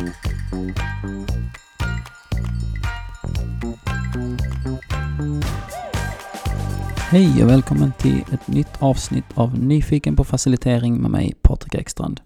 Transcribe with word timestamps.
Hej 0.00 0.12
och 7.44 7.50
välkommen 7.50 7.92
till 7.98 8.24
ett 8.32 8.48
nytt 8.48 8.68
avsnitt 8.78 9.24
av 9.34 9.58
Nyfiken 9.58 10.16
på 10.16 10.24
facilitering 10.24 11.02
med 11.02 11.10
mig 11.10 11.34
Patrik 11.42 11.74
Ekstrand. 11.74 12.20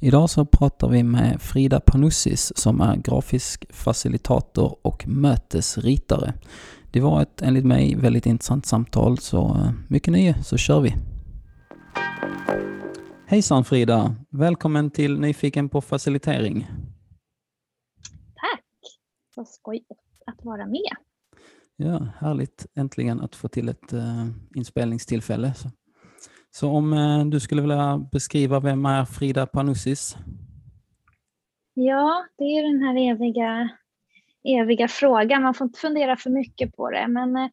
Idag 0.00 0.30
så 0.30 0.44
pratar 0.44 0.88
vi 0.88 1.02
med 1.02 1.42
Frida 1.42 1.80
Panussis 1.80 2.52
som 2.56 2.80
är 2.80 2.96
grafisk 2.96 3.64
facilitator 3.70 4.76
och 4.82 5.08
mötesritare. 5.08 6.34
Det 6.90 7.00
var 7.00 7.22
ett 7.22 7.42
enligt 7.42 7.64
mig 7.64 7.96
väldigt 7.96 8.26
intressant 8.26 8.66
samtal 8.66 9.18
så 9.18 9.48
eh, 9.48 9.70
mycket 9.88 10.12
nöje 10.12 10.42
så 10.42 10.56
kör 10.56 10.80
vi. 10.80 10.94
Hejsan 13.26 13.64
Frida! 13.64 14.14
Välkommen 14.30 14.90
till 14.90 15.20
Nyfiken 15.20 15.68
på 15.68 15.80
facilitering. 15.80 16.66
Så 19.34 19.44
skoj 19.44 19.84
att 20.26 20.44
vara 20.44 20.66
med. 20.66 20.96
Ja, 21.76 22.08
härligt 22.18 22.66
äntligen 22.74 23.20
att 23.20 23.36
få 23.36 23.48
till 23.48 23.68
ett 23.68 23.92
uh, 23.92 24.26
inspelningstillfälle. 24.56 25.54
Så, 25.54 25.68
så 26.50 26.70
om 26.70 26.92
uh, 26.92 27.26
du 27.26 27.40
skulle 27.40 27.60
vilja 27.60 28.08
beskriva 28.12 28.60
vem 28.60 28.86
är 28.86 29.04
Frida 29.04 29.46
Panussis? 29.46 30.16
Ja, 31.74 32.26
det 32.38 32.44
är 32.44 32.72
den 32.72 32.82
här 32.82 33.12
eviga, 33.12 33.68
eviga 34.44 34.88
frågan. 34.88 35.42
Man 35.42 35.54
får 35.54 35.64
inte 35.64 35.80
fundera 35.80 36.16
för 36.16 36.30
mycket 36.30 36.76
på 36.76 36.90
det. 36.90 37.08
Men 37.08 37.36
uh, 37.36 37.48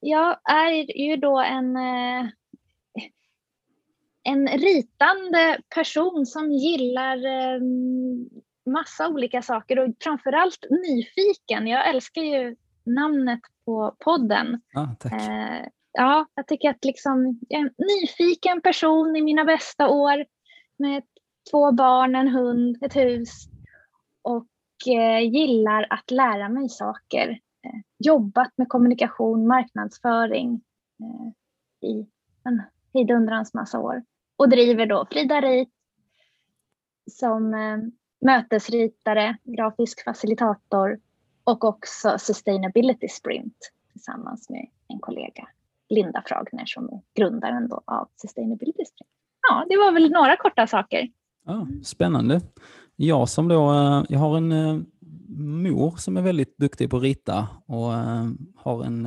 jag 0.00 0.36
är 0.50 1.00
ju 1.00 1.16
då 1.16 1.40
en, 1.40 1.76
en 4.22 4.48
ritande 4.48 5.60
person 5.74 6.26
som 6.26 6.52
gillar 6.52 7.18
massa 8.66 9.08
olika 9.08 9.42
saker 9.42 9.78
och 9.78 9.94
framförallt 10.00 10.66
nyfiken. 10.70 11.66
Jag 11.66 11.88
älskar 11.88 12.22
ju 12.22 12.56
namnet 12.84 13.40
på 13.64 13.96
podden. 13.98 14.60
Ah. 14.74 15.08
Eh, 15.08 15.68
ja, 15.92 16.26
jag 16.34 16.46
tycker 16.46 16.70
att 16.70 16.84
liksom, 16.84 17.40
jag 17.48 17.60
är 17.60 17.64
en 17.64 17.74
nyfiken 17.78 18.60
person 18.60 19.16
i 19.16 19.22
mina 19.22 19.44
bästa 19.44 19.88
år 19.88 20.24
med 20.76 21.02
två 21.50 21.72
barn, 21.72 22.14
en 22.14 22.28
hund, 22.28 22.78
ett 22.80 22.96
hus 22.96 23.48
och 24.22 24.48
eh, 24.86 25.32
gillar 25.32 25.86
att 25.90 26.10
lära 26.10 26.48
mig 26.48 26.68
saker. 26.68 27.30
Eh, 27.66 27.80
jobbat 27.98 28.52
med 28.56 28.68
kommunikation, 28.68 29.46
marknadsföring 29.46 30.62
eh, 31.00 31.88
i 31.88 32.06
en 32.44 32.62
hejdundrans 32.94 33.54
massa 33.54 33.80
år 33.80 34.04
och 34.36 34.48
driver 34.48 34.86
då 34.86 35.06
Frida 35.10 35.40
Rit 35.40 35.70
som 37.10 37.54
eh, 37.54 37.78
mötesritare, 38.22 39.36
grafisk 39.44 40.04
facilitator 40.04 40.98
och 41.44 41.64
också 41.64 42.18
Sustainability 42.18 43.08
Sprint 43.08 43.56
tillsammans 43.92 44.50
med 44.50 44.66
en 44.88 44.98
kollega, 44.98 45.48
Linda 45.88 46.22
Fragner, 46.26 46.66
som 46.66 46.88
är 46.88 47.00
grundaren 47.14 47.68
då 47.68 47.82
av 47.84 48.08
Sustainability 48.16 48.84
Sprint. 48.84 49.10
Ja, 49.48 49.66
det 49.68 49.76
var 49.76 49.92
väl 49.92 50.10
några 50.10 50.36
korta 50.36 50.66
saker. 50.66 51.08
Ja, 51.44 51.66
spännande. 51.84 52.40
Jag 52.96 53.28
som 53.28 53.48
då, 53.48 53.72
eh, 53.72 54.04
jag 54.08 54.18
har 54.18 54.36
en 54.36 54.52
eh, 54.52 54.78
mor 55.38 55.96
som 55.96 56.16
är 56.16 56.22
väldigt 56.22 56.58
duktig 56.58 56.90
på 56.90 56.96
att 56.96 57.02
rita 57.02 57.48
och 57.66 57.94
eh, 57.94 58.28
har 58.56 58.84
en 58.84 59.06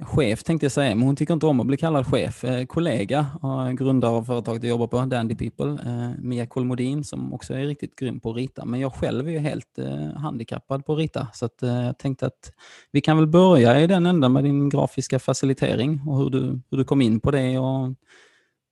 chef 0.00 0.42
tänkte 0.42 0.64
jag 0.64 0.72
säga, 0.72 0.94
men 0.94 1.06
hon 1.06 1.16
tycker 1.16 1.34
inte 1.34 1.46
om 1.46 1.60
att 1.60 1.66
bli 1.66 1.76
kallad 1.76 2.06
chef. 2.06 2.44
Eh, 2.44 2.66
kollega, 2.66 3.26
och 3.42 3.78
grundare 3.78 4.10
av 4.10 4.24
företaget 4.24 4.62
jag 4.62 4.70
jobbar 4.70 4.86
på, 4.86 5.00
Dandy 5.00 5.34
People, 5.34 5.90
eh, 5.90 6.10
Mia 6.18 6.46
Kolmodin 6.46 7.04
som 7.04 7.32
också 7.32 7.54
är 7.54 7.66
riktigt 7.66 7.96
grym 7.96 8.20
på 8.20 8.30
att 8.30 8.36
rita. 8.36 8.64
Men 8.64 8.80
jag 8.80 8.94
själv 8.94 9.28
är 9.28 9.32
ju 9.32 9.38
helt 9.38 9.78
eh, 9.78 10.12
handikappad 10.16 10.86
på 10.86 10.92
att 10.92 10.98
rita. 10.98 11.28
Så 11.32 11.46
att, 11.46 11.62
eh, 11.62 11.84
jag 11.84 11.98
tänkte 11.98 12.26
att 12.26 12.52
vi 12.90 13.00
kan 13.00 13.16
väl 13.16 13.26
börja 13.26 13.80
i 13.80 13.86
den 13.86 14.06
änden 14.06 14.32
med 14.32 14.44
din 14.44 14.68
grafiska 14.68 15.18
facilitering 15.18 16.00
och 16.06 16.18
hur 16.18 16.30
du, 16.30 16.60
hur 16.70 16.78
du 16.78 16.84
kom 16.84 17.02
in 17.02 17.20
på 17.20 17.30
det 17.30 17.58
och 17.58 17.94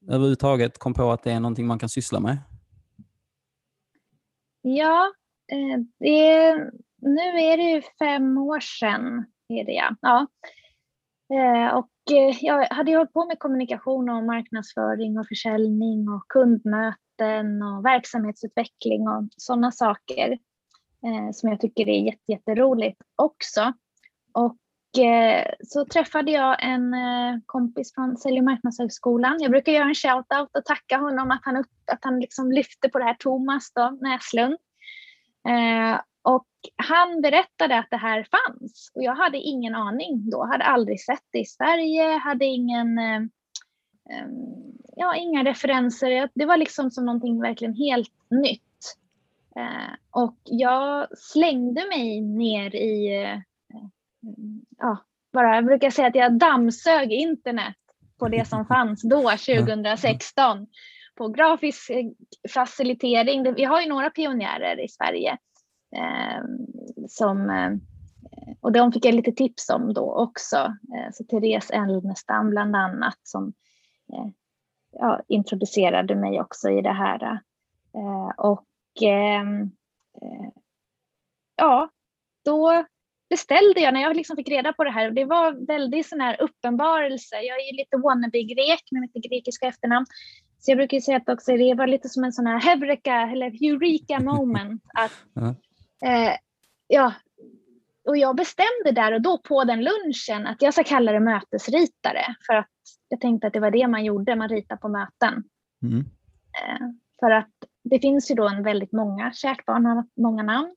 överhuvudtaget 0.09 0.79
kom 0.79 0.95
på 0.95 1.13
att 1.13 1.23
det 1.23 1.33
är 1.33 1.41
någonting 1.41 1.67
man 1.67 1.79
kan 1.79 1.89
syssla 1.89 2.21
med. 2.21 2.39
Ja, 4.63 5.13
eh, 5.53 5.81
det, 5.99 6.55
nu 6.99 7.21
är 7.21 7.57
det 7.57 7.63
ju 7.63 7.83
fem 7.99 8.39
år 8.39 8.61
sedan. 8.61 9.25
Är 9.49 9.65
det 9.65 9.73
ja. 9.73 9.97
ja. 10.01 10.27
Eh, 11.33 11.75
och 11.75 11.91
eh, 12.13 12.37
jag 12.41 12.67
hade 12.71 12.91
ju 12.91 12.97
hållit 12.97 13.13
på 13.13 13.25
med 13.25 13.39
kommunikation 13.39 14.11
och 14.11 14.25
marknadsföring 14.25 15.19
och 15.19 15.27
försäljning 15.29 16.09
och 16.09 16.25
kundmöten 16.29 17.63
och 17.63 17.85
verksamhetsutveckling 17.85 19.09
och 19.09 19.29
sådana 19.37 19.73
saker 19.73 20.33
eh, 21.07 21.31
som 21.33 21.49
jag 21.49 21.61
tycker 21.61 21.89
är 21.89 22.05
jätte, 22.05 22.33
jätteroligt 22.33 23.03
också. 23.17 23.73
Och 24.33 24.57
så 25.65 25.85
träffade 25.85 26.31
jag 26.33 26.65
en 26.65 26.95
kompis 27.47 27.95
från 27.95 28.17
Sälj 28.17 28.39
och 28.39 28.45
marknadshögskolan. 28.45 29.37
Jag 29.41 29.51
brukar 29.51 29.73
göra 29.73 29.85
en 29.85 29.95
shout-out 29.95 30.49
och 30.59 30.65
tacka 30.65 30.99
honom 30.99 31.31
att 31.31 31.41
han, 31.43 31.57
upp, 31.57 31.67
att 31.93 31.99
han 32.03 32.21
liksom 32.21 32.53
lyfte 32.53 32.89
på 32.89 32.99
det 32.99 33.05
här, 33.05 33.17
Thomas 33.19 33.73
då, 33.75 33.99
Näslund. 34.01 34.57
Och 36.23 36.47
han 36.77 37.21
berättade 37.21 37.79
att 37.79 37.91
det 37.91 37.97
här 37.97 38.27
fanns. 38.31 38.93
Och 38.95 39.03
jag 39.03 39.15
hade 39.15 39.39
ingen 39.39 39.75
aning 39.75 40.31
då, 40.31 40.45
hade 40.45 40.65
aldrig 40.65 41.01
sett 41.01 41.25
det 41.33 41.39
i 41.39 41.45
Sverige, 41.45 42.17
hade 42.17 42.45
ingen, 42.45 42.99
eh, 42.99 43.21
ja, 44.97 45.17
inga 45.17 45.45
referenser. 45.45 46.29
Det 46.35 46.45
var 46.45 46.57
liksom 46.57 46.91
som 46.91 47.07
någonting 47.07 47.41
verkligen 47.41 47.75
helt 47.75 48.13
nytt. 48.31 48.97
Eh, 49.57 49.95
och 50.11 50.37
jag 50.45 51.19
slängde 51.19 51.89
mig 51.89 52.21
ner 52.21 52.75
i, 52.75 53.23
eh, 53.25 53.39
ja, 54.79 54.99
bara, 55.33 55.55
jag 55.55 55.65
brukar 55.65 55.91
säga 55.91 56.09
att 56.09 56.15
jag 56.15 56.39
dammsög 56.39 57.13
internet 57.13 57.77
på 58.19 58.29
det 58.29 58.49
som 58.49 58.67
fanns 58.67 59.03
då, 59.03 59.31
2016, 59.31 60.67
på 61.15 61.29
grafisk 61.29 61.91
eh, 61.91 62.07
facilitering. 62.55 63.55
Vi 63.55 63.65
har 63.65 63.81
ju 63.81 63.89
några 63.89 64.11
pionjärer 64.11 64.85
i 64.85 64.89
Sverige 64.89 65.39
Eh, 65.97 66.45
som, 67.09 67.51
eh, 67.51 67.73
och 68.61 68.73
de 68.73 68.93
fick 68.93 69.05
jag 69.05 69.15
lite 69.15 69.33
tips 69.33 69.71
om 69.71 69.95
då 69.95 70.15
också. 70.15 70.57
Eh, 70.57 71.13
så 71.13 71.25
Therese 71.25 71.71
Elnestam 71.71 72.51
bland 72.51 72.77
annat 72.77 73.19
som 73.23 73.53
eh, 74.13 74.27
ja, 74.91 75.21
introducerade 75.29 76.15
mig 76.15 76.41
också 76.41 76.71
i 76.71 76.83
det 76.83 76.93
här. 76.93 77.41
Eh, 77.95 78.31
och 78.37 78.65
ja, 81.57 81.91
då 82.45 82.85
beställde 83.31 83.81
jag 83.81 83.95
när 83.95 84.01
jag 84.01 84.17
liksom 84.17 84.37
fick 84.37 84.49
reda 84.49 84.73
på 84.73 84.85
det 84.85 84.91
här. 84.91 85.11
Det 85.11 85.25
var 85.25 85.67
väldigt 85.67 86.09
sån 86.09 86.21
här 86.21 86.43
uppenbarelse. 86.43 87.37
Jag 87.37 87.61
är 87.61 87.73
ju 87.73 87.77
lite 87.77 87.97
wannabe-grek 87.97 88.83
med 88.91 89.01
mitt 89.01 89.31
grekiska 89.31 89.67
efternamn. 89.67 90.07
Så 90.61 90.71
jag 90.71 90.79
brukar 90.79 91.01
säga 91.01 91.17
att 91.17 91.29
också 91.29 91.57
det 91.57 91.75
var 91.75 91.87
lite 91.87 92.09
som 92.09 92.25
en 92.25 92.33
sån 92.33 92.47
här 92.47 92.61
heureka 92.61 93.15
eller 93.15 93.47
eureka 93.47 94.21
moment. 94.21 94.83
Att 94.95 95.13
Eh, 96.05 96.37
ja, 96.87 97.15
och 98.09 98.17
jag 98.17 98.37
bestämde 98.37 98.93
där 98.93 99.13
och 99.13 99.23
då 99.23 99.39
på 99.39 99.65
den 99.65 99.85
lunchen 99.85 100.47
att 100.47 100.63
jag 100.63 100.75
ska 100.75 100.85
kalla 100.85 101.13
det 101.13 101.21
mötesritare 101.21 102.35
för 102.47 102.55
att 102.55 102.69
jag 103.09 103.21
tänkte 103.21 103.47
att 103.47 103.53
det 103.53 103.61
var 103.61 103.71
det 103.71 103.89
man 103.89 104.05
gjorde, 104.05 104.37
man 104.37 104.49
ritar 104.49 104.77
på 104.77 104.89
möten. 104.89 105.45
Mm. 105.83 105.99
Eh, 105.99 106.87
för 107.21 107.31
att 107.31 107.51
det 107.85 107.99
finns 107.99 108.31
ju 108.31 108.35
då 108.35 108.49
en 108.49 108.63
väldigt 108.63 108.93
många, 108.93 109.33
kärt 109.33 109.67
barn 109.67 109.87
har 109.87 110.05
många 110.17 110.43
namn. 110.43 110.75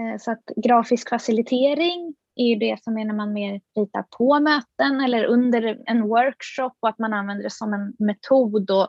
Eh, 0.00 0.18
så 0.18 0.30
att 0.30 0.44
grafisk 0.56 1.08
facilitering 1.08 2.14
är 2.34 2.44
ju 2.44 2.56
det 2.56 2.82
som 2.82 2.98
är 2.98 3.04
när 3.04 3.14
man 3.14 3.32
mer 3.32 3.60
ritar 3.76 4.04
på 4.18 4.40
möten 4.40 5.00
eller 5.00 5.24
under 5.24 5.82
en 5.86 6.02
workshop 6.02 6.72
och 6.80 6.88
att 6.88 6.98
man 6.98 7.12
använder 7.12 7.44
det 7.44 7.52
som 7.52 7.74
en 7.74 7.94
metod 7.98 8.70
och 8.70 8.88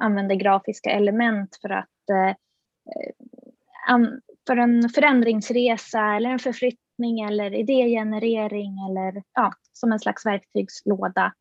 använder 0.00 0.34
grafiska 0.34 0.90
element 0.90 1.58
för 1.62 1.68
att 1.70 2.10
eh, 2.10 2.28
eh 2.28 3.98
för 4.46 4.56
en 4.56 4.88
förändringsresa 4.88 6.16
eller 6.16 6.30
en 6.30 6.38
förflyttning 6.38 7.20
eller 7.20 7.54
idégenerering 7.54 8.76
eller 8.90 9.22
ja, 9.34 9.52
som 9.72 9.92
en 9.92 9.98
slags 9.98 10.26
verktygslåda 10.26 11.32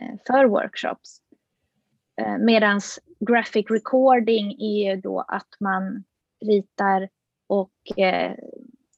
eh, 0.00 0.14
för 0.26 0.44
workshops. 0.44 1.18
Eh, 2.20 2.38
Medan 2.38 2.80
graphic 3.20 3.66
recording 3.70 4.52
är 4.60 4.90
ju 4.90 5.00
då 5.00 5.20
att 5.20 5.48
man 5.60 6.04
ritar 6.46 7.08
och 7.46 7.98
eh, 7.98 8.34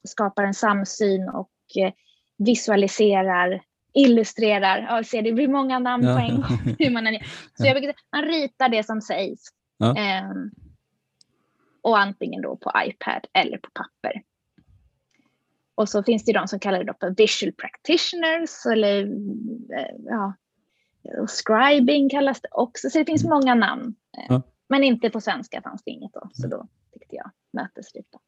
skapar 0.08 0.44
en 0.44 0.54
samsyn 0.54 1.28
och 1.28 1.50
eh, 1.78 1.92
visualiserar, 2.38 3.62
illustrerar. 3.92 4.78
Ja, 4.78 5.04
ser, 5.04 5.22
det 5.22 5.32
blir 5.32 5.48
många 5.48 5.78
namn 5.78 6.04
ja. 6.04 6.14
på 6.14 6.20
en 6.20 6.36
gång. 6.36 6.74
Hur 6.78 6.90
man, 6.90 7.04
så 7.54 7.66
jag 7.66 7.74
brukar 7.74 7.94
man 8.12 8.24
ritar 8.24 8.68
det 8.68 8.86
som 8.86 9.00
sägs. 9.00 9.42
Ja. 9.76 9.88
Um, 10.30 10.50
och 11.82 11.98
antingen 11.98 12.42
då 12.42 12.56
på 12.56 12.72
iPad 12.86 13.26
eller 13.32 13.58
på 13.58 13.70
papper. 13.74 14.22
Och 15.74 15.88
så 15.88 16.02
finns 16.02 16.24
det 16.24 16.32
de 16.32 16.48
som 16.48 16.58
kallar 16.58 16.84
det 16.84 16.94
för 17.00 17.14
visual 17.16 17.52
practitioners 17.52 18.66
eller 18.66 19.02
eh, 19.76 19.96
ja, 20.04 20.34
scribing 21.26 22.08
kallas 22.08 22.40
det 22.40 22.48
också. 22.50 22.90
Så 22.90 22.98
det 22.98 23.04
finns 23.04 23.24
många 23.24 23.54
namn. 23.54 23.94
Ja. 24.28 24.42
Men 24.68 24.84
inte 24.84 25.10
på 25.10 25.20
svenska 25.20 25.62
fanns 25.62 25.82
det 25.84 25.90
inget 25.90 26.12
då. 26.12 26.30
Så 26.32 26.48
då 26.48 26.66
tyckte 26.92 27.16
jag, 27.16 27.30
mötesrita. 27.52 28.18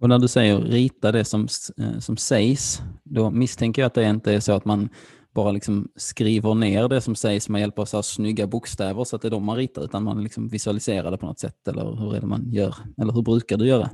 Och 0.00 0.08
när 0.08 0.18
du 0.18 0.28
säger 0.28 0.58
rita 0.58 1.12
det 1.12 1.24
som, 1.24 1.48
eh, 1.78 1.98
som 1.98 2.16
sägs, 2.16 2.80
då 3.04 3.30
misstänker 3.30 3.82
jag 3.82 3.86
att 3.86 3.94
det 3.94 4.04
inte 4.04 4.34
är 4.34 4.40
så 4.40 4.52
att 4.52 4.64
man 4.64 4.88
bara 5.34 5.52
liksom 5.52 5.88
skriver 5.96 6.54
ner 6.54 6.88
det 6.88 7.00
som 7.00 7.14
sägs 7.14 7.48
med 7.48 7.60
hjälp 7.60 7.78
av 7.78 7.84
så 7.84 7.96
här 7.96 8.02
snygga 8.02 8.46
bokstäver 8.46 9.04
så 9.04 9.16
att 9.16 9.22
det 9.22 9.28
är 9.28 9.30
de 9.30 9.44
man 9.44 9.56
ritar, 9.56 9.82
utan 9.82 10.02
man 10.02 10.22
liksom 10.22 10.48
visualiserar 10.48 11.10
det 11.10 11.18
på 11.18 11.26
något 11.26 11.38
sätt, 11.38 11.68
eller 11.68 11.96
hur 11.96 12.16
är 12.16 12.20
det 12.20 12.26
man 12.26 12.52
gör? 12.52 12.74
Eller 13.02 13.12
hur 13.12 13.22
brukar 13.22 13.56
du 13.56 13.66
göra? 13.66 13.90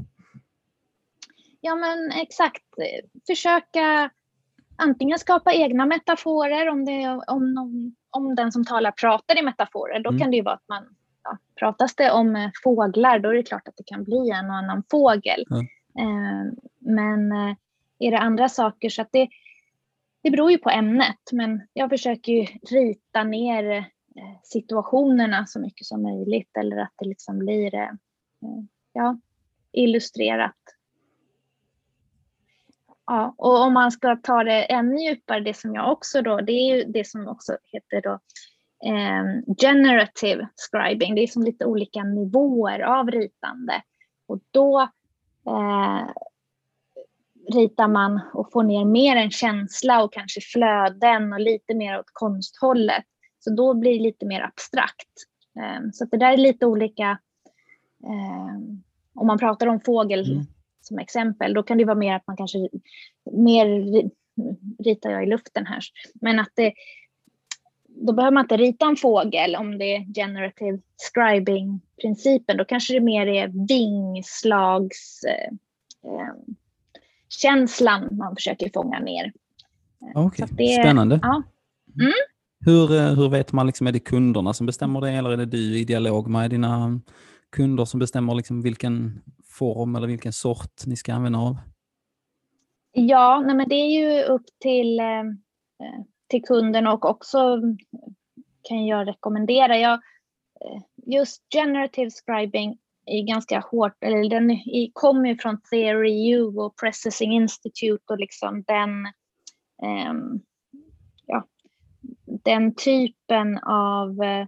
Ja, 1.61 1.75
men 1.75 2.13
exakt. 2.13 2.63
Försöka 3.27 4.11
antingen 4.77 5.19
skapa 5.19 5.53
egna 5.53 5.87
metaforer 5.87 6.69
om, 6.69 6.85
det, 6.85 7.21
om, 7.27 7.55
någon, 7.55 7.95
om 8.11 8.35
den 8.35 8.53
som 8.53 8.65
talar 8.65 8.91
pratar 8.91 9.39
i 9.39 9.43
metaforer. 9.43 10.01
Då 10.01 10.11
mm. 10.11 10.21
kan 10.21 10.31
det 10.31 10.37
ju 10.37 10.43
vara 10.43 10.55
att 10.55 10.69
man, 10.69 10.85
ja, 11.25 11.39
pratas 11.59 11.95
det 11.95 12.11
om 12.11 12.51
fåglar, 12.65 13.19
då 13.19 13.29
är 13.29 13.35
det 13.35 13.43
klart 13.43 13.69
att 13.69 13.77
det 13.77 13.85
kan 13.87 14.05
bli 14.05 14.31
en 14.31 14.51
och 14.51 14.57
annan 14.57 14.83
fågel. 14.91 15.45
Mm. 15.51 15.67
Ehm, 15.99 16.57
men 16.79 17.33
eh, 17.33 17.57
är 17.99 18.11
det 18.11 18.19
andra 18.19 18.49
saker 18.49 18.89
så 18.89 19.03
att 19.03 19.13
det, 19.13 19.29
det 20.23 20.31
beror 20.31 20.51
ju 20.51 20.59
på 20.59 20.71
ämnet, 20.71 21.33
men 21.33 21.69
jag 21.73 21.91
försöker 21.91 22.33
ju 22.33 22.47
rita 22.71 23.25
ner 23.25 23.71
eh, 23.71 23.85
situationerna 24.43 25.47
så 25.47 25.61
mycket 25.61 25.87
som 25.87 26.03
möjligt 26.03 26.57
eller 26.57 26.77
att 26.77 26.93
det 26.99 27.09
liksom 27.09 27.39
blir 27.39 27.75
eh, 27.75 27.91
ja, 28.93 29.19
illustrerat. 29.73 30.57
Ja, 33.07 33.35
och 33.39 33.61
om 33.61 33.73
man 33.73 33.93
ska 33.93 34.17
ta 34.17 34.45
det 34.45 34.73
ännu 34.73 34.97
djupare, 34.97 35.41
det 35.41 35.55
som 35.55 35.75
jag 35.75 35.93
också 35.93 36.23
då, 36.23 36.41
det 36.41 36.53
är 36.53 36.77
ju 36.77 36.85
det 36.85 37.07
som 37.07 37.29
också 37.29 37.57
heter 37.73 38.01
då 38.01 38.13
eh, 38.89 39.55
generative 39.61 40.49
scribing. 40.57 41.15
Det 41.15 41.23
är 41.23 41.27
som 41.27 41.43
lite 41.43 41.65
olika 41.65 42.03
nivåer 42.03 42.81
av 42.81 43.11
ritande. 43.11 43.83
Och 44.27 44.41
då 44.51 44.89
eh, 45.47 46.09
ritar 47.53 47.89
man 47.89 48.21
och 48.33 48.53
får 48.53 48.63
ner 48.63 48.85
mer 48.85 49.17
en 49.17 49.31
känsla 49.31 50.05
och 50.05 50.13
kanske 50.13 50.41
flöden 50.41 51.33
och 51.33 51.41
lite 51.41 51.75
mer 51.75 51.99
åt 51.99 52.11
konsthållet. 52.13 53.05
Så 53.39 53.51
då 53.51 53.75
blir 53.75 53.93
det 53.93 54.03
lite 54.03 54.27
mer 54.27 54.43
abstrakt. 54.43 55.09
Ehm, 55.61 55.93
så 55.93 56.05
det 56.05 56.17
där 56.17 56.33
är 56.33 56.37
lite 56.37 56.67
olika. 56.67 57.19
Ehm, 58.05 58.83
om 59.15 59.27
man 59.27 59.39
pratar 59.39 59.67
om 59.67 59.81
fågel 59.81 60.33
mm. 60.33 60.45
som 60.81 60.99
exempel, 60.99 61.55
då 61.55 61.63
kan 61.63 61.79
det 61.79 61.85
vara 61.85 61.99
mer 61.99 62.15
att 62.15 62.27
man 62.27 62.37
kanske 62.37 62.69
mer 63.33 63.67
ritar 64.85 65.11
jag 65.11 65.23
i 65.23 65.27
luften 65.27 65.67
här, 65.67 65.83
men 66.15 66.39
att 66.39 66.51
det, 66.55 66.73
då 68.07 68.13
behöver 68.13 68.35
man 68.35 68.45
inte 68.45 68.57
rita 68.57 68.87
en 68.87 68.97
fågel 68.97 69.57
om 69.57 69.79
det 69.79 69.97
är 69.97 70.15
generative 70.15 70.79
scribing-principen. 70.97 72.57
Då 72.57 72.65
kanske 72.65 72.95
det 72.95 73.01
mer 73.01 73.27
är 73.27 73.67
vingslags 73.69 75.25
eh, 75.25 75.53
känslan 77.29 78.09
man 78.17 78.37
försöker 78.37 78.71
fånga 78.75 78.99
ner. 78.99 79.33
Okay. 80.15 80.47
Det, 80.51 80.83
Spännande. 80.83 81.21
Ja. 81.23 81.43
Mm. 82.01 82.13
Hur, 82.61 82.97
eh, 82.97 83.15
hur 83.15 83.29
vet 83.29 83.53
man, 83.53 83.67
liksom, 83.67 83.87
är 83.87 83.93
det 83.93 84.01
kunderna 84.01 84.53
som 84.53 84.67
bestämmer 84.67 85.01
det 85.01 85.11
eller 85.11 85.31
är 85.31 85.37
det 85.37 85.47
du 85.47 85.79
i 85.79 85.85
dialog 85.85 86.29
med 86.29 86.51
dina 86.51 87.01
kunder 87.53 87.85
som 87.85 88.01
bestämmer 88.01 88.35
liksom 88.35 88.63
vilken 88.63 89.23
form 89.45 89.97
eller 89.97 90.07
vilken 90.07 90.33
sort 90.33 90.87
ni 90.87 90.97
ska 90.97 91.15
använda 91.15 91.39
av? 91.39 91.57
Ja, 92.93 93.43
nej 93.47 93.57
men 93.57 93.69
det 93.69 93.75
är 93.75 94.01
ju 94.01 94.23
upp 94.23 94.47
till, 94.61 95.01
eh, 95.01 95.25
till 96.27 96.43
kunden 96.43 96.87
och 96.87 97.05
också 97.05 97.61
kan 98.63 98.87
jag 98.87 99.09
rekommendera. 99.09 99.79
Jag, 99.79 99.93
eh, 99.95 100.83
just 101.07 101.43
generative 101.55 102.11
scribing 102.11 102.79
är 103.07 103.23
ganska 103.23 103.61
hårt, 103.61 103.97
eller 104.01 104.31
den 104.31 104.59
kommer 104.93 105.29
ju 105.29 105.37
från 105.39 105.61
Theory 105.61 106.33
U 106.33 106.45
och 106.45 106.77
Processing 106.77 107.33
Institute 107.33 108.05
och 108.07 108.19
liksom 108.19 108.65
den, 108.67 108.91
um, 110.11 110.41
ja, 111.27 111.45
den 112.45 112.75
typen 112.75 113.59
av 113.59 114.09
uh, 114.11 114.47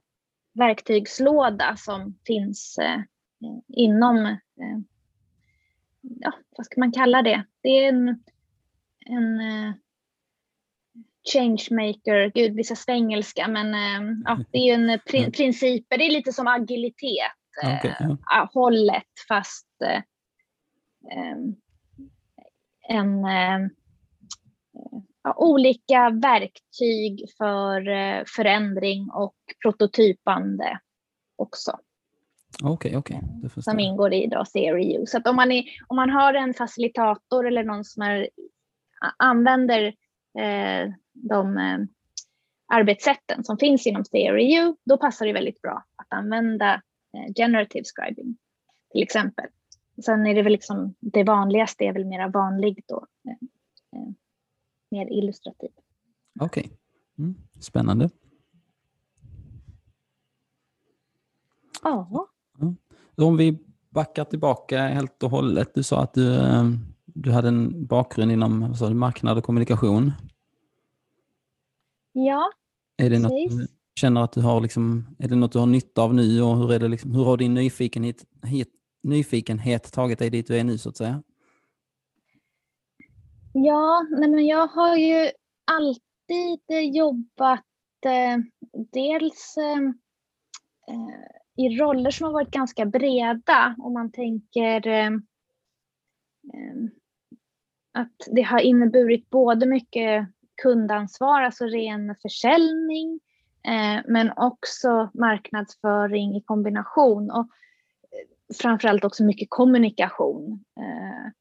verktygslåda 0.55 1.76
som 1.76 2.19
finns 2.26 2.79
uh, 2.82 3.02
inom, 3.69 4.17
uh, 4.17 4.81
ja, 6.00 6.32
vad 6.56 6.67
ska 6.67 6.81
man 6.81 6.93
kalla 6.93 7.22
det? 7.22 7.44
Det 7.61 7.69
är 7.69 7.88
en, 7.88 8.08
en 9.06 9.40
changemaker, 11.32 12.31
gud 12.34 12.55
vissa 12.55 12.76
svengelska, 12.76 13.49
men 13.49 13.75
ja, 14.25 14.38
det 14.52 14.58
är 14.58 14.75
en 14.75 15.00
prin 15.06 15.32
principer, 15.32 15.99
det 15.99 16.05
är 16.05 16.11
lite 16.11 16.32
som 16.32 16.46
agilitet 16.46 17.32
okay, 17.62 18.17
ja. 18.31 18.50
hållet 18.55 19.02
fast 19.28 19.67
eh, 19.84 20.02
en, 22.88 23.25
eh, 23.25 23.69
ja, 25.23 25.34
olika 25.37 26.11
verktyg 26.11 27.25
för 27.38 27.88
eh, 27.88 28.25
förändring 28.37 29.11
och 29.11 29.37
prototypande 29.62 30.81
också. 31.37 31.79
Okej, 32.62 32.96
okay, 32.96 32.96
okej. 32.96 33.20
Okay. 33.44 33.62
Som 33.62 33.81
ingår 33.81 34.12
i 34.12 34.26
då 34.26 34.44
Theory 34.44 35.06
Så 35.06 35.19
att 35.19 35.26
om 35.26 35.37
man, 35.37 35.52
är, 35.52 35.64
om 35.87 35.96
man 35.96 36.11
har 36.11 36.34
en 36.34 36.55
facilitator 36.55 37.46
eller 37.46 37.64
någon 37.64 37.84
som 37.84 38.02
är, 38.02 38.29
använder 39.19 39.82
eh, 40.38 40.93
de 41.17 41.59
eh, 41.59 41.79
arbetssätten 42.69 43.45
som 43.45 43.59
finns 43.59 43.87
inom 43.87 44.05
Theory 44.05 44.59
U, 44.59 44.75
då 44.85 44.97
passar 44.97 45.27
det 45.27 45.33
väldigt 45.33 45.63
bra 45.63 45.85
att 45.97 46.13
använda 46.13 46.83
Eh, 47.17 47.33
generative 47.37 47.85
scribing 47.85 48.37
till 48.93 49.03
exempel. 49.03 49.47
Sen 50.05 50.27
är 50.27 50.35
det 50.35 50.43
väl 50.43 50.53
liksom 50.53 50.95
det 51.01 51.25
vanligaste 51.25 51.85
är 51.85 51.93
väl 51.93 52.05
mera 52.05 52.29
vanligt 52.29 52.89
då, 52.89 53.07
eh, 53.29 54.09
mer 54.91 55.07
illustrativ. 55.13 55.71
Okej, 56.41 56.61
okay. 56.61 56.77
mm. 57.19 57.35
spännande. 57.61 58.11
Ja. 61.83 62.29
Om 63.17 63.37
vi 63.37 63.59
backar 63.91 64.25
tillbaka 64.25 64.87
helt 64.87 65.23
och 65.23 65.31
hållet. 65.31 65.75
Du 65.75 65.83
sa 65.83 66.03
att 66.03 66.15
du, 66.15 66.41
du 67.05 67.33
hade 67.33 67.49
en 67.49 67.87
bakgrund 67.87 68.33
inom 68.33 68.61
vad 68.61 68.79
sa 68.79 68.89
du, 68.89 68.95
marknad 68.95 69.39
och 69.39 69.45
kommunikation. 69.45 70.13
Ja, 72.19 72.51
är 72.97 73.11
det 73.11 73.23
precis. 73.23 73.59
något 73.59 73.71
känner 74.01 74.21
att 74.21 74.33
du 74.33 74.41
har, 74.41 74.61
liksom, 74.61 75.17
är 75.19 75.29
det 75.29 75.37
något 75.37 75.53
du 75.53 75.59
har 75.59 75.67
nytta 75.67 76.03
av 76.03 76.15
nu 76.15 76.43
och 76.43 76.57
hur, 76.57 76.73
är 76.73 76.79
det 76.79 76.89
liksom, 76.89 77.15
hur 77.15 77.25
har 77.25 77.37
din 77.37 77.55
nyfikenhet, 77.55 78.25
hit, 78.43 78.73
nyfikenhet 79.03 79.93
tagit 79.93 80.19
dig 80.19 80.31
dit 80.31 80.46
du 80.46 80.58
är 80.58 80.65
nu 80.65 80.79
så 80.79 80.89
att 80.89 80.96
säga? 80.96 81.23
Ja, 83.53 84.06
nej 84.11 84.31
men 84.31 84.46
jag 84.46 84.67
har 84.67 84.96
ju 84.96 85.31
alltid 85.65 86.94
jobbat 86.94 87.65
eh, 88.05 88.39
dels 88.93 89.56
eh, 89.56 89.79
eh 90.94 91.37
i 91.58 91.79
roller 91.79 92.11
som 92.11 92.25
har 92.25 92.32
varit 92.32 92.51
ganska 92.51 92.87
breda 92.87 93.77
om 93.79 93.93
man 93.93 94.13
tänker 94.13 94.87
eh, 94.87 95.06
eh, 96.55 96.77
att 97.93 98.17
det 98.31 98.43
har 98.43 98.61
inneburit 98.61 99.31
både 99.31 99.67
mycket 99.67 100.29
kundansvar, 100.63 101.43
alltså 101.43 101.65
ren 101.65 102.15
försäljning, 102.22 103.20
eh, 103.63 104.03
men 104.08 104.32
också 104.36 105.10
marknadsföring 105.15 106.36
i 106.36 106.41
kombination 106.41 107.31
och 107.31 107.39
eh, 107.39 108.56
framförallt 108.56 109.05
också 109.05 109.25
mycket 109.25 109.51
kommunikation. 109.51 110.65
Eh, 110.81 111.32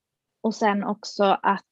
och 0.41 0.55
sen 0.55 0.84
också 0.84 1.24
att 1.24 1.65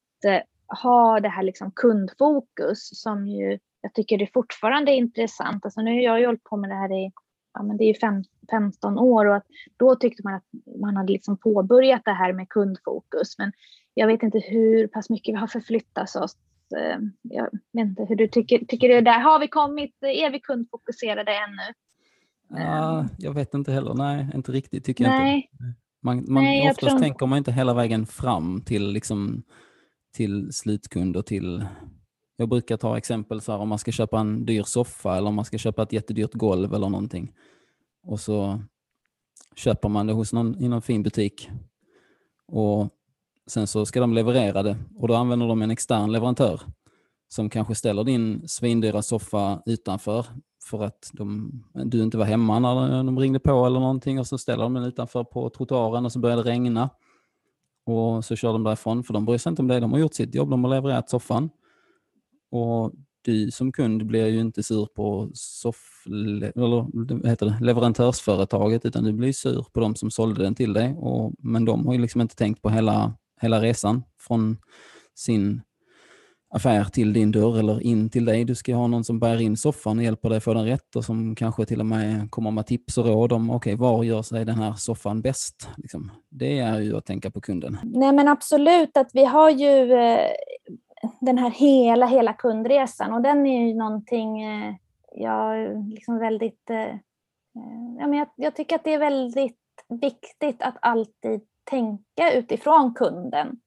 ha 0.82 1.20
det 1.20 1.30
här 1.30 1.44
liksom 1.44 1.72
kundfokus 1.72 3.02
som 3.02 3.28
ju 3.28 3.60
jag 3.84 3.94
tycker 3.94 4.18
det 4.18 4.34
fortfarande 4.34 4.92
är 4.92 4.96
intressant. 4.96 5.66
Alltså 5.66 5.82
nu 5.82 5.92
har 5.92 6.02
jag 6.02 6.20
ju 6.20 6.26
hållit 6.26 6.44
på 6.44 6.58
med 6.58 6.70
det 6.70 6.76
här 6.76 6.92
i 6.92 7.12
ja, 7.54 7.64
men 7.64 7.78
det 7.78 7.84
är 7.84 7.94
fem, 7.94 8.24
15 8.50 9.00
år 9.00 9.26
och 9.26 9.36
att 9.36 9.46
då 9.78 9.96
tyckte 9.96 10.24
man 10.24 10.34
att 10.34 10.44
man 10.80 10.98
hade 10.98 11.14
liksom 11.14 11.38
påbörjat 11.38 12.02
det 12.06 12.12
här 12.12 12.34
med 12.34 12.50
kundfokus. 12.50 13.38
Men 13.38 13.52
jag 13.94 14.08
vet 14.08 14.24
inte 14.24 14.40
hur 14.40 14.88
pass 14.88 15.10
mycket 15.10 15.34
vi 15.36 15.40
har 15.40 15.48
förflyttat 15.48 16.16
oss 16.16 16.38
jag 17.22 17.44
vet 17.74 17.88
inte 17.88 18.06
hur 18.06 18.16
du 18.16 18.28
tycker. 18.28 18.66
Tycker 18.66 18.90
du 18.90 19.02
där 19.02 19.20
har 19.20 19.40
vi 19.40 19.48
kommit? 19.48 20.04
Är 20.04 20.32
vi 20.32 20.40
kundfokuserade 20.40 21.32
ännu? 21.32 21.74
Ja, 22.64 23.06
jag 23.18 23.34
vet 23.34 23.54
inte 23.54 23.72
heller. 23.72 23.94
Nej, 23.94 24.28
inte 24.34 24.52
riktigt 24.52 24.86
tycker 24.86 25.04
Nej. 25.04 25.30
jag 25.30 25.38
inte. 25.38 25.80
Man, 26.02 26.26
man, 26.28 26.44
Nej, 26.44 26.70
oftast 26.70 26.90
tror... 26.90 27.00
tänker 27.00 27.26
man 27.26 27.38
inte 27.38 27.52
hela 27.52 27.74
vägen 27.74 28.06
fram 28.06 28.62
till, 28.62 28.92
liksom, 28.92 29.44
till 30.16 30.54
slutkund 30.54 31.18
och 31.18 31.26
till... 31.26 31.66
Jag 32.36 32.50
brukar 32.50 32.78
ta 32.78 32.98
exempel 32.98 33.42
så 33.42 33.52
här, 33.52 33.60
om 33.60 33.70
man 33.70 33.80
ska 33.80 33.92
köpa 33.92 34.20
en 34.20 34.46
dyr 34.46 34.64
soffa 34.64 35.18
eller 35.18 35.28
om 35.28 35.36
man 35.36 35.46
ska 35.46 35.58
köpa 35.58 35.84
ett 35.84 35.94
jättedyrt 35.94 36.34
golv 36.34 36.74
eller 36.74 36.90
någonting. 36.90 37.32
Och 38.04 38.20
så 38.20 38.62
köper 39.56 39.90
man 39.90 40.08
det 40.08 40.14
hos 40.14 40.34
någon 40.34 40.64
i 40.64 40.68
någon 40.68 40.82
fin 40.82 41.04
butik. 41.04 41.50
Och 42.48 42.90
Sen 43.48 43.68
så 43.68 43.86
ska 43.86 44.00
de 44.00 44.14
leverera 44.14 44.64
det 44.64 44.78
och 44.98 45.08
då 45.08 45.16
använder 45.16 45.48
de 45.48 45.62
en 45.62 45.72
extern 45.72 46.12
leverantör 46.12 46.62
som 47.30 47.50
kanske 47.50 47.76
ställer 47.76 48.04
din 48.04 48.48
svindyra 48.48 49.02
soffa 49.02 49.62
utanför 49.66 50.26
för 50.70 50.84
att 50.84 51.10
de, 51.14 51.52
du 51.74 52.04
inte 52.04 52.18
var 52.18 52.26
hemma 52.26 52.60
när 52.60 53.04
de 53.04 53.20
ringde 53.20 53.40
på 53.40 53.66
eller 53.66 53.80
någonting 53.80 54.20
och 54.20 54.28
så 54.28 54.38
ställer 54.38 54.64
de 54.64 54.74
den 54.74 54.84
utanför 54.84 55.24
på 55.24 55.50
trottoaren 55.50 56.06
och 56.06 56.12
så 56.12 56.20
börjar 56.20 56.38
det 56.38 56.44
regna. 56.44 56.90
Och 57.86 58.26
så 58.26 58.36
kör 58.36 58.54
de 58.54 58.64
därifrån, 58.64 59.04
för 59.04 59.14
de 59.14 59.26
bryr 59.26 59.38
sig 59.38 59.50
inte 59.50 59.62
om 59.62 59.68
det. 59.68 59.80
De 59.80 59.92
har 59.92 60.00
gjort 60.00 60.14
sitt 60.14 60.36
jobb, 60.36 60.50
de 60.50 60.64
har 60.64 60.72
levererat 60.72 61.10
soffan. 61.10 61.50
Och 62.52 62.94
du 63.22 63.52
som 63.52 63.72
kund 63.72 64.06
blir 64.06 64.28
ju 64.28 64.40
inte 64.40 64.64
sur 64.64 64.86
på 64.86 65.30
soff, 65.34 66.04
eller, 66.06 67.28
heter 67.28 67.46
det, 67.46 67.58
leverantörsföretaget, 67.62 68.86
utan 68.86 69.04
du 69.04 69.14
blir 69.14 69.34
sur 69.34 69.66
på 69.74 69.80
de 69.80 69.96
som 69.96 70.12
sålde 70.12 70.44
den 70.44 70.56
till 70.56 70.74
dig. 70.74 70.94
Och, 70.98 71.34
men 71.40 71.66
de 71.66 71.86
har 71.86 71.94
ju 71.94 72.00
liksom 72.00 72.22
inte 72.22 72.36
tänkt 72.36 72.62
på 72.62 72.70
hela, 72.70 73.14
hela 73.44 73.62
resan 73.62 74.04
från 74.20 74.58
sin 75.16 75.62
affär 76.50 76.84
till 76.84 77.14
din 77.14 77.32
dörr 77.32 77.60
eller 77.60 77.84
in 77.84 78.10
till 78.10 78.26
dig. 78.26 78.46
Du 78.46 78.56
ska 78.56 78.76
ha 78.76 78.88
någon 78.88 79.04
som 79.04 79.20
bär 79.20 79.42
in 79.42 79.58
soffan 79.58 79.98
och 79.98 80.04
hjälper 80.04 80.30
dig 80.30 80.40
få 80.40 80.54
den 80.54 80.66
rätt 80.66 80.96
och 80.96 81.06
som 81.06 81.36
kanske 81.36 81.66
till 81.66 81.80
och 81.80 81.86
med 81.86 82.32
kommer 82.32 82.52
med 82.52 82.68
tips 82.68 82.98
och 82.98 83.06
råd 83.06 83.34
om 83.34 83.50
okay, 83.50 83.76
var 83.76 84.04
gör 84.04 84.22
sig 84.22 84.46
den 84.46 84.56
här 84.56 84.74
soffan 84.74 85.22
bäst. 85.22 85.70
Liksom. 85.78 86.12
Det 86.30 86.60
är 86.60 86.80
ju 86.80 86.98
att 86.98 87.06
tänka 87.06 87.32
på 87.32 87.42
kunden. 87.42 87.78
Nej 87.84 88.14
men 88.14 88.28
absolut 88.28 88.98
att 88.98 89.10
vi 89.14 89.26
har 89.26 89.50
ju 89.50 89.94
eh, 89.94 90.30
den 91.22 91.38
här 91.38 91.50
hela, 91.50 92.06
hela 92.06 92.34
kundresan 92.34 93.14
och 93.14 93.22
den 93.22 93.48
är 93.48 93.68
ju 93.68 93.74
någonting 93.74 94.44
eh, 94.44 94.76
jag 95.16 95.78
liksom 95.90 96.20
väldigt... 96.20 96.70
Eh, 96.70 96.78
eh, 96.78 96.98
ja, 98.00 98.08
men 98.08 98.14
jag, 98.14 98.28
jag 98.36 98.56
tycker 98.56 98.76
att 98.76 98.84
det 98.84 98.94
är 98.94 99.00
väldigt 99.00 99.58
viktigt 99.90 100.62
att 100.62 100.76
alltid 100.82 101.42
tänka 101.64 102.34
utifrån 102.34 102.94
kunden. 102.94 103.60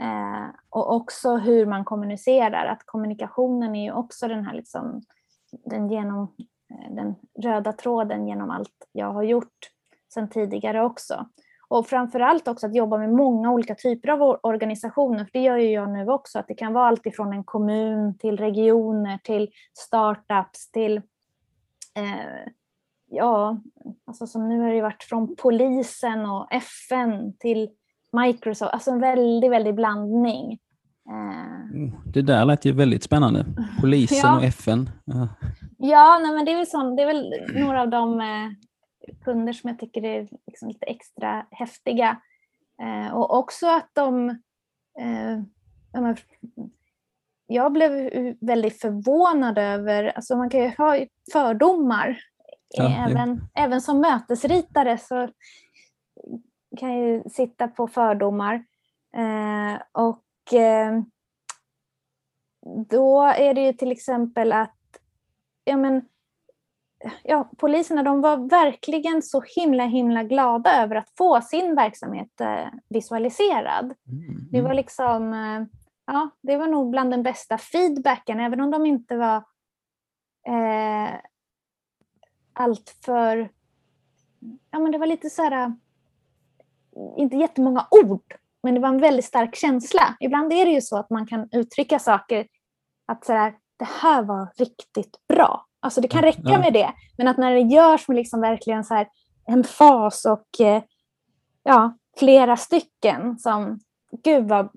Eh, 0.00 0.48
och 0.70 0.94
också 0.94 1.36
hur 1.36 1.66
man 1.66 1.84
kommunicerar, 1.84 2.66
att 2.66 2.82
kommunikationen 2.86 3.76
är 3.76 3.84
ju 3.84 3.92
också 3.92 4.28
den 4.28 4.44
här 4.44 4.54
liksom, 4.54 5.02
den, 5.64 5.90
genom, 5.90 6.34
eh, 6.70 6.94
den 6.94 7.14
röda 7.42 7.72
tråden 7.72 8.28
genom 8.28 8.50
allt 8.50 8.88
jag 8.92 9.12
har 9.12 9.22
gjort 9.22 9.70
sedan 10.14 10.30
tidigare 10.30 10.84
också. 10.84 11.26
Och 11.68 11.86
framförallt 11.86 12.48
också 12.48 12.66
att 12.66 12.74
jobba 12.74 12.98
med 12.98 13.12
många 13.12 13.52
olika 13.52 13.74
typer 13.74 14.08
av 14.08 14.38
organisationer, 14.42 15.24
för 15.24 15.32
det 15.32 15.42
gör 15.42 15.56
ju 15.56 15.70
jag 15.70 15.90
nu 15.90 16.08
också, 16.08 16.38
att 16.38 16.48
det 16.48 16.54
kan 16.54 16.72
vara 16.72 16.88
allt 16.88 17.06
ifrån 17.06 17.32
en 17.32 17.44
kommun 17.44 18.18
till 18.18 18.36
regioner, 18.36 19.18
till 19.18 19.50
startups, 19.78 20.70
till 20.70 20.96
eh, 21.96 22.52
ja, 23.10 23.60
alltså 24.04 24.26
som 24.26 24.48
nu 24.48 24.60
har 24.60 24.70
det 24.70 24.82
varit 24.82 25.02
från 25.02 25.36
polisen 25.36 26.26
och 26.26 26.52
FN 26.52 27.36
till 27.38 27.68
Microsoft, 28.12 28.72
alltså 28.72 28.90
en 28.90 29.00
väldig, 29.00 29.50
väldig 29.50 29.74
blandning. 29.74 30.58
Oh, 31.04 32.00
det 32.04 32.22
där 32.22 32.44
lät 32.44 32.64
ju 32.64 32.72
väldigt 32.72 33.02
spännande. 33.02 33.46
Polisen 33.80 34.18
ja. 34.18 34.36
och 34.36 34.44
FN. 34.44 34.90
Ja, 35.04 35.28
ja 35.78 36.18
nej, 36.22 36.34
men 36.34 36.44
det 36.44 36.52
är 36.52 36.56
väl, 36.56 36.66
sån, 36.66 36.96
det 36.96 37.02
är 37.02 37.06
väl 37.06 37.34
några 37.54 37.82
av 37.82 37.90
de 37.90 38.20
eh, 38.20 38.50
kunder 39.24 39.52
som 39.52 39.70
jag 39.70 39.78
tycker 39.78 40.04
är 40.04 40.28
liksom 40.46 40.68
lite 40.68 40.86
extra 40.86 41.46
häftiga. 41.50 42.16
Eh, 42.82 43.14
och 43.14 43.38
också 43.38 43.66
att 43.66 43.90
de... 43.92 44.30
Eh, 44.98 45.42
jag 47.46 47.72
blev 47.72 47.92
väldigt 48.40 48.80
förvånad 48.80 49.58
över, 49.58 50.04
alltså 50.04 50.36
man 50.36 50.50
kan 50.50 50.60
ju 50.60 50.72
ha 50.78 50.98
fördomar. 51.32 52.18
Ja, 52.76 53.08
även, 53.08 53.48
även 53.54 53.80
som 53.80 54.00
mötesritare 54.00 54.98
så 54.98 55.28
kan 56.76 56.96
ju 56.98 57.22
sitta 57.30 57.68
på 57.68 57.88
fördomar. 57.88 58.54
Eh, 59.16 59.82
och 59.92 60.54
eh, 60.54 61.00
då 62.88 63.22
är 63.22 63.54
det 63.54 63.60
ju 63.60 63.72
till 63.72 63.92
exempel 63.92 64.52
att 64.52 64.76
ja, 65.64 65.76
men, 65.76 66.08
ja, 67.22 67.50
poliserna 67.56 68.02
de 68.02 68.20
var 68.20 68.36
verkligen 68.36 69.22
så 69.22 69.42
himla 69.56 69.84
himla 69.84 70.22
glada 70.22 70.82
över 70.82 70.96
att 70.96 71.10
få 71.18 71.40
sin 71.40 71.74
verksamhet 71.74 72.40
eh, 72.40 72.68
visualiserad. 72.88 73.84
Mm. 73.84 74.48
Det 74.50 74.60
var 74.60 74.74
liksom, 74.74 75.32
eh, 75.32 75.64
ja, 76.06 76.30
det 76.40 76.56
var 76.56 76.66
nog 76.66 76.90
bland 76.90 77.10
den 77.10 77.22
bästa 77.22 77.58
feedbacken, 77.58 78.40
även 78.40 78.60
om 78.60 78.70
de 78.70 78.86
inte 78.86 79.16
var 79.16 79.36
eh, 80.46 81.14
allt 82.56 82.96
för, 83.04 83.48
ja 84.70 84.78
men 84.78 84.92
det 84.92 84.98
var 84.98 85.06
lite 85.06 85.30
så 85.30 85.42
här 85.42 85.72
inte 87.16 87.36
jättemånga 87.36 87.86
ord, 87.90 88.34
men 88.62 88.74
det 88.74 88.80
var 88.80 88.88
en 88.88 89.00
väldigt 89.00 89.24
stark 89.24 89.56
känsla. 89.56 90.16
Ibland 90.20 90.52
är 90.52 90.64
det 90.64 90.70
ju 90.70 90.80
så 90.80 90.96
att 90.96 91.10
man 91.10 91.26
kan 91.26 91.48
uttrycka 91.52 91.98
saker, 91.98 92.46
att 93.06 93.24
sådär, 93.24 93.54
det 93.76 93.88
här 94.02 94.22
var 94.22 94.48
riktigt 94.58 95.16
bra. 95.28 95.66
Alltså 95.80 96.00
det 96.00 96.08
kan 96.08 96.22
räcka 96.22 96.40
ja. 96.44 96.58
med 96.58 96.72
det, 96.72 96.92
men 97.18 97.28
att 97.28 97.36
när 97.36 97.54
det 97.54 97.60
görs 97.60 98.08
med 98.08 98.16
liksom 98.16 98.40
verkligen 98.40 98.84
så 98.84 98.94
här 98.94 99.08
en 99.46 99.64
fas 99.64 100.24
och 100.24 100.60
eh, 100.60 100.82
ja, 101.62 101.98
flera 102.18 102.56
stycken 102.56 103.38
som, 103.38 103.80
gud 104.24 104.48
vad, 104.48 104.70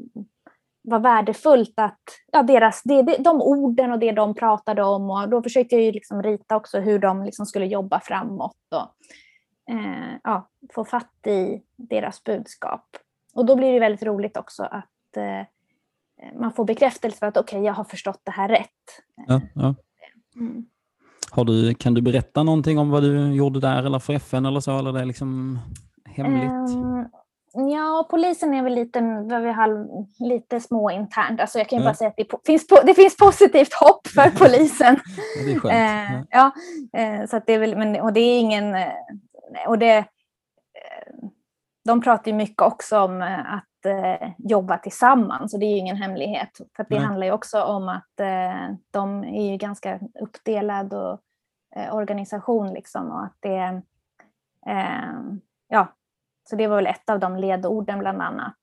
vad 0.89 1.01
värdefullt 1.01 1.73
att 1.75 2.01
ja, 2.31 2.43
deras, 2.43 2.81
det, 2.83 3.01
de 3.01 3.41
orden 3.41 3.91
och 3.91 3.99
det 3.99 4.11
de 4.11 4.33
pratade 4.33 4.83
om 4.83 5.09
och 5.09 5.29
då 5.29 5.43
försökte 5.43 5.75
jag 5.75 5.83
ju 5.83 5.91
liksom 5.91 6.23
rita 6.23 6.55
också 6.55 6.79
hur 6.79 6.99
de 6.99 7.23
liksom 7.23 7.45
skulle 7.45 7.65
jobba 7.65 7.99
framåt. 7.99 8.57
Och, 8.71 9.73
eh, 9.73 10.17
ja, 10.23 10.49
få 10.73 10.85
fatt 10.85 11.27
i 11.27 11.61
deras 11.75 12.23
budskap. 12.23 12.85
Och 13.33 13.45
då 13.45 13.55
blir 13.55 13.73
det 13.73 13.79
väldigt 13.79 14.03
roligt 14.03 14.37
också 14.37 14.63
att 14.63 15.17
eh, 15.17 15.47
man 16.39 16.51
får 16.51 16.65
bekräftelse 16.65 17.17
för 17.17 17.25
att 17.25 17.37
okej, 17.37 17.57
okay, 17.57 17.65
jag 17.65 17.73
har 17.73 17.83
förstått 17.83 18.21
det 18.23 18.31
här 18.31 18.49
rätt. 18.49 18.69
Ja, 19.27 19.41
ja. 19.55 19.75
Mm. 20.35 20.65
Har 21.31 21.45
du, 21.45 21.73
kan 21.73 21.93
du 21.93 22.01
berätta 22.01 22.43
någonting 22.43 22.79
om 22.79 22.89
vad 22.89 23.03
du 23.03 23.33
gjorde 23.33 23.59
där 23.59 23.83
eller 23.83 23.99
för 23.99 24.13
FN 24.13 24.45
eller 24.45 24.59
så, 24.59 24.79
eller 24.79 24.93
det 24.93 24.99
är 24.99 25.05
liksom 25.05 25.59
hemligt? 26.05 26.75
Um, 26.75 27.09
ja, 27.53 28.07
polisen 28.09 28.53
är 28.53 28.63
väl 28.63 28.73
lite, 28.73 28.99
vi 29.41 29.51
har 29.51 29.87
lite 30.23 30.59
små 30.59 30.91
internt. 30.91 31.41
Alltså 31.41 31.57
jag 31.57 31.69
kan 31.69 31.79
ju 31.79 31.83
ja. 31.83 31.89
bara 31.89 31.95
säga 31.95 32.09
att 32.09 32.17
det, 32.17 32.45
finns, 32.45 32.67
det 32.85 32.93
finns 32.93 33.17
positivt 33.17 33.73
hopp 33.73 34.07
för 34.07 34.29
polisen. 34.29 34.99
ja, 35.37 35.43
det 35.45 35.51
är 35.51 35.59
skönt. 35.59 36.11
Uh, 36.11 36.25
ja, 36.29 36.51
uh, 36.99 37.25
så 37.25 37.37
att 37.37 37.45
det 37.45 37.53
är 37.53 37.59
väl, 37.59 37.77
men, 37.77 38.01
och 38.01 38.13
det 38.13 38.19
är 38.19 38.39
ingen 38.39 38.75
och 39.67 39.79
det, 39.79 39.97
eh, 39.97 40.05
de 41.85 42.01
pratar 42.01 42.31
ju 42.31 42.37
mycket 42.37 42.61
också 42.61 42.99
om 42.99 43.21
eh, 43.21 43.53
att 43.53 43.85
eh, 43.85 44.29
jobba 44.37 44.77
tillsammans 44.77 45.53
och 45.53 45.59
det 45.59 45.65
är 45.65 45.71
ju 45.71 45.77
ingen 45.77 45.95
hemlighet. 45.95 46.57
För 46.75 46.85
det 46.89 46.95
Nej. 46.95 47.05
handlar 47.05 47.27
ju 47.27 47.33
också 47.33 47.63
om 47.63 47.89
att 47.89 48.19
eh, 48.19 48.75
de 48.91 49.23
är 49.23 49.51
ju 49.51 49.57
ganska 49.57 49.99
uppdelad 50.21 50.93
och, 50.93 51.21
eh, 51.75 51.95
organisation 51.95 52.73
liksom 52.73 53.11
och 53.11 53.23
att 53.23 53.37
det 53.39 53.81
eh, 54.67 55.13
ja, 55.67 55.95
så 56.49 56.55
det 56.55 56.67
var 56.67 56.75
väl 56.75 56.87
ett 56.87 57.09
av 57.09 57.19
de 57.19 57.37
ledorden 57.37 57.99
bland 57.99 58.21
annat. 58.21 58.55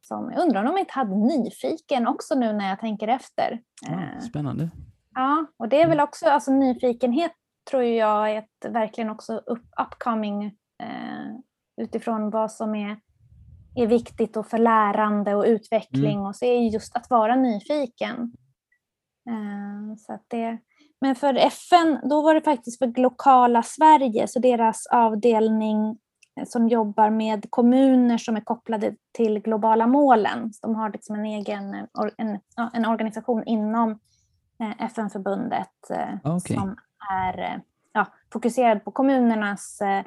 som 0.00 0.30
jag 0.32 0.42
undrar 0.42 0.60
om 0.60 0.66
de 0.66 0.78
inte 0.78 0.92
hade 0.92 1.16
nyfiken 1.16 2.06
också 2.06 2.34
nu 2.34 2.52
när 2.52 2.68
jag 2.68 2.80
tänker 2.80 3.08
efter. 3.08 3.62
Ja, 3.82 4.20
spännande. 4.20 4.70
Ja, 5.14 5.46
och 5.56 5.68
det 5.68 5.76
är 5.76 5.86
väl 5.86 5.98
mm. 5.98 6.04
också, 6.04 6.26
alltså 6.26 6.52
nyfikenhet 6.52 7.32
tror 7.70 7.82
jag 7.82 8.30
är 8.30 8.38
ett 8.38 8.72
verkligen 8.72 9.10
också 9.10 9.32
up, 9.32 9.62
upcoming 9.80 10.44
eh, 10.82 11.36
utifrån 11.76 12.30
vad 12.30 12.52
som 12.52 12.74
är, 12.74 12.98
är 13.74 13.86
viktigt 13.86 14.36
och 14.36 14.46
för 14.46 14.58
lärande 14.58 15.34
och 15.34 15.44
utveckling 15.44 16.14
mm. 16.14 16.26
och 16.26 16.36
så 16.36 16.44
är 16.44 16.58
just 16.58 16.96
att 16.96 17.10
vara 17.10 17.36
nyfiken. 17.36 18.32
Eh, 19.28 19.96
så 19.98 20.12
att 20.12 20.24
det, 20.28 20.58
men 21.00 21.14
för 21.14 21.34
FN, 21.34 22.00
då 22.10 22.22
var 22.22 22.34
det 22.34 22.40
faktiskt 22.40 22.78
för 22.78 23.00
lokala 23.00 23.62
Sverige, 23.62 24.28
så 24.28 24.38
deras 24.38 24.86
avdelning 24.86 25.90
eh, 25.90 25.94
som 26.46 26.68
jobbar 26.68 27.10
med 27.10 27.50
kommuner 27.50 28.18
som 28.18 28.36
är 28.36 28.40
kopplade 28.40 28.94
till 29.12 29.38
globala 29.38 29.86
målen. 29.86 30.52
De 30.62 30.74
har 30.74 30.90
liksom 30.90 31.14
en 31.14 31.24
egen 31.24 31.74
eh, 31.74 31.84
en, 32.16 32.40
en 32.72 32.84
organisation 32.84 33.44
inom 33.44 33.90
eh, 34.60 34.84
FN-förbundet 34.84 35.90
okay. 36.24 36.56
som 36.56 36.76
är 37.10 37.38
eh, 37.38 37.60
ja, 37.92 38.06
fokuserad 38.32 38.84
på 38.84 38.90
kommunernas 38.90 39.80
eh, 39.80 40.04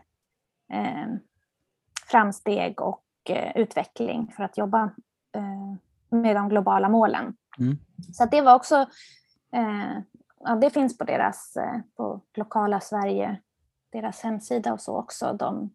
eh, 0.73 1.07
framsteg 2.07 2.81
och 2.81 3.03
eh, 3.29 3.57
utveckling 3.57 4.33
för 4.35 4.43
att 4.43 4.57
jobba 4.57 4.83
eh, 5.35 5.75
med 6.09 6.35
de 6.35 6.49
globala 6.49 6.89
målen. 6.89 7.35
Mm. 7.59 7.77
Så 8.13 8.25
det 8.25 8.41
var 8.41 8.55
också, 8.55 8.75
eh, 9.53 9.97
ja, 10.39 10.55
det 10.55 10.69
finns 10.69 10.97
på 10.97 11.03
deras, 11.03 11.57
på 11.95 12.21
lokala 12.35 12.79
Sverige, 12.79 13.41
deras 13.89 14.21
hemsida 14.21 14.73
och 14.73 14.81
så 14.81 14.97
också. 14.97 15.33
De, 15.33 15.69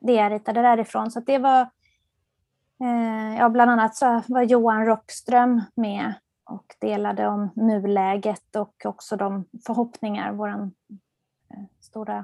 det 0.00 0.12
jag 0.12 0.32
ritade 0.32 0.62
därifrån. 0.62 1.10
Så 1.10 1.20
det 1.20 1.38
var, 1.38 1.70
ja, 3.38 3.48
bland 3.48 3.70
annat 3.70 3.96
så 3.96 4.22
var 4.28 4.42
Johan 4.42 4.86
Rockström 4.86 5.62
med 5.74 6.14
och 6.50 6.76
delade 6.80 7.26
om 7.26 7.50
nuläget 7.56 8.56
och 8.56 8.74
också 8.84 9.16
de 9.16 9.44
förhoppningar 9.66 10.32
vår 10.32 10.48
eh, 10.48 11.64
stora 11.80 12.18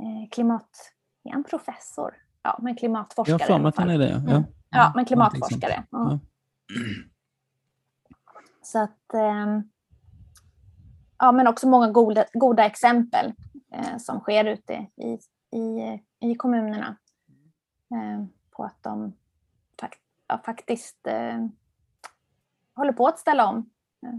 eh, 0.00 0.30
klimat... 0.30 0.68
Är 1.24 1.32
han 1.32 1.44
professor? 1.44 2.14
Ja, 2.42 2.58
men 2.62 2.76
klimatforskare. 2.76 3.38
Jag 3.48 3.58
har 3.58 3.68
att 3.68 3.76
han 3.76 3.90
är 3.90 3.98
det. 3.98 4.08
Ja, 4.08 4.16
mm. 4.16 4.42
ja 4.70 4.92
men 4.94 5.04
klimatforskare. 5.04 5.84
Ja. 5.90 6.18
Så 8.62 8.78
att, 8.78 9.14
eh, 9.14 9.60
ja, 11.18 11.32
men 11.32 11.46
också 11.46 11.68
många 11.68 11.90
goda, 11.90 12.24
goda 12.32 12.64
exempel 12.64 13.32
eh, 13.72 13.98
som 13.98 14.20
sker 14.20 14.44
ute 14.44 14.86
i, 14.96 15.18
i, 15.58 16.00
i 16.20 16.34
kommunerna 16.34 16.96
eh, 17.90 18.24
på 18.50 18.64
att 18.64 18.82
de 18.82 19.12
fakt, 19.80 20.00
ja, 20.28 20.40
faktiskt 20.44 21.06
eh, 21.06 21.46
håller 22.74 22.92
på 22.92 23.06
att 23.06 23.18
ställa 23.18 23.48
om. 23.48 23.70
Eh, 24.02 24.18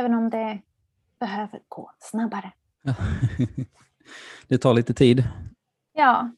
även 0.00 0.14
om 0.14 0.30
det 0.30 0.60
behöver 1.20 1.60
gå 1.68 1.90
snabbare. 1.98 2.52
det 4.48 4.58
tar 4.58 4.74
lite 4.74 4.94
tid. 4.94 5.24
Ja. 5.92 6.30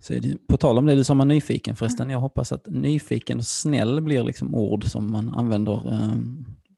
Så 0.00 0.12
det, 0.12 0.46
på 0.46 0.56
tal 0.56 0.78
om 0.78 0.86
det 0.86 0.94
du 0.94 1.04
sa 1.04 1.12
om 1.12 1.28
nyfiken 1.28 1.76
förresten, 1.76 2.10
jag 2.10 2.20
hoppas 2.20 2.52
att 2.52 2.66
nyfiken 2.66 3.38
och 3.38 3.46
snäll 3.46 4.00
blir 4.00 4.22
liksom 4.22 4.54
ord 4.54 4.84
som 4.84 5.12
man 5.12 5.34
använder 5.34 5.92
eh, 5.92 6.16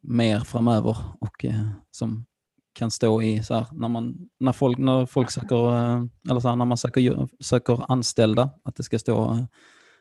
mer 0.05 0.41
framöver 0.41 0.97
och 1.21 1.45
eh, 1.45 1.69
som 1.91 2.27
kan 2.73 2.91
stå 2.91 3.23
i 3.23 3.43
så 3.43 3.55
här, 3.55 3.67
när, 3.73 3.89
man, 3.89 4.15
när, 4.41 4.53
folk, 4.53 4.79
när 4.79 5.07
folk 5.07 5.31
söker, 5.31 5.77
eh, 5.77 6.03
eller 6.31 6.41
så 6.41 6.49
här, 6.49 6.57
när 6.57 6.65
man 6.65 6.79
söker, 6.79 7.29
söker 7.45 7.93
anställda, 7.93 8.51
att 8.65 8.77
det 8.77 8.83
ska 8.83 8.99
stå 8.99 9.31
eh, 9.33 9.45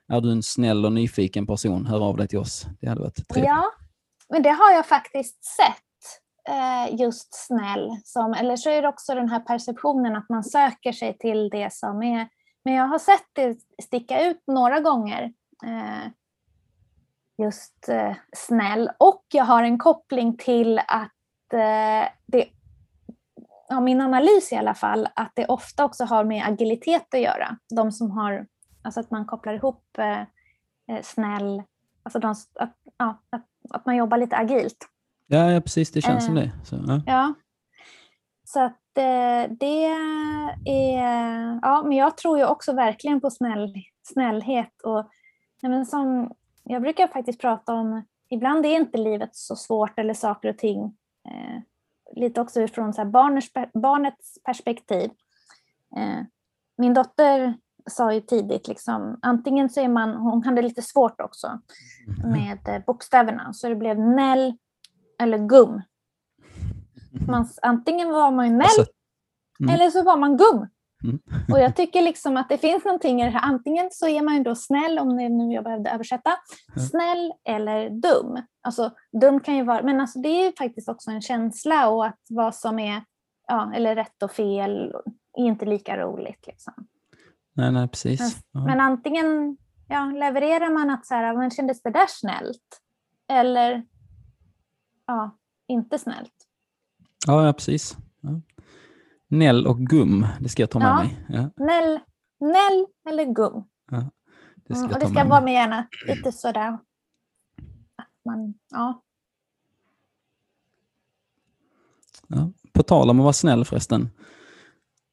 är 0.08 0.22
du 0.22 0.32
en 0.32 0.44
snäll 0.44 0.86
och 0.86 0.92
nyfiken 0.92 1.48
person, 1.48 1.86
hör 1.86 2.04
av 2.04 2.18
dig 2.18 2.28
till 2.28 2.40
oss. 2.40 2.66
Det 2.82 2.88
hade 2.88 3.02
varit 3.02 3.28
trevligt. 3.28 3.50
Ja, 3.50 3.72
men 4.30 4.44
det 4.44 4.50
har 4.50 4.72
jag 4.72 4.86
faktiskt 4.86 5.46
sett. 5.46 5.80
Eh, 6.50 6.96
just 7.00 7.48
snäll, 7.48 7.90
som, 8.04 8.34
eller 8.34 8.56
så 8.56 8.70
är 8.70 8.82
det 8.82 8.88
också 8.88 9.16
den 9.16 9.30
här 9.30 9.40
perceptionen 9.40 10.16
att 10.16 10.30
man 10.30 10.44
söker 10.44 10.92
sig 10.92 11.18
till 11.18 11.50
det 11.50 11.74
som 11.74 12.04
är... 12.04 12.28
Men 12.66 12.74
jag 12.74 12.88
har 12.88 13.00
sett 13.00 13.28
det 13.34 13.58
sticka 13.84 14.26
ut 14.30 14.44
några 14.48 14.80
gånger. 14.80 15.34
Eh, 15.66 16.12
Just 17.38 17.90
snäll. 18.36 18.90
Och 18.98 19.26
jag 19.34 19.46
har 19.46 19.64
en 19.64 19.78
koppling 19.78 20.38
till 20.38 20.80
att 20.80 21.12
det 21.52 22.48
ja, 23.74 23.80
min 23.80 24.02
analys 24.02 24.52
i 24.52 24.56
alla 24.56 24.74
fall, 24.74 25.08
att 25.16 25.32
det 25.36 25.46
ofta 25.46 25.86
också 25.86 26.04
har 26.04 26.24
med 26.24 26.46
agilitet 26.48 27.14
att 27.14 27.22
göra. 27.22 27.58
De 27.76 27.92
som 27.92 28.12
har, 28.12 28.48
alltså 28.82 29.00
att 29.00 29.12
man 29.12 29.26
kopplar 29.26 29.54
ihop 29.54 29.98
eh, 29.98 30.22
eh 30.96 31.02
snäll, 31.04 31.64
alltså 32.04 32.20
de, 32.20 32.36
att, 32.60 32.76
ja, 32.98 33.22
att, 33.30 33.46
att, 33.70 33.86
man 33.86 33.96
jobbar 33.96 34.18
lite 34.18 34.38
agilt. 34.38 34.90
Ja, 35.28 35.52
ja 35.52 35.62
precis, 35.62 35.92
det 35.92 36.02
känns 36.02 36.24
eh, 36.24 36.26
som 36.26 36.36
det. 36.36 36.52
Så, 36.64 36.76
ja. 36.88 37.02
ja. 37.06 37.34
Så 38.44 38.60
att 38.60 38.98
eh, 38.98 39.52
det 39.60 39.86
är, 40.66 41.60
ja, 41.62 41.84
men 41.84 41.98
jag 41.98 42.18
tror 42.18 42.38
ju 42.38 42.46
också 42.46 42.74
verkligen 42.74 43.22
på 43.22 43.30
snäll, 43.30 43.74
snällhet 44.04 44.82
och 44.84 45.10
men 45.62 45.86
som, 45.86 46.32
jag 46.64 46.82
brukar 46.82 47.08
faktiskt 47.08 47.42
prata 47.42 47.74
om, 47.74 48.04
ibland 48.30 48.66
är 48.66 48.76
inte 48.76 48.98
livet 48.98 49.36
så 49.36 49.56
svårt 49.56 50.00
eller 50.00 50.14
saker 50.14 50.50
och 50.50 50.58
ting 50.58 50.84
eh, 51.30 51.62
lite 52.16 52.42
också 52.42 52.62
utifrån 52.62 52.94
så 52.94 53.06
barnets, 53.06 53.52
barnets 53.74 54.44
perspektiv. 54.44 55.12
Eh, 55.98 56.26
min 56.78 56.94
dotter 56.94 57.58
sa 57.90 58.14
ju 58.14 58.22
tidigt, 58.22 58.68
liksom, 58.68 59.20
antingen 59.22 59.70
så 59.70 59.82
är 59.82 59.88
man, 59.88 60.16
hon 60.16 60.44
hade 60.44 60.62
lite 60.62 60.82
svårt 60.82 61.22
också 61.22 61.60
mm. 62.08 62.32
med 62.32 62.76
eh, 62.76 62.86
bokstäverna, 62.86 63.54
så 63.54 63.70
det 63.70 63.76
blev 63.76 64.00
näll 64.00 64.58
eller 65.20 65.38
gum. 65.38 65.82
Man, 67.28 67.50
antingen 67.62 68.12
var 68.12 68.32
man 68.32 68.46
ju 68.46 68.52
näll 68.52 68.62
alltså, 68.62 68.86
mm. 69.60 69.76
eller 69.76 69.90
så 69.90 70.04
var 70.04 70.18
man 70.18 70.38
gum. 70.38 70.68
Mm. 71.04 71.20
Och 71.52 71.60
jag 71.60 71.76
tycker 71.76 72.02
liksom 72.02 72.38
att 72.38 72.50
det 72.50 72.58
finns 72.58 72.86
någonting 72.86 73.22
i 73.22 73.26
det 73.26 73.30
här. 73.30 73.42
Antingen 73.42 73.90
så 73.92 74.08
är 74.08 74.22
man 74.22 74.38
ju 74.38 74.44
då 74.44 74.56
snäll, 74.56 75.00
om 75.00 75.18
det 75.18 75.30
nu 75.30 75.54
jag 75.54 75.64
behövde 75.64 75.90
översätta, 75.90 76.32
snäll 76.90 77.34
eller 77.44 77.90
dum. 77.90 78.42
Alltså 78.62 78.92
dum 79.22 79.40
kan 79.40 79.56
ju 79.56 79.64
vara, 79.64 79.84
men 79.84 80.02
alltså, 80.02 80.20
det 80.20 80.30
är 80.30 80.46
ju 80.46 80.52
faktiskt 80.58 80.90
också 80.90 81.12
en 81.12 81.22
känsla 81.22 81.90
och 81.90 82.06
att 82.06 82.20
vad 82.30 82.56
som 82.56 82.80
är 82.80 83.04
ja, 83.48 83.74
eller 83.76 83.96
rätt 83.96 84.24
och 84.24 84.32
fel 84.32 84.96
är 85.38 85.44
inte 85.44 85.66
lika 85.66 85.98
roligt. 85.98 86.48
Liksom. 86.48 86.74
Nej, 87.54 87.72
nej, 87.72 87.88
precis. 87.88 88.20
Men, 88.20 88.62
ja. 88.62 88.68
men 88.68 88.80
antingen 88.80 89.58
ja, 89.88 90.06
levererar 90.06 90.70
man 90.70 90.90
att 90.90 91.06
så 91.06 91.14
här, 91.14 91.38
men 91.38 91.52
kändes 91.52 91.82
det 91.82 91.92
där 91.92 92.08
snällt? 92.08 92.82
Eller 93.30 93.86
ja, 95.08 95.38
inte 95.68 96.00
snällt. 96.00 96.34
Ja, 97.28 97.46
ja 97.46 97.54
precis. 97.54 97.98
Ja. 98.22 98.42
Nell 99.34 99.68
och 99.68 99.80
gum, 99.80 100.28
det 100.40 100.50
ska 100.50 100.62
jag 100.62 100.70
ta 100.70 100.80
med 100.80 100.88
ja. 100.88 100.96
mig. 100.96 101.26
Ja. 101.28 101.66
Nell, 101.66 102.00
nell 102.40 102.86
eller 103.10 103.34
gum. 103.34 103.64
Ja, 103.92 104.10
det 104.56 104.76
ska, 104.76 104.84
mm, 104.84 104.94
och 104.94 105.00
det 105.00 105.08
ska 105.08 105.24
vara 105.24 105.42
med 105.42 105.54
gärna 105.54 105.88
lite 106.08 106.32
sådär. 106.32 106.78
Man, 108.26 108.54
ja. 108.72 109.02
Ja, 112.28 112.52
på 112.74 112.84
tal 112.84 113.10
om 113.10 113.20
att 113.20 113.24
vara 113.24 113.34
snäll 113.34 113.66
förresten. 113.66 114.10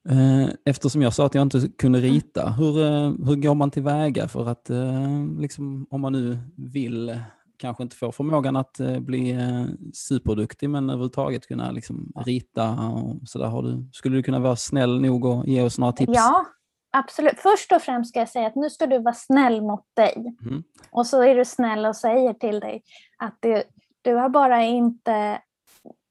Eh, 0.08 0.48
eftersom 0.64 1.02
jag 1.02 1.14
sa 1.14 1.26
att 1.26 1.34
jag 1.34 1.42
inte 1.42 1.68
kunde 1.78 1.98
mm. 1.98 2.10
rita, 2.10 2.50
hur, 2.50 2.82
eh, 2.82 3.12
hur 3.26 3.36
går 3.36 3.54
man 3.54 3.70
tillväga 3.70 4.28
för 4.28 4.48
att, 4.48 4.70
eh, 4.70 5.24
liksom, 5.38 5.86
om 5.90 6.00
man 6.00 6.12
nu 6.12 6.38
vill 6.56 7.20
kanske 7.60 7.82
inte 7.82 7.96
får 7.96 8.12
förmågan 8.12 8.56
att 8.56 8.80
eh, 8.80 8.98
bli 8.98 9.30
eh, 9.30 9.64
superduktig 9.92 10.70
men 10.70 10.90
överhuvudtaget 10.90 11.46
kunna 11.46 11.70
liksom 11.70 12.12
rita 12.26 12.70
och 12.70 13.28
sådär. 13.28 13.84
skulle 13.92 14.16
du 14.16 14.22
kunna 14.22 14.38
vara 14.38 14.56
snäll 14.56 15.00
nog 15.00 15.24
och 15.24 15.46
ge 15.46 15.62
oss 15.62 15.78
några 15.78 15.92
tips? 15.92 16.12
Ja, 16.14 16.46
absolut. 16.92 17.38
Först 17.38 17.72
och 17.72 17.82
främst 17.82 18.10
ska 18.10 18.18
jag 18.18 18.28
säga 18.28 18.46
att 18.46 18.56
nu 18.56 18.70
ska 18.70 18.86
du 18.86 18.98
vara 18.98 19.14
snäll 19.14 19.62
mot 19.62 19.84
dig. 19.96 20.36
Mm. 20.42 20.62
Och 20.90 21.06
så 21.06 21.22
är 21.22 21.34
du 21.34 21.44
snäll 21.44 21.86
och 21.86 21.96
säger 21.96 22.34
till 22.34 22.60
dig 22.60 22.82
att 23.18 23.36
du, 23.40 23.62
du 24.02 24.14
har 24.14 24.28
bara 24.28 24.62
inte 24.62 25.40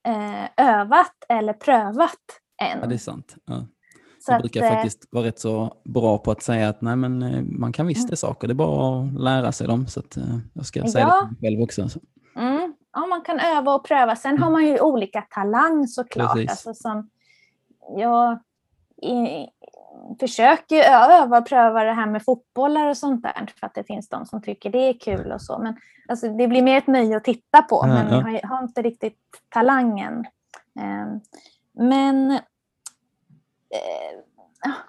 eh, 0.07 0.45
övat 0.57 1.15
eller 1.29 1.53
prövat 1.53 2.13
än. 2.61 2.79
Ja, 2.81 2.87
det 2.87 2.95
är 2.95 2.97
sant. 2.97 3.35
Ja. 3.45 3.65
Så 4.19 4.31
jag 4.31 4.41
brukar 4.41 4.63
att, 4.63 4.71
eh, 4.71 4.75
faktiskt 4.75 5.07
vara 5.11 5.25
rätt 5.25 5.39
så 5.39 5.77
bra 5.83 6.17
på 6.17 6.31
att 6.31 6.43
säga 6.43 6.69
att 6.69 6.81
nej, 6.81 6.95
men 6.95 7.23
eh, 7.23 7.41
man 7.41 7.71
kan 7.71 7.87
visst 7.87 7.99
mm. 7.99 8.09
det 8.09 8.17
saker, 8.17 8.47
det 8.47 8.51
är 8.51 8.55
bara 8.55 9.03
att 9.03 9.21
lära 9.21 9.51
sig 9.51 9.67
dem. 9.67 9.87
Så 9.87 9.99
att, 9.99 10.17
eh, 10.17 10.23
jag 10.53 10.65
ska 10.65 10.87
säga 10.87 11.07
ja. 11.07 11.15
det 11.15 11.27
till 11.27 11.41
mig 11.41 11.51
själv 11.51 11.63
också. 11.63 11.89
Så. 11.89 11.99
Mm. 12.35 12.73
Ja, 12.93 13.05
man 13.05 13.21
kan 13.21 13.39
öva 13.39 13.75
och 13.75 13.85
pröva. 13.85 14.15
Sen 14.15 14.31
mm. 14.31 14.43
har 14.43 14.51
man 14.51 14.65
ju 14.65 14.79
olika 14.79 15.21
talang 15.21 15.87
såklart. 15.87 16.37
Alltså, 16.37 16.73
som 16.73 17.09
jag 17.97 18.39
i, 19.01 19.47
försöker 20.19 20.83
öva 20.83 21.37
och 21.37 21.47
pröva 21.47 21.83
det 21.83 21.93
här 21.93 22.07
med 22.07 22.25
fotbollar 22.25 22.89
och 22.89 22.97
sånt 22.97 23.23
där 23.23 23.53
för 23.59 23.67
att 23.67 23.75
det 23.75 23.83
finns 23.83 24.09
de 24.09 24.25
som 24.25 24.41
tycker 24.41 24.69
det 24.69 24.89
är 24.89 24.99
kul 24.99 25.31
och 25.31 25.41
så. 25.41 25.59
Men 25.59 25.75
alltså, 26.09 26.29
det 26.29 26.47
blir 26.47 26.61
mer 26.61 26.77
ett 26.77 26.87
nöje 26.87 27.17
att 27.17 27.23
titta 27.23 27.61
på, 27.61 27.79
ja, 27.83 27.87
men 27.87 28.33
ja. 28.33 28.39
jag 28.41 28.49
har 28.49 28.63
inte 28.63 28.81
riktigt 28.81 29.19
talangen. 29.49 30.25
Ehm, 30.79 31.19
men 31.73 32.39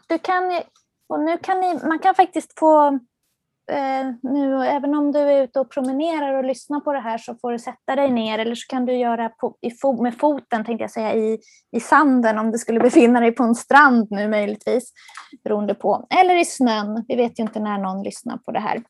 du 0.09 0.19
kan, 0.19 0.63
och 1.09 1.21
nu 1.21 1.39
kan 1.39 1.61
ni, 1.61 1.79
man 1.85 1.99
kan 1.99 2.15
faktiskt 2.15 2.59
få, 2.59 2.87
eh, 3.73 4.11
nu, 4.23 4.67
även 4.67 4.95
om 4.95 5.13
du 5.13 5.19
är 5.19 5.43
ute 5.43 5.61
och 5.61 5.71
promenerar 5.71 6.35
och 6.35 6.45
lyssnar 6.45 6.81
på 6.81 6.93
det 6.93 7.01
här 7.01 7.19
så 7.19 7.35
får 7.35 7.53
du 7.53 7.59
sätta 7.59 7.97
dig 7.97 8.11
ner 8.11 8.39
eller 8.39 8.55
så 8.55 8.67
kan 8.67 8.87
du 8.87 8.97
göra 8.97 9.29
på, 9.29 9.57
i 9.61 9.71
fo, 9.71 10.03
med 10.03 10.19
foten 10.19 10.65
tänkte 10.65 10.83
jag 10.83 10.91
säga 10.91 11.15
i, 11.15 11.39
i 11.71 11.81
sanden 11.81 12.39
om 12.39 12.51
du 12.51 12.59
skulle 12.59 12.81
befinna 12.81 13.21
dig 13.21 13.33
på 13.33 13.43
en 13.43 13.55
strand 13.55 14.07
nu 14.11 14.29
möjligtvis. 14.29 14.93
Beroende 15.45 15.75
på. 15.75 16.07
Eller 16.11 16.37
i 16.37 16.45
snön, 16.45 17.05
vi 17.09 17.17
vet 17.17 17.39
ju 17.39 17.43
inte 17.43 17.61
när 17.61 17.79
någon 17.79 18.03
lyssnar 18.03 18.37
på 18.37 18.53
det 18.53 18.61
här. 18.61 18.83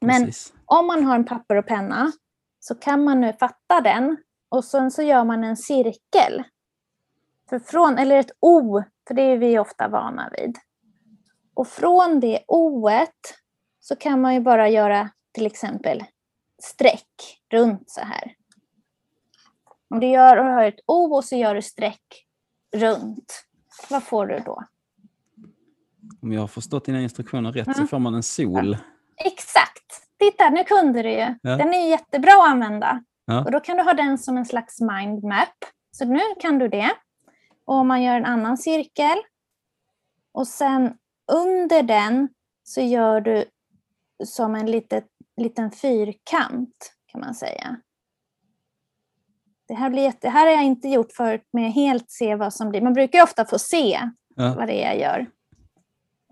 Men 0.00 0.24
Precis. 0.24 0.52
om 0.66 0.86
man 0.86 1.04
har 1.04 1.14
en 1.14 1.24
papper 1.24 1.56
och 1.56 1.66
penna 1.66 2.12
så 2.60 2.74
kan 2.74 3.04
man 3.04 3.20
nu 3.20 3.32
fatta 3.40 3.80
den 3.80 4.16
och 4.48 4.64
sen 4.64 4.90
så 4.90 5.02
gör 5.02 5.24
man 5.24 5.44
en 5.44 5.56
cirkel 5.56 6.44
för 7.50 7.58
från, 7.58 7.98
eller 7.98 8.16
ett 8.16 8.30
O, 8.40 8.82
för 9.10 9.14
det 9.14 9.22
är 9.22 9.38
vi 9.38 9.58
ofta 9.58 9.88
vana 9.88 10.30
vid. 10.38 10.58
Och 11.54 11.68
från 11.68 12.20
det 12.20 12.44
O 12.48 12.90
så 13.80 13.96
kan 13.96 14.20
man 14.20 14.34
ju 14.34 14.40
bara 14.40 14.68
göra 14.68 15.10
till 15.32 15.46
exempel 15.46 16.04
streck 16.62 17.40
runt 17.52 17.90
så 17.90 18.00
här. 18.00 18.34
Om 19.90 20.00
du 20.00 20.06
gör, 20.06 20.36
och 20.36 20.44
har 20.44 20.64
ett 20.64 20.80
O 20.86 21.14
och 21.14 21.24
så 21.24 21.36
gör 21.36 21.54
du 21.54 21.62
streck 21.62 22.26
runt, 22.76 23.44
vad 23.90 24.02
får 24.02 24.26
du 24.26 24.38
då? 24.38 24.64
Om 26.22 26.32
jag 26.32 26.40
har 26.40 26.48
förstått 26.48 26.84
dina 26.84 27.00
instruktioner 27.00 27.52
rätt 27.52 27.66
mm. 27.66 27.78
så 27.78 27.86
får 27.86 27.98
man 27.98 28.14
en 28.14 28.22
sol. 28.22 28.76
Ja. 29.16 29.24
Exakt! 29.26 30.08
Titta, 30.18 30.50
nu 30.50 30.64
kunde 30.64 31.02
du 31.02 31.10
ju. 31.10 31.34
Ja. 31.42 31.56
Den 31.56 31.74
är 31.74 31.88
jättebra 31.88 32.32
att 32.32 32.48
använda. 32.48 33.04
Ja. 33.24 33.44
Och 33.44 33.50
då 33.50 33.60
kan 33.60 33.76
du 33.76 33.82
ha 33.82 33.94
den 33.94 34.18
som 34.18 34.36
en 34.36 34.46
slags 34.46 34.80
mindmap. 34.80 35.64
Så 35.90 36.04
nu 36.04 36.20
kan 36.40 36.58
du 36.58 36.68
det. 36.68 36.90
Och 37.70 37.76
om 37.76 37.88
man 37.88 38.02
gör 38.02 38.16
en 38.16 38.24
annan 38.24 38.58
cirkel 38.58 39.18
och 40.32 40.46
sen 40.46 40.94
under 41.32 41.82
den 41.82 42.28
så 42.62 42.80
gör 42.80 43.20
du 43.20 43.44
som 44.24 44.54
en 44.54 44.70
litet, 44.70 45.06
liten 45.36 45.70
fyrkant 45.70 46.92
kan 47.06 47.20
man 47.20 47.34
säga. 47.34 47.76
Det 49.68 49.74
här, 49.74 49.90
blir 49.90 50.02
jätte, 50.02 50.26
det 50.26 50.30
här 50.30 50.46
har 50.46 50.52
jag 50.52 50.64
inte 50.64 50.88
gjort 50.88 51.12
förut 51.12 51.48
med 51.52 51.68
att 51.68 51.74
helt 51.74 52.10
se 52.10 52.36
vad 52.36 52.54
som 52.54 52.70
blir. 52.70 52.80
Man 52.80 52.94
brukar 52.94 53.22
ofta 53.22 53.44
få 53.44 53.58
se 53.58 54.00
ja. 54.36 54.54
vad 54.56 54.66
det 54.66 54.84
är 54.84 54.94
jag 54.94 55.00
gör. 55.00 55.30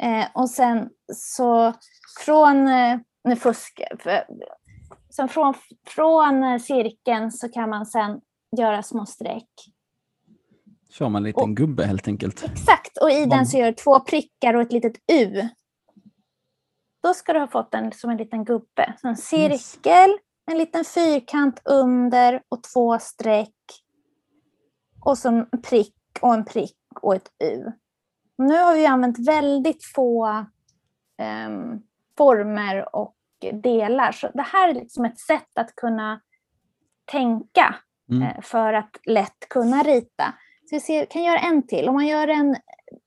Eh, 0.02 0.26
och 0.34 0.50
sen 0.50 0.90
så 1.14 1.74
från, 2.24 2.68
eh, 2.68 2.98
nu 3.24 3.36
fuskar 3.36 3.96
för, 3.98 4.24
sen 5.10 5.28
från, 5.28 5.54
från 5.86 6.60
cirkeln 6.60 7.32
så 7.32 7.48
kan 7.48 7.70
man 7.70 7.86
sen 7.86 8.20
göra 8.56 8.82
små 8.82 9.06
streck. 9.06 9.77
Kör 10.90 11.08
man 11.08 11.16
en 11.16 11.22
liten 11.22 11.42
och, 11.42 11.56
gubbe 11.56 11.84
helt 11.84 12.08
enkelt? 12.08 12.44
Exakt, 12.44 12.98
och 12.98 13.10
i 13.10 13.24
den 13.24 13.46
så 13.46 13.58
gör 13.58 13.66
du 13.66 13.72
två 13.72 14.00
prickar 14.00 14.54
och 14.54 14.62
ett 14.62 14.72
litet 14.72 14.96
U. 15.12 15.48
Då 17.02 17.14
ska 17.14 17.32
du 17.32 17.38
ha 17.38 17.48
fått 17.48 17.70
den 17.70 17.92
som 17.92 18.10
en 18.10 18.16
liten 18.16 18.44
gubbe. 18.44 18.94
Så 19.00 19.08
en 19.08 19.16
cirkel, 19.16 20.10
yes. 20.10 20.20
en 20.50 20.58
liten 20.58 20.84
fyrkant 20.84 21.60
under 21.64 22.42
och 22.48 22.62
två 22.62 22.98
streck. 22.98 23.54
Och 25.04 25.18
så 25.18 25.28
en 25.28 25.46
prick 25.62 25.94
och 26.20 26.34
en 26.34 26.44
prick 26.44 26.76
och 27.02 27.14
ett 27.14 27.28
U. 27.44 27.72
Nu 28.38 28.58
har 28.58 28.74
vi 28.74 28.86
använt 28.86 29.28
väldigt 29.28 29.84
få 29.94 30.26
um, 31.46 31.82
former 32.18 32.96
och 32.96 33.16
delar. 33.52 34.12
Så 34.12 34.30
det 34.34 34.42
här 34.42 34.68
är 34.68 34.74
liksom 34.74 35.04
ett 35.04 35.18
sätt 35.18 35.58
att 35.58 35.74
kunna 35.74 36.20
tänka 37.04 37.74
mm. 38.10 38.22
Eh, 38.22 38.40
för 38.40 38.72
att 38.72 38.96
lätt 39.04 39.48
kunna 39.50 39.82
rita. 39.82 40.34
Så 40.68 40.74
vi 40.74 40.80
ser, 40.80 41.04
kan 41.04 41.22
göra 41.22 41.38
en 41.38 41.66
till. 41.66 41.88
Om 41.88 41.94
man 41.94 42.06
gör 42.06 42.28
en, 42.28 42.56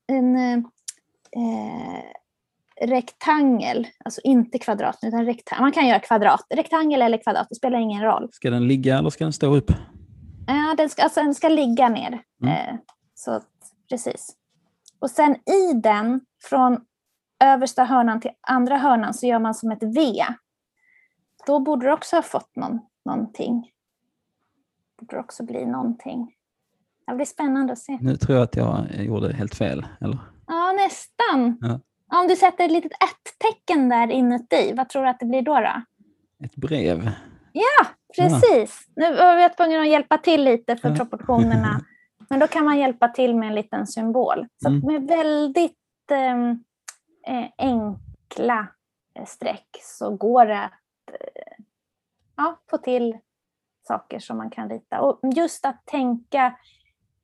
en 0.08 0.36
eh, 0.36 2.04
rektangel, 2.82 3.88
alltså 4.06 4.22
inte 4.24 4.60
kvadrat, 4.60 5.00
utan 5.02 5.26
rektangel. 5.26 5.62
Man 5.62 5.72
kan 5.72 5.88
göra 5.88 6.00
kvadrat, 6.00 6.46
rektangel 6.50 7.02
eller 7.02 7.18
kvadrat, 7.18 7.48
det 7.50 7.56
spelar 7.56 7.80
ingen 7.80 8.02
roll. 8.02 8.30
Ska 8.32 8.50
den 8.50 8.68
ligga 8.68 8.98
eller 8.98 9.10
ska 9.10 9.24
den 9.24 9.34
stå 9.34 9.56
upp? 9.56 9.72
Ja, 10.48 10.76
den 10.78 10.90
ska, 10.90 11.04
alltså, 11.04 11.24
den 11.24 11.36
ska 11.36 11.50
ligga 11.50 11.90
ner. 11.90 12.24
Mm. 12.42 12.54
Eh, 12.54 12.76
så 13.16 13.42
precis. 13.90 14.36
Och 15.00 15.10
sen 15.10 15.36
i 15.36 15.74
den, 15.74 16.22
från 16.44 16.86
översta 17.44 17.84
hörnan 17.84 18.22
till 18.22 18.32
andra 18.42 18.78
hörnan, 18.78 19.14
så 19.14 19.28
gör 19.28 19.40
man 19.40 19.54
som 19.54 19.72
ett 19.72 19.84
V. 19.84 20.26
Då 21.48 21.60
borde 21.60 21.86
du 21.86 21.92
också 21.92 22.16
ha 22.16 22.24
fått 22.24 22.56
någon, 22.56 22.80
någonting. 23.06 23.72
Borde 25.00 25.16
det 25.16 25.20
också 25.20 25.44
bli 25.44 25.66
någonting. 25.66 26.36
Det 27.08 27.16
blir 27.16 27.26
spännande 27.26 27.74
att 27.74 27.80
se. 27.80 27.98
Nu 28.02 28.16
tror 28.16 28.38
jag 28.38 28.44
att 28.44 28.56
jag 28.56 28.88
gjorde 29.00 29.34
helt 29.34 29.56
fel, 29.56 29.86
eller? 30.02 30.18
Ja, 30.48 30.72
nästan. 30.72 31.58
Ja. 31.62 31.80
Om 32.20 32.28
du 32.28 32.36
sätter 32.36 32.66
ett 32.66 32.72
litet 32.72 32.92
ett-tecken 32.92 33.90
där 33.90 34.12
inuti, 34.12 34.74
vad 34.78 34.90
tror 34.90 35.04
du 35.04 35.10
att 35.10 35.20
det 35.20 35.26
blir 35.26 35.42
då? 35.42 35.60
då? 35.60 35.82
Ett 36.46 36.56
brev? 36.56 37.12
Ja, 37.52 37.88
precis. 38.16 38.88
Ja. 38.96 39.10
Nu 39.10 39.16
var 39.16 39.36
vi 39.36 39.56
tvungna 39.56 39.82
att 39.82 39.90
hjälpa 39.90 40.18
till 40.18 40.44
lite 40.44 40.78
för 40.78 40.90
ja. 40.90 40.96
proportionerna. 40.96 41.82
Men 42.30 42.40
då 42.40 42.48
kan 42.48 42.66
man 42.66 42.80
hjälpa 42.80 43.08
till 43.08 43.36
med 43.36 43.50
en 43.50 43.56
liten 43.56 43.88
symbol. 43.88 44.48
Så 44.64 44.70
mm. 44.70 44.80
med 44.86 45.08
väldigt 45.08 45.78
ehm, 46.12 46.64
eh, 47.28 47.46
enkla 47.58 48.68
eh, 49.16 49.26
streck 49.26 49.68
så 49.82 50.16
går 50.16 50.46
det 50.46 50.60
att 50.60 50.72
eh, 51.12 51.64
ja, 52.38 52.60
få 52.70 52.78
till 52.78 53.18
saker 53.88 54.20
som 54.20 54.38
man 54.38 54.50
kan 54.50 54.70
rita. 54.70 55.02
Och 55.02 55.20
just 55.36 55.66
att 55.66 55.86
tänka 55.86 56.56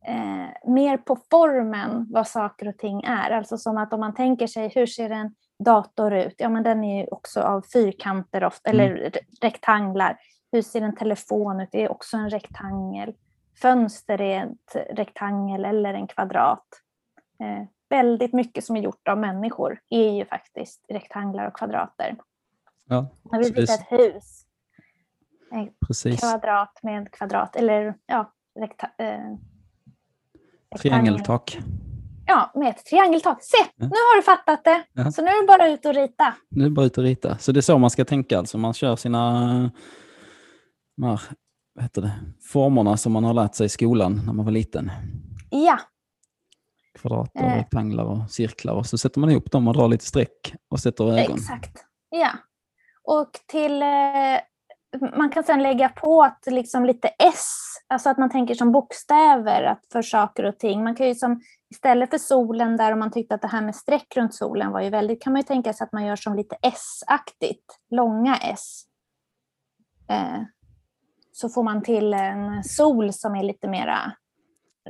eh, 0.08 0.70
mer 0.72 0.98
på 0.98 1.18
formen 1.32 2.08
vad 2.10 2.28
saker 2.28 2.68
och 2.68 2.78
ting 2.78 3.04
är. 3.04 3.32
Alltså 3.32 3.58
som 3.58 3.78
att 3.78 3.94
om 3.94 4.00
man 4.00 4.14
tänker 4.14 4.48
sig 4.48 4.72
hur 4.76 4.86
ser 4.86 5.10
en 5.10 5.36
dator 5.64 6.14
ut? 6.14 6.36
Ja, 6.38 6.50
men 6.50 6.64
den 6.64 6.84
är 6.84 7.02
ju 7.02 7.08
också 7.08 7.42
av 7.42 7.62
fyrkanter 7.74 8.44
ofta, 8.44 8.70
mm. 8.70 8.82
eller 8.82 9.12
rektanglar. 9.42 10.18
Hur 10.52 10.62
ser 10.62 10.82
en 10.82 10.96
telefon 10.96 11.62
ut? 11.62 11.70
Det 11.72 11.84
är 11.84 11.92
också 11.92 12.18
en 12.18 12.30
rektangel. 12.30 13.14
Fönster 13.62 14.22
är 14.22 14.46
ett 14.46 14.98
rektangel 14.98 15.66
eller 15.66 15.94
en 15.94 16.08
kvadrat. 16.08 16.68
Eh, 17.40 17.68
väldigt 17.90 18.34
mycket 18.34 18.64
som 18.64 18.76
är 18.76 18.82
gjort 18.82 19.08
av 19.08 19.18
människor 19.18 19.80
är 19.90 20.12
ju 20.12 20.26
faktiskt 20.26 20.86
rektanglar 20.90 21.48
och 21.48 21.58
kvadrater. 21.58 22.16
Ja, 22.86 23.08
När 23.32 23.40
vi 23.40 23.46
ritar 23.50 23.74
ett 23.74 23.92
hus, 23.92 24.46
Precis. 25.88 26.20
kvadrat 26.20 26.80
med 26.84 27.12
kvadrat, 27.12 27.56
eller 27.56 27.94
ja, 28.06 28.32
rekta, 28.60 28.90
eh, 28.98 29.36
Triangeltak. 30.80 31.58
Ja, 32.26 32.52
med 32.56 32.70
ett 32.70 32.86
triangeltak. 32.86 33.38
Se, 33.42 33.58
ja. 33.58 33.86
nu 33.86 33.88
har 33.88 34.18
du 34.18 34.24
fattat 34.24 34.64
det. 34.64 34.84
Ja. 34.94 35.12
Så 35.12 35.22
nu 35.22 35.28
är 35.28 35.42
det 35.42 35.48
bara 35.48 35.68
ut 35.68 35.86
och 35.86 35.94
rita. 35.94 36.34
Nu 36.50 36.64
är 36.64 36.70
det 36.70 36.76
bara 36.76 36.86
ut 36.86 36.98
och 36.98 37.04
rita. 37.04 37.38
Så 37.38 37.52
det 37.52 37.60
är 37.60 37.62
så 37.62 37.78
man 37.78 37.90
ska 37.90 38.06
tänka, 38.06 38.38
alltså 38.38 38.58
man 38.58 38.74
kör 38.74 38.96
sina 38.96 39.72
här, 41.02 41.22
vad 41.74 41.84
heter 41.84 42.02
det, 42.02 42.12
formerna 42.42 42.98
som 42.98 43.12
man 43.12 43.24
har 43.24 43.34
lärt 43.34 43.56
sig 43.56 43.66
i 43.66 43.70
skolan 43.70 44.22
när 44.26 44.34
man 44.34 44.46
var 44.46 44.52
liten. 44.52 44.92
Ja. 45.50 45.80
Kvadrater, 46.94 47.44
eh. 47.44 47.56
rektanglar 47.56 48.04
och 48.04 48.32
cirklar 48.32 48.74
och 48.74 48.86
så 48.86 48.98
sätter 48.98 49.20
man 49.20 49.30
ihop 49.30 49.52
dem 49.52 49.68
och 49.68 49.74
drar 49.74 49.88
lite 49.88 50.06
streck 50.06 50.54
och 50.70 50.80
sätter 50.80 51.04
ögon. 51.04 51.38
Exakt. 51.38 51.86
Ja. 52.10 52.30
Och 53.04 53.32
till 53.48 53.82
eh, 53.82 53.88
man 55.18 55.30
kan 55.30 55.44
sedan 55.44 55.64
lägga 55.64 55.90
på 55.90 56.24
att 56.24 56.44
liksom 56.48 56.86
lite 56.86 57.08
S, 57.08 57.58
alltså 57.88 58.10
att 58.10 58.18
man 58.18 58.30
tänker 58.30 58.56
som 58.56 58.72
bokstäver 58.72 59.64
att 59.64 59.82
för 59.92 60.02
saker 60.02 60.44
och 60.44 60.60
ting. 60.60 60.84
Man 60.84 60.96
kan 60.96 61.08
ju 61.08 61.16
som, 61.16 61.42
istället 61.70 62.10
för 62.10 62.18
solen 62.18 62.78
där 62.78 62.94
om 62.94 63.00
man 63.00 63.12
tyckte 63.12 63.36
att 63.36 63.42
det 63.42 63.48
här 63.48 63.62
med 63.62 63.76
streck 63.76 64.18
runt 64.18 64.36
solen 64.36 64.72
var 64.72 64.82
ju 64.82 64.90
väldigt, 64.90 65.22
kan 65.22 65.34
man 65.34 65.40
ju 65.40 65.46
tänka 65.46 65.74
sig 65.74 65.86
att 65.86 65.94
man 65.94 66.06
gör 66.06 66.16
som 66.16 66.36
lite 66.36 66.56
S-aktigt, 66.62 67.80
långa 67.90 68.38
S. 68.38 68.84
Eh, 70.10 70.42
så 71.32 71.50
får 71.50 71.64
man 71.64 71.82
till 71.82 72.14
en 72.14 72.64
sol 72.64 73.14
som 73.14 73.36
är 73.36 73.44
lite 73.44 73.68
mera, 73.68 74.12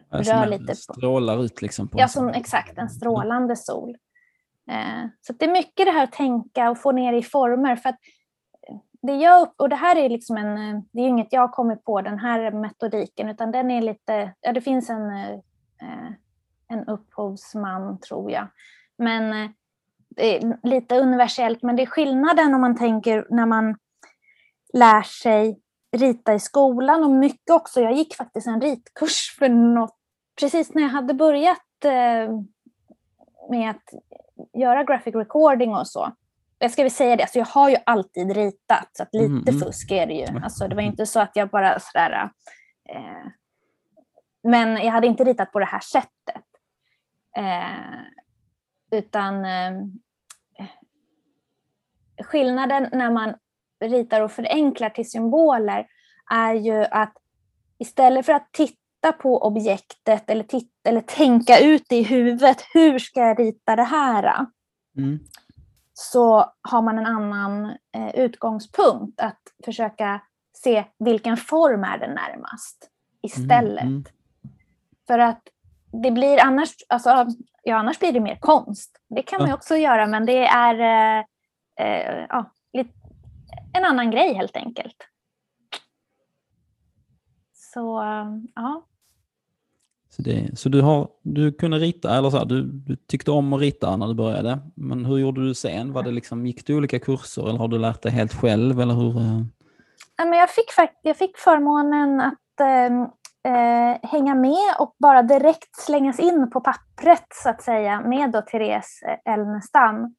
alltså 0.10 0.33
rör 0.33 0.47
lite. 0.47 0.75
Strålar 0.75 1.43
ut 1.43 1.62
liksom. 1.62 1.89
ja, 1.93 2.07
som, 2.07 2.29
exakt, 2.29 2.77
en 2.77 2.89
strålande 2.89 3.55
sol. 3.55 3.97
Eh, 4.71 5.10
så 5.21 5.33
det 5.33 5.45
är 5.45 5.51
mycket 5.51 5.86
det 5.86 5.91
här 5.91 6.03
att 6.03 6.12
tänka 6.12 6.69
och 6.69 6.81
få 6.81 6.91
ner 6.91 7.13
i 7.13 7.23
former. 7.23 7.75
för 7.75 7.89
att 7.89 7.99
det 9.08 9.15
jag, 9.15 9.54
och 9.58 9.70
det 9.70 9.76
här 9.76 9.96
är 9.96 10.10
liksom 10.10 10.38
en, 10.38 10.58
eh, 10.58 10.82
det 10.91 11.02
är 11.02 11.08
inget 11.08 11.34
jag 11.34 11.41
har 11.41 11.48
kommit 11.48 11.84
på 11.84 12.02
den 12.02 12.20
här 12.20 12.52
metodiken, 12.52 13.30
utan 13.30 13.52
den 13.52 13.72
är 13.72 13.82
lite, 13.82 14.34
ja 14.41 14.52
det 14.54 14.62
finns 14.62 14.89
en, 14.89 15.10
eh, 15.10 15.32
eh, 15.82 16.12
en 16.67 16.88
upphovsman 16.88 18.00
tror 18.00 18.32
jag. 18.32 18.48
Men 18.98 19.54
det 20.10 20.38
är 20.38 20.58
lite 20.63 21.00
universellt, 21.00 21.63
men 21.63 21.76
det 21.76 21.82
är 21.82 21.88
skillnaden 21.88 22.54
om 22.54 22.62
man 22.62 22.78
tänker 22.78 23.28
när 23.30 23.46
man 23.46 23.76
lär 24.74 25.02
sig 25.02 25.60
rita 25.98 26.34
i 26.34 26.39
skolan 26.39 27.04
och 27.04 27.10
mycket 27.10 27.50
också, 27.50 27.82
jag 27.82 27.93
gick 27.93 28.15
faktiskt 28.15 28.48
en 28.48 28.62
ritkurs 28.62 29.36
för 29.39 29.50
något, 29.50 29.98
precis 30.39 30.74
när 30.74 30.82
jag 30.82 30.89
hade 30.89 31.13
börjat 31.13 31.58
med 33.50 33.70
att 33.70 33.93
göra 34.54 34.84
graphic 34.84 35.15
recording 35.15 35.76
och 35.76 35.88
så, 35.88 36.12
jag 36.60 36.72
ska 36.72 36.84
väl 36.84 36.91
säga 36.91 37.15
det, 37.15 37.24
alltså 37.24 37.39
jag 37.39 37.46
har 37.46 37.70
ju 37.70 37.78
alltid 37.86 38.36
ritat, 38.36 38.89
så 38.93 39.04
att 39.04 39.13
lite 39.13 39.26
mm. 39.26 39.48
mm. 39.48 39.60
fusk 39.60 39.91
är 39.91 40.08
det 40.08 40.13
ju. 40.13 40.39
Alltså 40.43 40.67
det 40.67 40.76
var 40.76 40.82
inte 40.82 41.06
så 41.06 41.20
att 41.20 41.32
jag 41.36 41.50
bara 41.50 41.80
sådär... 41.80 42.30
Eh, 42.89 43.28
men 44.43 44.70
jag 44.78 44.91
hade 44.91 45.08
inte 45.08 45.24
ritat 45.24 45.52
på 45.52 45.60
det 45.60 45.65
här 45.65 45.80
sättet. 45.80 46.46
Eh, 47.38 48.02
utan 48.91 49.46
eh, 49.46 49.72
skillnaden 52.24 52.89
när 52.91 53.12
man 53.12 53.36
ritar 53.80 54.22
och 54.22 54.32
förenklar 54.32 54.89
till 54.89 55.10
symboler 55.10 55.88
är 56.32 56.54
ju 56.54 56.86
att 56.86 57.13
istället 57.80 58.26
för 58.26 58.34
att 58.34 58.50
titta 58.52 59.12
på 59.20 59.38
objektet 59.41 60.30
eller, 60.30 60.43
titta, 60.43 60.89
eller 60.89 61.02
tänka 61.02 61.60
ut 61.60 61.91
i 61.91 62.04
huvudet, 62.04 62.58
hur 62.74 63.00
ska 63.00 63.20
jag 63.20 63.39
rita 63.39 63.76
det 63.76 63.84
här? 63.84 64.46
Mm 64.98 65.20
så 65.99 66.51
har 66.62 66.81
man 66.81 66.97
en 66.97 67.05
annan 67.05 67.65
eh, 67.65 68.15
utgångspunkt 68.15 69.21
att 69.21 69.41
försöka 69.65 70.21
se 70.53 70.86
vilken 70.99 71.38
form 71.38 71.83
är 71.83 71.97
det 71.97 72.13
närmast 72.13 72.89
istället. 73.21 73.83
Mm, 73.83 73.93
mm. 73.93 74.05
För 75.07 75.19
att 75.19 75.41
det 76.03 76.12
blir 76.12 76.39
annars, 76.43 76.69
alltså, 76.89 77.27
ja, 77.63 77.75
annars 77.75 77.99
blir 77.99 78.12
det 78.12 78.19
mer 78.19 78.36
konst. 78.36 79.01
Det 79.10 79.21
kan 79.21 79.41
man 79.41 79.53
också 79.53 79.75
göra, 79.75 80.07
men 80.07 80.25
det 80.25 80.47
är 80.47 80.79
eh, 80.79 81.25
eh, 81.79 82.25
ja, 82.29 82.51
en 83.73 83.86
annan 83.86 84.12
grej 84.12 84.33
helt 84.33 84.57
enkelt. 84.57 84.97
Så 87.53 88.03
ja, 88.55 88.86
så, 90.17 90.23
det, 90.23 90.60
så 90.60 90.69
du, 90.69 90.82
har, 90.82 91.08
du 91.21 91.51
kunde 91.51 91.77
rita, 91.77 92.17
eller 92.17 92.30
så 92.30 92.38
här, 92.38 92.45
du, 92.45 92.63
du, 92.63 92.95
tyckte 92.95 93.32
om 93.32 93.53
att 93.53 93.60
rita 93.60 93.97
när 93.97 94.08
du 94.08 94.13
började. 94.13 94.60
Men 94.75 95.06
hur 95.06 95.17
gjorde 95.17 95.47
du 95.47 95.53
sen? 95.53 95.93
Var 95.93 96.03
det 96.03 96.12
liksom, 96.12 96.45
gick 96.45 96.67
du 96.67 96.77
olika 96.77 96.99
kurser 96.99 97.49
eller 97.49 97.60
har 97.60 97.67
du 97.67 97.77
lärt 97.77 98.01
dig 98.01 98.12
helt 98.12 98.34
själv? 98.34 98.82
Eller 98.82 98.93
hur? 98.93 99.17
Eh? 99.17 99.41
Jag, 100.17 100.49
fick, 100.49 100.65
jag 101.01 101.17
fick 101.17 101.38
förmånen 101.38 102.21
att 102.21 102.60
äh, 103.47 104.10
hänga 104.10 104.36
med 104.36 104.75
och 104.80 104.95
bara 104.99 105.21
direkt 105.21 105.75
slängas 105.75 106.19
in 106.19 106.49
på 106.49 106.62
pappret 106.62 107.27
så 107.43 107.49
att 107.49 107.62
säga 107.62 108.01
med 108.01 108.32
då 108.32 108.41
Therese 108.41 109.03
Elnestam 109.25 110.15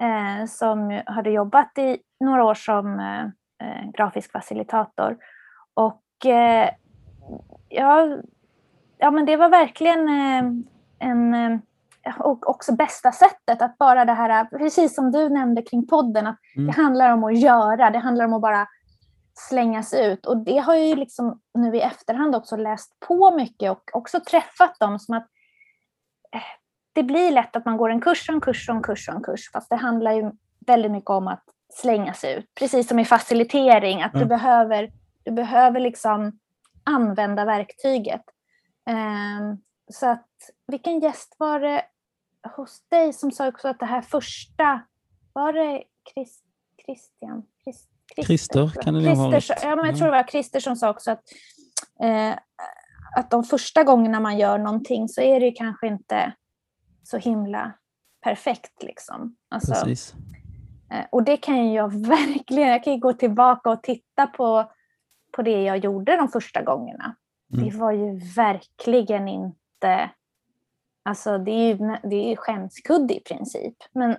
äh, 0.00 0.40
eh, 0.40 0.46
som 0.46 1.02
hade 1.06 1.30
jobbat 1.30 1.78
i 1.78 1.98
några 2.24 2.44
år 2.44 2.54
som 2.54 2.98
äh, 2.98 3.90
grafisk 3.96 4.32
facilitator. 4.32 5.16
Och 5.74 6.02
jag 7.68 8.20
ja, 8.98 9.10
men 9.10 9.26
det 9.26 9.36
var 9.36 9.48
verkligen 9.48 10.08
eh, 10.08 10.44
en, 11.08 11.34
eh, 11.34 11.58
och 12.18 12.50
också 12.50 12.72
bästa 12.72 13.12
sättet 13.12 13.62
att 13.62 13.78
bara 13.78 14.04
det 14.04 14.12
här, 14.12 14.44
precis 14.44 14.94
som 14.94 15.12
du 15.12 15.28
nämnde 15.28 15.62
kring 15.62 15.86
podden, 15.86 16.26
att 16.26 16.38
mm. 16.56 16.66
det 16.66 16.72
handlar 16.72 17.12
om 17.12 17.24
att 17.24 17.38
göra, 17.38 17.90
det 17.90 17.98
handlar 17.98 18.24
om 18.24 18.32
att 18.32 18.42
bara 18.42 18.68
slängas 19.34 19.94
ut. 19.94 20.26
Och 20.26 20.36
det 20.36 20.58
har 20.58 20.74
jag 20.74 20.86
ju 20.86 20.96
liksom 20.96 21.40
nu 21.54 21.76
i 21.76 21.80
efterhand 21.80 22.36
också 22.36 22.56
läst 22.56 23.00
på 23.00 23.36
mycket 23.36 23.70
och 23.70 23.90
också 23.92 24.20
träffat 24.20 24.78
dem 24.80 24.98
som 24.98 25.16
att 25.16 25.26
eh, 26.32 26.40
det 26.92 27.02
blir 27.02 27.30
lätt 27.30 27.56
att 27.56 27.64
man 27.64 27.76
går 27.76 27.90
en 27.90 28.00
kurs 28.00 28.28
och 28.28 28.34
en 28.34 28.40
kurs 28.40 28.68
och 28.68 28.74
en 28.74 28.82
kurs 28.82 29.08
och 29.08 29.14
en 29.14 29.22
kurs, 29.22 29.50
fast 29.52 29.70
det 29.70 29.76
handlar 29.76 30.12
ju 30.12 30.30
väldigt 30.66 30.92
mycket 30.92 31.10
om 31.10 31.28
att 31.28 31.44
slängas 31.68 32.24
ut. 32.24 32.54
Precis 32.54 32.88
som 32.88 32.98
i 32.98 33.04
facilitering, 33.04 34.02
att 34.02 34.14
mm. 34.14 34.22
du 34.22 34.28
behöver, 34.28 34.90
du 35.24 35.30
behöver 35.30 35.80
liksom 35.80 36.38
använda 36.84 37.44
verktyget. 37.44 38.22
Um, 38.90 39.62
så 39.92 40.06
att, 40.06 40.28
vilken 40.66 41.00
gäst 41.00 41.34
var 41.38 41.60
det 41.60 41.82
hos 42.56 42.82
dig 42.88 43.12
som 43.12 43.30
sa 43.30 43.48
också 43.48 43.68
att 43.68 43.78
det 43.78 43.86
här 43.86 44.02
första, 44.02 44.80
var 45.32 45.52
det 45.52 45.82
Christ, 46.14 46.44
Christian? 46.84 47.42
Christ, 47.64 47.90
Christer 48.26 48.68
kan 48.82 48.94
det 48.94 49.00
nog 49.00 49.16
vara. 49.16 49.40
Ja, 49.62 49.76
men 49.76 49.86
jag 49.86 49.96
tror 49.96 50.06
det 50.06 50.12
var 50.12 50.22
Christer 50.22 50.60
som 50.60 50.76
sa 50.76 50.90
också 50.90 51.10
att, 51.10 51.22
eh, 52.00 52.38
att 53.16 53.30
de 53.30 53.44
första 53.44 53.84
gångerna 53.84 54.20
man 54.20 54.38
gör 54.38 54.58
någonting 54.58 55.08
så 55.08 55.20
är 55.20 55.40
det 55.40 55.50
kanske 55.50 55.86
inte 55.86 56.32
så 57.02 57.16
himla 57.16 57.72
perfekt. 58.24 58.82
Liksom. 58.82 59.36
Alltså, 59.50 59.72
Precis. 59.72 60.14
Eh, 60.92 61.04
och 61.10 61.24
det 61.24 61.36
kan 61.36 61.72
jag 61.72 61.88
verkligen, 62.06 62.68
jag 62.68 62.84
kan 62.84 63.00
gå 63.00 63.12
tillbaka 63.12 63.70
och 63.70 63.82
titta 63.82 64.26
på, 64.26 64.70
på 65.32 65.42
det 65.42 65.62
jag 65.62 65.78
gjorde 65.78 66.16
de 66.16 66.28
första 66.28 66.62
gångerna. 66.62 67.16
Mm. 67.52 67.64
Det 67.64 67.76
var 67.76 67.92
ju 67.92 68.18
verkligen 68.18 69.28
inte, 69.28 70.10
alltså 71.02 71.38
det 71.38 71.50
är 71.50 71.68
ju, 71.68 71.76
det 72.10 72.16
är 72.16 72.30
ju 72.30 72.36
skämskudde 72.36 73.14
i 73.14 73.20
princip. 73.20 73.76
Men 73.92 74.16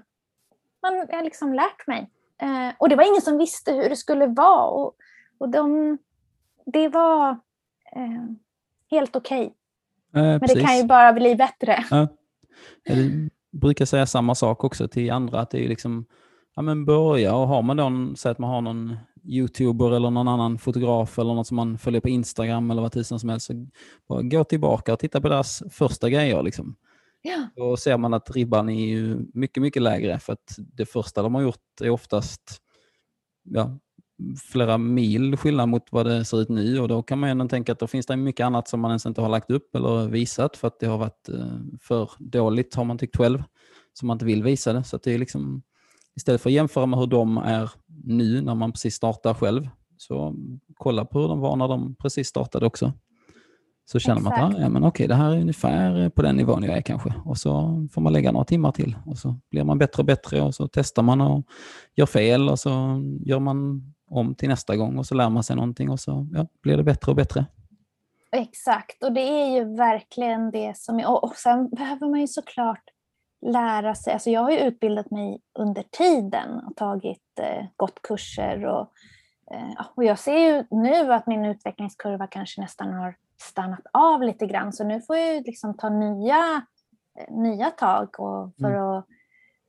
man 0.81 1.07
har 1.11 1.23
liksom 1.23 1.53
lärt 1.53 1.87
mig. 1.87 2.09
Eh, 2.41 2.75
och 2.77 2.89
det 2.89 2.95
var 2.95 3.07
ingen 3.09 3.21
som 3.21 3.37
visste 3.37 3.73
hur 3.73 3.89
det 3.89 3.95
skulle 3.95 4.27
vara. 4.27 4.67
Och, 4.67 4.95
och 5.37 5.49
de, 5.49 5.97
det 6.65 6.89
var 6.89 7.29
eh, 7.95 8.23
helt 8.91 9.15
okej. 9.15 9.53
Okay. 10.11 10.23
Eh, 10.23 10.39
Men 10.39 10.47
det 10.47 10.65
kan 10.65 10.77
ju 10.77 10.83
bara 10.83 11.13
bli 11.13 11.35
bättre. 11.35 11.85
Ja. 11.89 12.07
Jag 12.83 13.29
brukar 13.51 13.85
säga 13.85 14.05
samma 14.05 14.35
sak 14.35 14.63
också 14.63 14.87
till 14.87 15.11
andra, 15.11 15.39
att 15.39 15.49
det 15.49 15.65
är 15.65 15.69
liksom, 15.69 16.05
ja 16.55 16.61
men 16.61 16.85
börja 16.85 17.35
och 17.35 17.47
har 17.47 17.61
man 17.61 17.77
då, 17.77 18.15
säg 18.15 18.31
att 18.31 18.39
man 18.39 18.49
har 18.49 18.61
någon 18.61 18.97
youtuber 19.27 19.95
eller 19.95 20.09
någon 20.09 20.27
annan 20.27 20.57
fotograf 20.57 21.19
eller 21.19 21.33
något 21.33 21.47
som 21.47 21.55
man 21.55 21.77
följer 21.77 22.01
på 22.01 22.09
Instagram 22.09 22.71
eller 22.71 22.81
vad 22.81 22.91
tusan 22.91 23.19
som 23.19 23.29
helst, 23.29 23.45
så 23.45 23.67
bara 24.09 24.21
gå 24.21 24.43
tillbaka 24.43 24.93
och 24.93 24.99
titta 24.99 25.21
på 25.21 25.29
deras 25.29 25.63
första 25.71 26.09
grejer. 26.09 26.43
Liksom. 26.43 26.75
Ja. 27.21 27.47
Då 27.55 27.77
ser 27.77 27.97
man 27.97 28.13
att 28.13 28.35
ribban 28.35 28.69
är 28.69 28.85
ju 28.85 29.19
mycket, 29.33 29.61
mycket 29.61 29.81
lägre 29.81 30.19
för 30.19 30.33
att 30.33 30.55
det 30.57 30.85
första 30.85 31.21
de 31.21 31.35
har 31.35 31.41
gjort 31.41 31.81
är 31.81 31.89
oftast 31.89 32.61
ja, 33.43 33.79
flera 34.51 34.77
mil 34.77 35.37
skillnad 35.37 35.69
mot 35.69 35.91
vad 35.91 36.05
det 36.05 36.25
ser 36.25 36.41
ut 36.41 36.49
nu 36.49 36.79
och 36.79 36.87
då 36.87 37.03
kan 37.03 37.19
man 37.19 37.39
ju 37.39 37.47
tänka 37.47 37.71
att 37.71 37.79
då 37.79 37.87
finns 37.87 38.05
det 38.05 38.17
mycket 38.17 38.45
annat 38.45 38.67
som 38.67 38.79
man 38.79 38.91
ens 38.91 39.05
inte 39.05 39.21
har 39.21 39.29
lagt 39.29 39.51
upp 39.51 39.75
eller 39.75 40.07
visat 40.07 40.57
för 40.57 40.67
att 40.67 40.79
det 40.79 40.87
har 40.87 40.97
varit 40.97 41.29
eh, 41.29 41.57
för 41.81 42.11
dåligt 42.19 42.75
har 42.75 42.83
man 42.83 42.97
tyckt 42.97 43.17
själv 43.17 43.43
som 43.93 44.07
man 44.07 44.15
inte 44.15 44.25
vill 44.25 44.43
visa 44.43 44.73
det. 44.73 44.83
Så 44.83 44.97
det 44.97 45.13
är 45.13 45.17
liksom, 45.17 45.61
istället 46.17 46.41
för 46.41 46.49
att 46.49 46.53
jämföra 46.53 46.86
med 46.86 46.99
hur 46.99 47.08
de 47.08 47.38
är 47.38 47.71
nu 48.03 48.41
när 48.41 48.56
man 48.56 48.71
precis 48.71 48.95
startar 48.95 49.34
själv, 49.34 49.69
så 49.97 50.36
kolla 50.75 51.06
på 51.06 51.19
hur 51.19 51.27
de 51.27 51.39
var 51.39 51.56
när 51.56 51.67
de 51.67 51.95
precis 51.95 52.27
startade 52.27 52.65
också. 52.65 52.93
Så 53.86 53.99
känner 53.99 54.21
Exakt. 54.21 54.41
man 54.41 54.56
att 54.56 54.62
ja, 54.62 54.69
men 54.69 54.84
okej, 54.84 55.08
det 55.08 55.15
här 55.15 55.32
är 55.32 55.41
ungefär 55.41 56.10
på 56.10 56.21
den 56.21 56.36
nivån 56.36 56.63
jag 56.63 56.77
är 56.77 56.82
kanske. 56.82 57.13
Och 57.25 57.38
så 57.38 57.51
får 57.91 58.01
man 58.01 58.13
lägga 58.13 58.32
några 58.32 58.45
timmar 58.45 58.71
till 58.71 58.95
och 59.06 59.17
så 59.17 59.36
blir 59.51 59.63
man 59.63 59.77
bättre 59.77 60.01
och 60.01 60.06
bättre 60.06 60.41
och 60.41 60.56
så 60.56 60.67
testar 60.67 61.03
man 61.03 61.21
och 61.21 61.45
gör 61.95 62.06
fel 62.06 62.49
och 62.49 62.60
så 62.60 62.69
gör 63.21 63.39
man 63.39 63.82
om 64.10 64.36
till 64.36 64.49
nästa 64.49 64.75
gång 64.75 64.97
och 64.97 65.06
så 65.06 65.15
lär 65.15 65.30
man 65.30 65.43
sig 65.43 65.56
någonting 65.56 65.89
och 65.89 65.99
så 65.99 66.27
ja, 66.34 66.47
blir 66.62 66.77
det 66.77 66.84
bättre 66.84 67.12
och 67.12 67.15
bättre. 67.15 67.45
Exakt, 68.32 69.03
och 69.03 69.12
det 69.12 69.21
är 69.21 69.56
ju 69.56 69.75
verkligen 69.75 70.51
det 70.51 70.77
som 70.77 70.99
är... 70.99 71.23
Och 71.23 71.36
sen 71.36 71.69
behöver 71.69 72.10
man 72.10 72.21
ju 72.21 72.27
såklart 72.27 72.84
lära 73.41 73.95
sig. 73.95 74.13
Alltså 74.13 74.30
jag 74.30 74.41
har 74.41 74.52
ju 74.52 74.60
utbildat 74.60 75.12
mig 75.12 75.41
under 75.60 75.84
tiden 75.84 76.60
och 76.60 76.76
tagit, 76.76 77.39
eh, 77.41 77.65
gått 77.76 78.02
kurser 78.02 78.65
och, 78.65 78.91
eh, 79.52 79.86
och 79.95 80.04
jag 80.04 80.19
ser 80.19 80.38
ju 80.38 80.63
nu 80.71 81.13
att 81.13 81.28
min 81.28 81.45
utvecklingskurva 81.45 82.28
kanske 82.28 82.62
nästan 82.62 82.93
har 82.93 83.15
stannat 83.41 83.86
av 83.93 84.23
lite 84.23 84.45
grann 84.45 84.73
så 84.73 84.84
nu 84.84 85.02
får 85.02 85.17
jag 85.17 85.45
liksom 85.45 85.73
ta 85.73 85.89
nya, 85.89 86.62
eh, 87.19 87.36
nya 87.36 87.71
tag 87.71 88.19
och 88.19 88.56
för 88.60 88.69
mm. 88.69 88.84
att 88.84 89.06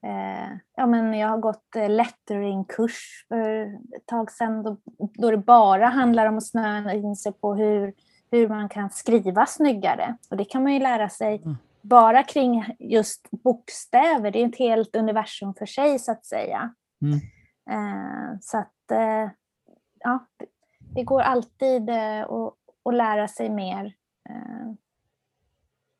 Eh, 0.07 0.59
ja, 0.76 0.87
men 0.87 1.14
jag 1.14 1.28
har 1.28 1.38
gått 1.38 1.76
eh, 1.76 1.90
letteringkurs 1.90 3.24
för 3.28 3.64
ett 3.96 4.07
tag 4.07 4.33
sedan 4.33 4.62
då, 4.62 4.76
då 5.14 5.31
det 5.31 5.37
bara 5.37 5.87
handlar 5.87 6.26
om 6.26 6.38
att 6.38 6.46
snöa 6.46 6.92
in 6.92 7.16
sig 7.16 7.33
på 7.33 7.54
hur, 7.54 7.94
hur 8.31 8.48
man 8.48 8.68
kan 8.68 8.90
skriva 8.90 9.46
snyggare. 9.46 10.16
Och 10.31 10.37
det 10.37 10.44
kan 10.44 10.62
man 10.62 10.74
ju 10.74 10.81
lära 10.81 11.09
sig 11.09 11.37
mm. 11.37 11.57
Bara 11.88 12.22
kring 12.22 12.77
just 12.79 13.29
bokstäver. 13.31 14.31
Det 14.31 14.42
är 14.42 14.48
ett 14.48 14.59
helt 14.59 14.96
universum 14.96 15.55
för 15.55 15.66
sig 15.66 15.98
så 15.98 16.12
att 16.12 16.27
säga. 16.27 16.74
Mm. 17.03 17.18
Eh, 17.70 18.38
så 18.40 18.59
att 18.59 18.90
eh, 18.90 19.31
ja, 19.98 20.27
det 20.79 21.03
går 21.03 21.20
alltid 21.20 21.90
eh, 21.90 22.20
att, 22.20 22.55
att 22.85 22.94
lära 22.94 23.29
sig 23.29 23.51
mer. 23.51 23.94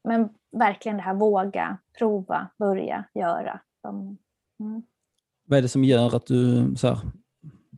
Men 0.05 0.29
verkligen 0.57 0.97
det 0.97 1.03
här 1.03 1.15
våga, 1.15 1.79
prova, 1.99 2.51
börja, 2.59 3.05
göra. 3.15 3.61
Mm. 3.89 4.83
Vad 5.45 5.59
är 5.59 5.63
det 5.63 5.69
som 5.69 5.85
gör 5.85 6.17
att 6.17 6.27
du, 6.27 6.75
så 6.77 6.89
här, 6.89 6.99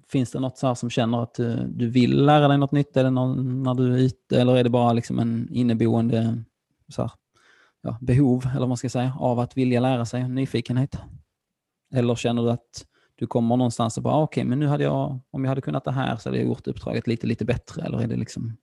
finns 0.09 0.31
det 0.31 0.40
något 0.40 0.59
så 0.59 0.75
som 0.75 0.90
känner 0.90 1.23
att 1.23 1.35
du, 1.35 1.66
du, 1.68 1.90
vill 1.90 2.25
lära 2.25 2.49
dig 2.49 2.59
något 2.59 2.73
nytt 2.73 2.96
eller 2.96 3.11
någon, 3.11 3.62
när 3.62 3.75
du 3.75 3.94
är 3.94 3.99
ute 3.99 4.40
eller 4.40 4.57
är 4.57 4.64
det 4.64 4.70
bara 4.70 4.92
liksom 4.92 5.18
en 5.18 5.49
inneboende 5.53 6.44
så 6.88 7.03
här, 7.03 7.11
ja, 7.82 7.98
behov 8.00 8.46
eller 8.50 8.60
vad 8.60 8.68
man 8.68 8.76
ska 8.76 8.88
säga, 8.88 9.16
av 9.18 9.38
att 9.38 9.56
vilja 9.56 9.80
lära 9.80 10.04
sig, 10.04 10.28
nyfikenhet? 10.28 10.98
Eller 11.94 12.14
känner 12.14 12.42
du 12.42 12.50
att 12.50 12.86
du 13.14 13.26
kommer 13.26 13.56
någonstans 13.56 13.96
och 13.96 14.02
bara, 14.02 14.14
ah, 14.14 14.22
okej, 14.22 14.40
okay, 14.40 14.48
men 14.48 14.58
nu 14.58 14.66
hade 14.66 14.84
jag, 14.84 15.20
om 15.30 15.44
jag 15.44 15.48
hade 15.48 15.60
kunnat 15.60 15.84
det 15.84 15.92
här 15.92 16.16
så 16.16 16.28
hade 16.28 16.38
jag 16.38 16.46
gjort 16.46 16.66
uppdraget 16.66 17.06
lite, 17.06 17.26
lite 17.26 17.44
bättre, 17.44 17.82
eller 17.82 18.02
är 18.02 18.06
det 18.06 18.16
liksom 18.16 18.56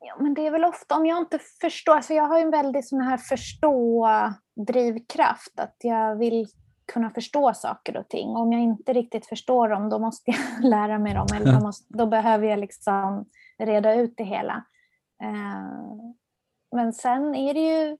Ja, 0.00 0.16
men 0.22 0.34
det 0.34 0.46
är 0.46 0.50
väl 0.50 0.64
ofta 0.64 0.96
om 0.96 1.06
jag 1.06 1.18
inte 1.18 1.38
förstår, 1.60 1.94
alltså 1.94 2.14
jag 2.14 2.28
har 2.28 2.38
ju 2.38 2.42
en 2.42 2.50
väldigt 2.50 2.88
sån 2.88 3.00
här 3.00 3.16
förstå-drivkraft, 3.16 5.60
att 5.60 5.76
jag 5.80 6.16
vill 6.16 6.46
kunna 6.92 7.10
förstå 7.10 7.54
saker 7.54 7.96
och 7.96 8.08
ting. 8.08 8.28
Om 8.28 8.52
jag 8.52 8.62
inte 8.62 8.92
riktigt 8.92 9.26
förstår 9.26 9.68
dem, 9.68 9.88
då 9.88 9.98
måste 9.98 10.30
jag 10.30 10.38
lära 10.70 10.98
mig 10.98 11.14
dem, 11.14 11.26
eller 11.34 11.52
då, 11.52 11.60
måste, 11.66 11.98
då 11.98 12.06
behöver 12.06 12.46
jag 12.46 12.58
liksom 12.58 13.24
reda 13.58 13.94
ut 13.94 14.14
det 14.16 14.24
hela. 14.24 14.64
Eh, 15.22 16.10
men 16.72 16.92
sen 16.92 17.34
är 17.34 17.54
det 17.54 17.60
ju, 17.60 17.96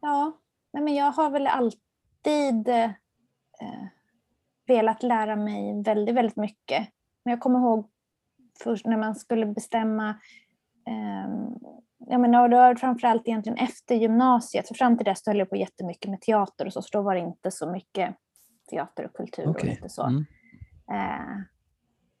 ja, 0.00 0.32
nej 0.72 0.82
men 0.82 0.94
jag 0.94 1.12
har 1.12 1.30
väl 1.30 1.46
alltid 1.46 2.68
eh, 2.68 2.90
velat 4.66 5.02
lära 5.02 5.36
mig 5.36 5.82
väldigt, 5.82 6.14
väldigt 6.14 6.36
mycket. 6.36 6.88
Men 7.24 7.30
jag 7.30 7.40
kommer 7.40 7.58
ihåg 7.58 7.90
först 8.62 8.86
när 8.86 8.96
man 8.96 9.14
skulle 9.14 9.46
bestämma 9.46 10.14
Ehm, 10.86 11.58
ja, 11.98 12.18
men 12.18 12.32
det 12.32 12.56
var 12.56 12.74
framförallt 12.74 13.28
egentligen 13.28 13.58
efter 13.58 13.94
gymnasiet, 13.94 14.68
för 14.68 14.74
fram 14.74 14.96
till 14.96 15.04
dess 15.04 15.26
höll 15.26 15.38
jag 15.38 15.50
på 15.50 15.56
jättemycket 15.56 16.10
med 16.10 16.20
teater 16.20 16.66
och 16.66 16.72
så, 16.72 16.82
så 16.82 16.88
då 16.92 17.02
var 17.02 17.14
det 17.14 17.20
inte 17.20 17.50
så 17.50 17.70
mycket 17.70 18.14
teater 18.70 19.04
och 19.04 19.12
kultur 19.12 19.48
okay. 19.48 19.70
och 19.70 19.74
lite 19.74 19.88
så. 19.88 20.02
Mm. 20.02 20.24
Eh, 20.92 21.42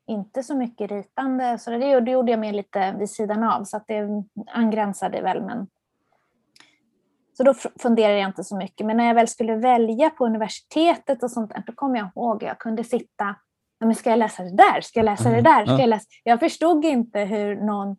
inte 0.06 0.42
så 0.42 0.56
mycket 0.56 0.90
ritande, 0.90 1.58
så 1.58 1.70
det, 1.70 2.00
det 2.00 2.10
gjorde 2.10 2.30
jag 2.30 2.40
mer 2.40 2.52
lite 2.52 2.94
vid 2.98 3.10
sidan 3.10 3.42
av, 3.42 3.64
så 3.64 3.76
att 3.76 3.84
det 3.86 4.24
angränsade 4.52 5.22
väl, 5.22 5.42
men 5.42 5.66
så 7.36 7.42
då 7.42 7.54
funderade 7.54 8.18
jag 8.18 8.28
inte 8.28 8.44
så 8.44 8.56
mycket. 8.56 8.86
Men 8.86 8.96
när 8.96 9.06
jag 9.06 9.14
väl 9.14 9.28
skulle 9.28 9.56
välja 9.56 10.10
på 10.10 10.26
universitetet 10.26 11.22
och 11.22 11.30
sånt 11.30 11.52
då 11.66 11.72
kom 11.72 11.96
jag 11.96 12.08
ihåg 12.16 12.36
att 12.36 12.48
jag 12.48 12.58
kunde 12.58 12.84
sitta 12.84 13.36
men 13.86 13.94
ska 13.94 14.10
jag 14.10 14.18
läsa 14.18 14.42
det 14.42 14.56
där? 14.56 14.80
Ska 14.80 14.98
jag 14.98 15.04
läsa 15.04 15.30
det 15.30 15.40
där? 15.40 15.66
Ska 15.66 15.78
jag, 15.78 15.88
läsa? 15.88 16.06
jag 16.24 16.40
förstod 16.40 16.84
inte 16.84 17.20
hur 17.20 17.56
någon, 17.56 17.96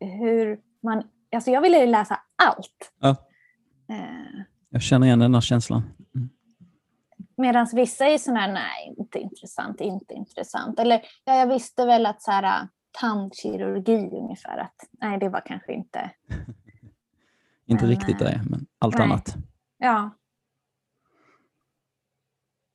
hur 0.00 0.58
man, 0.82 1.02
alltså 1.34 1.50
jag 1.50 1.60
ville 1.60 1.86
läsa 1.86 2.20
allt. 2.42 2.92
Ja. 3.00 3.08
Eh. 3.90 4.42
Jag 4.70 4.82
känner 4.82 5.06
igen 5.06 5.18
den 5.18 5.34
här 5.34 5.40
känslan. 5.40 5.82
Mm. 6.14 6.28
Medan 7.38 7.66
vissa 7.72 8.06
är 8.06 8.18
sådana 8.18 8.40
här, 8.40 8.52
nej, 8.52 8.94
inte 8.98 9.18
intressant, 9.18 9.80
inte 9.80 10.14
intressant. 10.14 10.80
Eller 10.80 11.02
ja, 11.24 11.34
jag 11.34 11.46
visste 11.46 11.86
väl 11.86 12.06
att 12.06 12.22
så 12.22 12.30
här, 12.30 12.68
tandkirurgi 13.00 14.10
ungefär, 14.12 14.58
att 14.58 14.88
nej, 14.90 15.18
det 15.18 15.28
var 15.28 15.42
kanske 15.46 15.72
inte... 15.72 16.10
inte 17.66 17.84
men, 17.84 17.90
riktigt 17.90 18.18
det, 18.18 18.40
men 18.50 18.66
allt 18.78 18.98
nej. 18.98 19.04
annat. 19.04 19.36
Ja. 19.78 20.10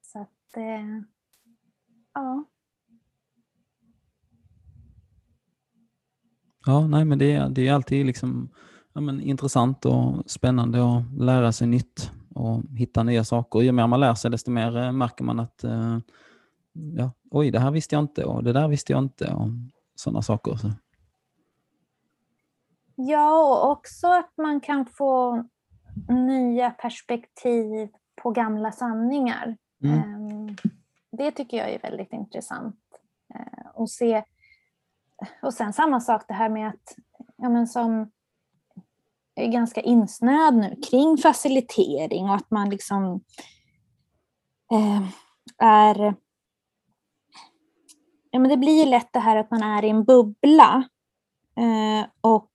Så 0.02 0.19
att... 0.19 0.58
Eh, 0.58 1.04
Ja. 2.13 2.45
Ja, 6.65 6.88
nej, 6.88 7.06
men 7.06 7.19
det, 7.19 7.34
är, 7.34 7.49
det 7.49 7.67
är 7.67 7.73
alltid 7.73 8.06
liksom, 8.06 8.49
ja, 8.93 9.02
men 9.02 9.21
intressant 9.21 9.86
och 9.86 10.32
spännande 10.32 10.97
att 10.97 11.04
lära 11.17 11.52
sig 11.52 11.67
nytt 11.67 12.12
och 12.35 12.61
hitta 12.77 13.03
nya 13.03 13.23
saker. 13.23 13.59
Ju 13.61 13.71
mer 13.71 13.87
man 13.87 13.99
lär 13.99 14.13
sig, 14.13 14.31
desto 14.31 14.51
mer 14.51 14.77
eh, 14.77 14.91
märker 14.91 15.23
man 15.23 15.39
att 15.39 15.63
eh, 15.63 15.97
ja, 16.73 17.11
oj, 17.31 17.51
det 17.51 17.59
här 17.59 17.71
visste 17.71 17.95
jag 17.95 18.03
inte 18.03 18.25
och 18.25 18.43
det 18.43 18.53
där 18.53 18.67
visste 18.67 18.91
jag 18.91 19.03
inte 19.03 19.33
och 19.33 19.47
sådana 19.95 20.21
saker. 20.21 20.55
Så. 20.55 20.71
Ja, 22.95 23.39
och 23.39 23.71
också 23.71 24.07
att 24.07 24.31
man 24.37 24.61
kan 24.61 24.85
få 24.85 25.43
nya 26.09 26.71
perspektiv 26.71 27.89
på 28.15 28.31
gamla 28.31 28.71
sanningar. 28.71 29.57
Mm. 29.83 29.99
Ehm, 29.99 30.55
Det 31.11 31.31
tycker 31.31 31.57
jag 31.57 31.69
är 31.69 31.79
väldigt 31.79 32.13
intressant 32.13 32.79
eh, 33.35 33.81
att 33.81 33.89
se. 33.89 34.23
Och 35.41 35.53
sen 35.53 35.73
samma 35.73 35.99
sak 35.99 36.25
det 36.27 36.33
här 36.33 36.49
med 36.49 36.67
att, 36.67 36.95
ja 37.37 37.49
men 37.49 37.67
som 37.67 38.11
är 39.35 39.47
ganska 39.47 39.81
insnöad 39.81 40.55
nu 40.55 40.81
kring 40.89 41.17
facilitering 41.17 42.29
och 42.29 42.35
att 42.35 42.51
man 42.51 42.69
liksom 42.69 43.23
eh, 44.71 45.03
är... 45.57 46.15
Ja 48.31 48.39
men 48.39 48.49
det 48.49 48.57
blir 48.57 48.83
ju 48.83 48.89
lätt 48.89 49.13
det 49.13 49.19
här 49.19 49.35
att 49.35 49.51
man 49.51 49.63
är 49.63 49.85
i 49.85 49.89
en 49.89 50.03
bubbla 50.03 50.83
eh, 51.57 52.09
och 52.21 52.51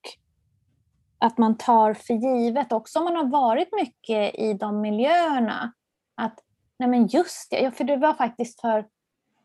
att 1.19 1.37
man 1.37 1.57
tar 1.57 1.93
för 1.93 2.13
givet 2.13 2.71
också 2.71 2.99
om 2.99 3.05
man 3.05 3.15
har 3.15 3.25
varit 3.25 3.69
mycket 3.71 4.35
i 4.35 4.53
de 4.53 4.81
miljöerna. 4.81 5.73
Att 6.15 6.39
nej 6.79 6.89
men 6.89 7.07
just 7.07 7.51
det, 7.51 7.77
för 7.77 7.83
det 7.83 7.97
var 7.97 8.13
faktiskt 8.13 8.61
för 8.61 8.85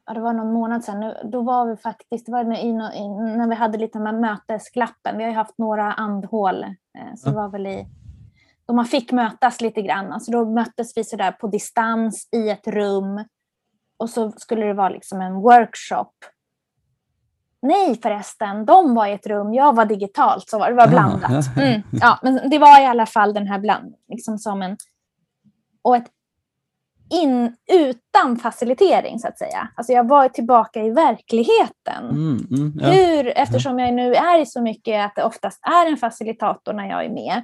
ja, 0.06 0.14
det 0.14 0.20
var 0.20 0.32
någon 0.32 0.52
månad 0.52 0.84
sedan, 0.84 1.14
då 1.24 1.42
var 1.42 1.66
vi 1.66 1.76
faktiskt, 1.76 2.26
det 2.26 2.32
var 2.32 2.54
i, 2.54 2.68
i, 2.68 3.08
när 3.08 3.48
vi 3.48 3.54
hade 3.54 3.78
lite 3.78 3.98
med 3.98 4.14
mötesklappen, 4.14 5.16
vi 5.18 5.24
har 5.24 5.30
ju 5.30 5.36
haft 5.36 5.58
några 5.58 5.92
andhål, 5.92 6.62
eh, 6.64 7.14
så 7.16 7.30
det 7.30 7.36
var 7.36 7.48
väl 7.48 7.66
i, 7.66 7.86
då 8.66 8.74
man 8.74 8.84
fick 8.84 9.12
mötas 9.12 9.60
lite 9.60 9.82
grann, 9.82 10.12
alltså 10.12 10.32
då 10.32 10.44
möttes 10.44 10.96
vi 10.96 11.04
sådär 11.04 11.32
på 11.32 11.46
distans 11.46 12.28
i 12.32 12.50
ett 12.50 12.66
rum. 12.66 13.24
Och 13.96 14.10
så 14.10 14.30
skulle 14.30 14.66
det 14.66 14.74
vara 14.74 14.88
liksom 14.88 15.20
en 15.20 15.34
workshop. 15.34 16.12
Nej 17.62 18.00
förresten, 18.02 18.66
de 18.66 18.94
var 18.94 19.06
i 19.06 19.12
ett 19.12 19.26
rum, 19.26 19.54
jag 19.54 19.76
var 19.76 19.84
digitalt, 19.84 20.48
så 20.48 20.58
var 20.58 20.70
det 20.70 20.76
var 20.76 20.88
blandat. 20.88 21.46
Mm, 21.56 21.82
ja, 21.92 22.18
men 22.22 22.50
det 22.50 22.58
var 22.58 22.82
i 22.82 22.86
alla 22.86 23.06
fall 23.06 23.34
den 23.34 23.46
här 23.46 23.58
bland, 23.58 23.94
liksom 24.08 24.38
som 24.38 24.62
en, 24.62 24.76
och 25.82 25.96
ett 25.96 26.10
in, 27.10 27.56
utan 27.72 28.36
facilitering 28.36 29.18
så 29.18 29.28
att 29.28 29.38
säga. 29.38 29.68
Alltså 29.76 29.92
jag 29.92 30.08
var 30.08 30.28
tillbaka 30.28 30.82
i 30.82 30.90
verkligheten. 30.90 32.10
Mm, 32.10 32.46
mm, 32.50 32.72
ja. 32.80 32.86
Hur, 32.88 33.32
eftersom 33.38 33.78
jag 33.78 33.94
nu 33.94 34.14
är 34.14 34.40
i 34.40 34.46
så 34.46 34.62
mycket 34.62 35.06
att 35.06 35.14
det 35.16 35.24
oftast 35.24 35.60
är 35.66 35.90
en 35.90 35.96
facilitator 35.96 36.72
när 36.72 36.88
jag 36.90 37.04
är 37.04 37.10
med, 37.10 37.36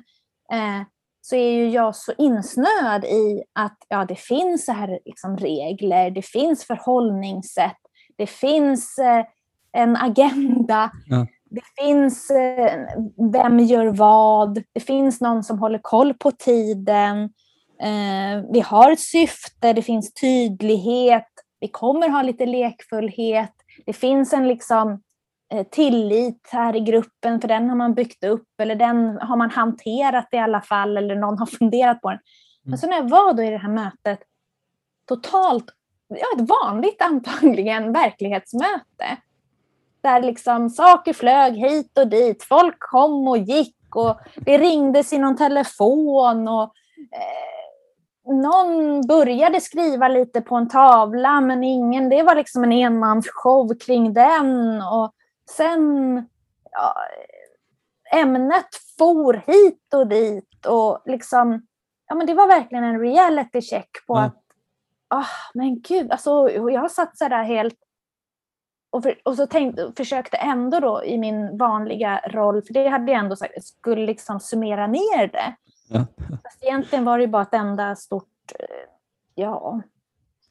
eh, 0.52 0.86
så 1.22 1.36
är 1.36 1.52
ju 1.52 1.70
jag 1.70 1.96
så 1.96 2.12
insnöad 2.18 3.04
i 3.04 3.42
att 3.52 3.76
ja, 3.88 4.04
det 4.04 4.18
finns 4.18 4.64
så 4.64 4.72
här 4.72 4.98
liksom 5.04 5.36
regler, 5.36 6.10
det 6.10 6.22
finns 6.22 6.64
förhållningssätt, 6.64 7.78
det 8.18 8.26
finns 8.26 8.98
eh, 8.98 9.24
en 9.72 9.96
agenda, 9.96 10.90
Ja. 11.06 11.26
det 11.50 11.62
finns 11.82 12.30
eh, 12.30 12.80
vem 13.32 13.60
gör 13.60 13.86
vad, 13.86 14.62
det 14.72 14.80
finns 14.80 15.20
någon 15.20 15.44
som 15.44 15.58
håller 15.58 15.80
koll 15.82 16.14
på 16.14 16.30
tiden, 16.30 17.30
eh, 17.80 18.44
vi 18.52 18.60
har 18.60 18.92
ett 18.92 19.00
syfte, 19.00 19.72
det 19.72 19.82
finns 19.82 20.14
tydlighet, 20.14 21.28
vi 21.60 21.68
kommer 21.68 22.08
ha 22.08 22.22
lite 22.22 22.46
lekfullhet, 22.46 23.52
det 23.86 23.92
finns 23.92 24.32
en 24.32 24.48
liksom 24.48 25.02
eh, 25.52 25.66
tillit 25.66 26.48
här 26.52 26.76
i 26.76 26.80
gruppen, 26.80 27.40
för 27.40 27.48
den 27.48 27.68
har 27.68 27.76
man 27.76 27.94
byggt 27.94 28.24
upp, 28.24 28.48
eller 28.62 28.74
den 28.74 29.18
har 29.20 29.36
man 29.36 29.50
hanterat 29.50 30.28
i 30.32 30.38
alla 30.38 30.60
fall, 30.60 30.96
eller 30.96 31.14
någon 31.14 31.38
har 31.38 31.46
funderat 31.58 32.00
på 32.00 32.10
den. 32.10 32.18
Men 32.62 32.78
så 32.78 32.86
när 32.86 32.96
jag 32.96 33.08
var 33.08 33.32
då 33.32 33.42
i 33.42 33.50
det 33.50 33.58
här 33.58 33.68
mötet, 33.68 34.20
totalt, 35.08 35.64
ja 36.08 36.42
ett 36.42 36.48
vanligt 36.48 37.02
antagligen 37.02 37.92
verklighetsmöte, 37.92 39.16
där 40.02 40.22
liksom 40.22 40.70
saker 40.70 41.12
flög 41.12 41.54
hit 41.54 41.98
och 41.98 42.08
dit, 42.08 42.42
folk 42.42 42.76
kom 42.78 43.28
och 43.28 43.38
gick 43.38 43.76
och 43.96 44.20
det 44.36 44.58
ringdes 44.58 45.12
i 45.12 45.18
någon 45.18 45.36
telefon 45.36 46.48
och 46.48 46.62
eh, 47.12 47.59
någon 48.34 49.06
började 49.06 49.60
skriva 49.60 50.08
lite 50.08 50.40
på 50.40 50.56
en 50.56 50.68
tavla 50.68 51.40
men 51.40 51.64
ingen, 51.64 52.08
det 52.08 52.22
var 52.22 52.34
liksom 52.34 52.64
en 52.64 52.72
enmansshow 52.72 53.78
kring 53.78 54.12
den 54.12 54.82
och 54.82 55.12
sen 55.56 56.16
ja, 56.70 56.94
ämnet 58.12 58.68
for 58.98 59.42
hit 59.46 59.94
och 59.94 60.06
dit 60.06 60.66
och 60.66 61.02
liksom, 61.06 61.66
ja 62.08 62.14
men 62.14 62.26
det 62.26 62.34
var 62.34 62.48
verkligen 62.48 62.84
en 62.84 63.00
reality 63.00 63.60
check 63.60 64.06
på 64.06 64.14
Ja. 64.14 64.22
att, 64.22 64.42
ah 65.08 65.50
men 65.54 65.80
gud, 65.80 66.10
alltså 66.12 66.50
jag 66.50 66.90
satt 66.90 67.18
så 67.18 67.28
där 67.28 67.42
helt 67.42 67.78
och, 68.90 69.02
för, 69.02 69.20
och 69.24 69.36
så 69.36 69.46
tänkte, 69.46 69.92
försökte 69.96 70.36
ändå 70.36 70.80
då 70.80 71.04
i 71.04 71.18
min 71.18 71.58
vanliga 71.58 72.20
roll, 72.28 72.62
för 72.62 72.74
det 72.74 72.88
hade 72.88 73.12
jag 73.12 73.18
ändå 73.18 73.36
sagt, 73.36 73.64
skulle 73.64 74.06
liksom 74.06 74.40
summera 74.40 74.86
ner 74.86 75.26
det. 75.26 75.56
Ja. 75.90 76.06
Fast 76.42 76.62
egentligen 76.64 77.04
var 77.04 77.18
det 77.18 77.24
ju 77.24 77.30
bara 77.30 77.42
ett 77.42 77.54
enda 77.54 77.96
stort, 77.96 78.52
eh, 78.58 78.66
ja, 79.34 79.82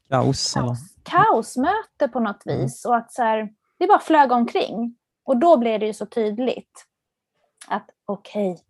Kaos. 0.09 0.53
Kaos, 0.53 0.79
kaosmöte 1.03 2.07
på 2.13 2.19
något 2.19 2.45
Mm. 2.45 2.57
vis. 2.61 2.85
Och 2.85 2.95
att 2.95 3.13
så 3.13 3.23
här, 3.23 3.53
det 3.77 3.87
bara 3.87 3.99
flög 3.99 4.31
omkring. 4.31 4.95
Och 5.23 5.37
då 5.37 5.57
blev 5.57 5.79
det 5.79 5.85
ju 5.85 5.93
så 5.93 6.05
tydligt 6.05 6.85
att 7.67 7.89
okej, 8.05 8.63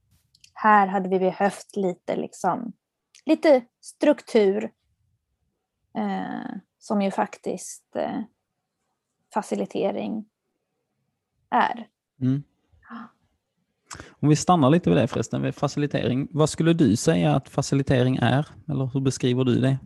här 0.54 0.88
hade 0.88 1.10
vi 1.10 1.20
behövt 1.20 1.76
lite, 1.76 2.16
liksom, 2.16 2.74
lite 3.26 3.66
struktur. 3.82 4.72
Eh, 5.98 6.56
som 6.80 7.02
ju 7.02 7.12
faktiskt 7.12 7.96
eh, 7.96 8.22
facilitering 9.34 10.26
är. 11.50 11.88
Mm. 12.22 12.44
Om 14.20 14.30
vi 14.30 14.36
stannar 14.36 14.70
lite 14.70 14.90
vid 14.90 14.98
det 14.98 15.08
förresten, 15.08 15.42
vid 15.42 15.56
facilitering. 15.56 16.28
Vad 16.32 16.50
skulle 16.50 16.74
du 16.74 16.96
säga 16.96 17.36
att 17.36 17.50
facilitering 17.50 18.16
är? 18.22 18.48
Eller 18.70 18.86
hur 18.94 19.02
beskriver 19.02 19.44
du 19.44 19.60
det? 19.62 19.78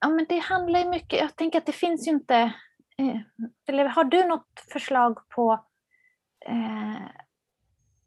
Ja, 0.00 0.08
men 0.08 0.26
det 0.28 0.38
handlar 0.38 0.80
ju 0.80 0.88
mycket, 0.88 1.20
jag 1.20 1.36
tänker 1.36 1.58
att 1.58 1.66
det 1.66 1.72
finns 1.72 2.06
ju 2.08 2.10
inte, 2.10 2.34
eh, 2.98 3.16
eller 3.66 3.84
har 3.84 4.04
du 4.04 4.24
något 4.24 4.60
förslag 4.72 5.28
på 5.28 5.52
eh, 6.46 7.00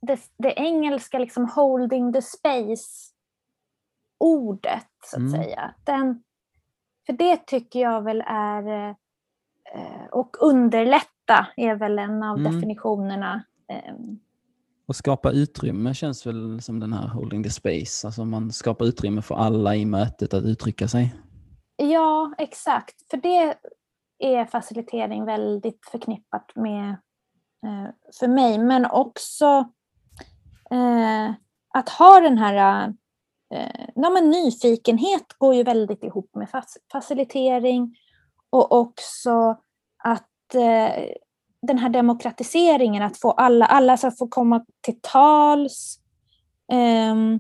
det, 0.02 0.20
det 0.38 0.54
engelska 0.58 1.20
liksom 1.20 1.50
holding 1.50 2.14
the 2.14 2.22
space 2.22 3.14
ordet 4.18 4.88
så 5.06 5.16
att 5.16 5.20
Mm. 5.20 5.32
säga. 5.32 5.74
Den, 5.84 6.24
för 7.06 7.14
det 7.14 7.46
tycker 7.48 7.80
jag 7.80 8.02
väl 8.02 8.24
är, 8.28 8.90
eh, 9.76 10.06
och 10.12 10.38
underlätta 10.42 11.48
är 11.58 11.76
väl 11.76 12.00
en 12.00 12.24
av 12.24 12.38
Mm. 12.40 12.54
definitionerna. 12.54 13.44
Eh, 13.68 13.94
och 14.94 14.98
skapa 14.98 15.32
utrymme 15.32 15.94
känns 15.94 16.26
väl 16.26 16.62
som 16.62 16.80
den 16.80 16.94
här 16.94 17.08
holding 17.08 17.44
the 17.44 17.50
space. 17.50 18.08
Alltså 18.08 18.26
man 18.26 18.52
skapar 18.52 18.86
utrymme 18.86 19.22
för 19.22 19.36
alla 19.36 19.76
i 19.76 19.86
mötet 19.86 20.34
att 20.34 20.44
uttrycka 20.44 20.88
sig. 20.88 21.16
Ja, 21.76 22.34
exakt. 22.38 23.10
För 23.12 23.18
det 23.18 23.56
är 24.20 24.46
facilitering 24.46 25.26
väldigt 25.26 25.86
förknippat 25.92 26.52
med 26.56 26.90
eh, 27.66 27.90
för 28.20 28.28
mig. 28.28 28.58
Men 28.58 28.86
också 28.86 29.46
eh, 30.72 31.32
att 31.74 31.90
ha 31.90 32.20
den 32.20 32.38
här 32.38 32.88
eh, 33.54 33.86
ja, 33.96 34.10
men 34.10 34.30
nyfikenhet 34.30 35.34
går 35.38 35.56
ju 35.56 35.64
väldigt 35.64 36.04
ihop 36.04 36.36
med 36.36 36.50
facilitering. 36.92 37.96
Och 38.50 38.72
också 38.72 39.58
att 40.04 40.56
eh, 40.56 41.06
den 41.64 41.78
här 41.78 41.90
demokratiseringen, 41.90 43.04
att 43.04 43.20
få 43.20 43.32
alla, 43.32 43.66
alla 43.66 43.98
ska 43.98 44.12
få 44.12 44.28
komma 44.28 44.66
till 44.82 45.00
tals. 45.02 46.00
ehm, 46.72 47.40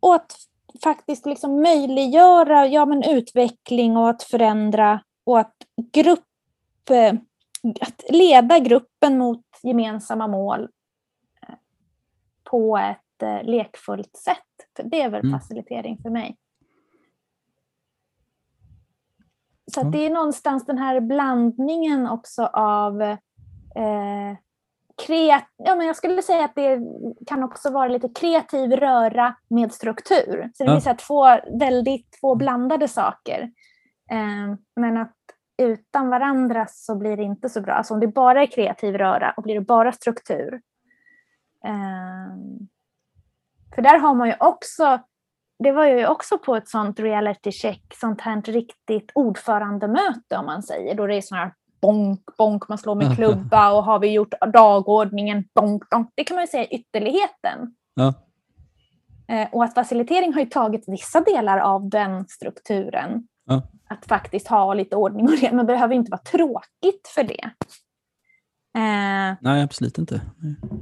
och 0.00 0.14
att 0.14 0.36
faktiskt 0.84 1.26
liksom 1.26 1.62
möjliggöra 1.62 2.66
ja, 2.66 2.86
men 2.86 3.02
utveckling 3.02 3.96
och 3.96 4.10
att 4.10 4.22
förändra 4.22 5.00
och 5.24 5.38
att, 5.38 5.54
grupp, 5.92 6.24
att 7.80 8.02
leda 8.08 8.58
gruppen 8.58 9.18
mot 9.18 9.44
gemensamma 9.62 10.26
mål 10.26 10.68
eh, 11.48 11.54
på 12.44 12.78
ett 12.78 13.22
eh, 13.22 13.42
lekfullt 13.44 14.16
sätt. 14.16 14.84
Det 14.84 15.00
är 15.00 15.10
väl 15.10 15.20
Mm. 15.26 15.40
facilitering 15.40 15.98
för 16.02 16.10
mig. 16.10 16.36
Så 19.74 19.80
att 19.80 19.92
det 19.92 20.06
är 20.06 20.10
någonstans 20.10 20.66
den 20.66 20.78
här 20.78 21.00
blandningen 21.00 22.06
också 22.06 22.46
av 22.46 23.02
eh, 23.02 24.36
kreat 25.06 25.44
ja, 25.56 25.74
men 25.74 25.86
jag 25.86 25.96
skulle 25.96 26.22
säga 26.22 26.44
att 26.44 26.54
det 26.54 26.80
kan 27.26 27.42
också 27.42 27.70
vara 27.70 27.88
lite 27.88 28.08
kreativ 28.08 28.72
röra 28.72 29.34
med 29.48 29.72
struktur. 29.72 30.50
Så 30.54 30.64
det 30.64 30.70
blir 30.70 30.80
så 30.80 30.88
här 30.88 30.96
två 30.96 31.24
väldigt 31.58 32.20
två 32.20 32.34
blandade 32.34 32.88
saker. 32.88 33.42
Eh, 34.10 34.58
men 34.76 34.96
att 34.96 35.12
utan 35.62 36.08
varandra 36.08 36.66
så 36.68 36.96
blir 36.96 37.16
det 37.16 37.22
inte 37.22 37.48
så 37.48 37.60
bra. 37.60 37.74
Alltså 37.74 37.94
om 37.94 38.00
det 38.00 38.06
bara 38.06 38.42
är 38.42 38.46
kreativ 38.46 38.98
röra 38.98 39.30
och 39.36 39.42
blir 39.42 39.54
det 39.54 39.60
bara 39.60 39.92
struktur. 39.92 40.60
Eh, 41.64 42.36
för 43.74 43.82
där 43.82 43.98
har 43.98 44.14
man 44.14 44.28
ju 44.28 44.34
också 44.40 45.00
det 45.58 45.72
var 45.72 45.86
ju 45.86 46.06
också 46.06 46.38
på 46.38 46.56
ett 46.56 46.68
sånt 46.68 47.00
reality 47.00 47.52
check, 47.52 47.82
sånt 47.94 48.20
här 48.20 48.42
riktigt 48.42 49.10
ordförandemöte 49.14 50.36
om 50.38 50.46
man 50.46 50.62
säger, 50.62 50.94
då 50.94 51.06
det 51.06 51.16
är 51.16 51.20
sån 51.20 51.38
här 51.38 51.52
bonk, 51.80 52.20
bonk, 52.38 52.68
man 52.68 52.78
slår 52.78 52.94
med 52.94 53.16
klubba 53.16 53.72
och 53.72 53.84
har 53.84 53.98
vi 53.98 54.12
gjort 54.12 54.34
dagordningen, 54.52 55.44
bonk, 55.54 55.90
bonk. 55.90 56.10
Det 56.14 56.24
kan 56.24 56.34
man 56.34 56.42
ju 56.42 56.48
säga 56.48 56.62
är 56.62 56.74
ytterligheten. 56.74 57.74
Ja. 57.94 58.14
Eh, 59.28 59.48
och 59.52 59.64
att 59.64 59.74
facilitering 59.74 60.32
har 60.32 60.40
ju 60.40 60.46
tagit 60.46 60.84
vissa 60.86 61.20
delar 61.20 61.58
av 61.58 61.88
den 61.88 62.28
strukturen. 62.28 63.28
Ja. 63.46 63.62
Att 63.88 64.06
faktiskt 64.06 64.48
ha 64.48 64.74
lite 64.74 64.96
ordning 64.96 65.26
och 65.26 65.38
reda, 65.38 65.56
men 65.56 65.66
det 65.66 65.72
behöver 65.72 65.94
inte 65.94 66.10
vara 66.10 66.22
tråkigt 66.22 67.08
för 67.14 67.22
det. 67.22 67.50
Eh, 68.76 69.34
Nej, 69.40 69.62
absolut 69.62 69.98
inte. 69.98 70.20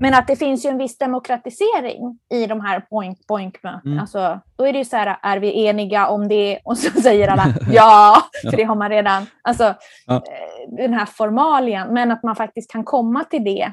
men 0.01 0.14
att 0.14 0.26
det 0.26 0.36
finns 0.36 0.64
ju 0.64 0.70
en 0.70 0.78
viss 0.78 0.99
demokratisering 0.99 2.18
i 2.30 2.47
de 2.47 2.61
här 2.61 2.80
point 2.80 3.26
point 3.26 3.62
mötena. 3.62 3.82
Mm. 3.84 3.99
Alltså, 3.99 4.40
då 4.57 4.66
är 4.66 4.72
det 4.72 4.78
ju 4.78 4.84
så 4.84 4.97
här, 4.97 5.18
är 5.22 5.38
vi 5.38 5.66
eniga 5.66 6.09
om 6.09 6.28
det? 6.28 6.59
Och 6.64 6.78
så 6.78 7.01
säger 7.01 7.28
alla 7.28 7.47
ja, 7.72 8.16
för 8.51 8.57
det 8.57 8.64
har 8.64 8.74
man 8.74 8.90
redan. 8.90 9.26
Alltså, 9.42 9.74
Ja. 10.07 10.14
eh, 10.16 10.76
den 10.76 10.95
här 10.95 11.07
formalien. 11.07 11.95
Men 11.95 12.11
att 12.11 12.22
man 12.22 12.36
faktiskt 12.36 12.70
kan 12.70 12.84
komma 12.84 13.24
till 13.24 13.45
det 13.45 13.72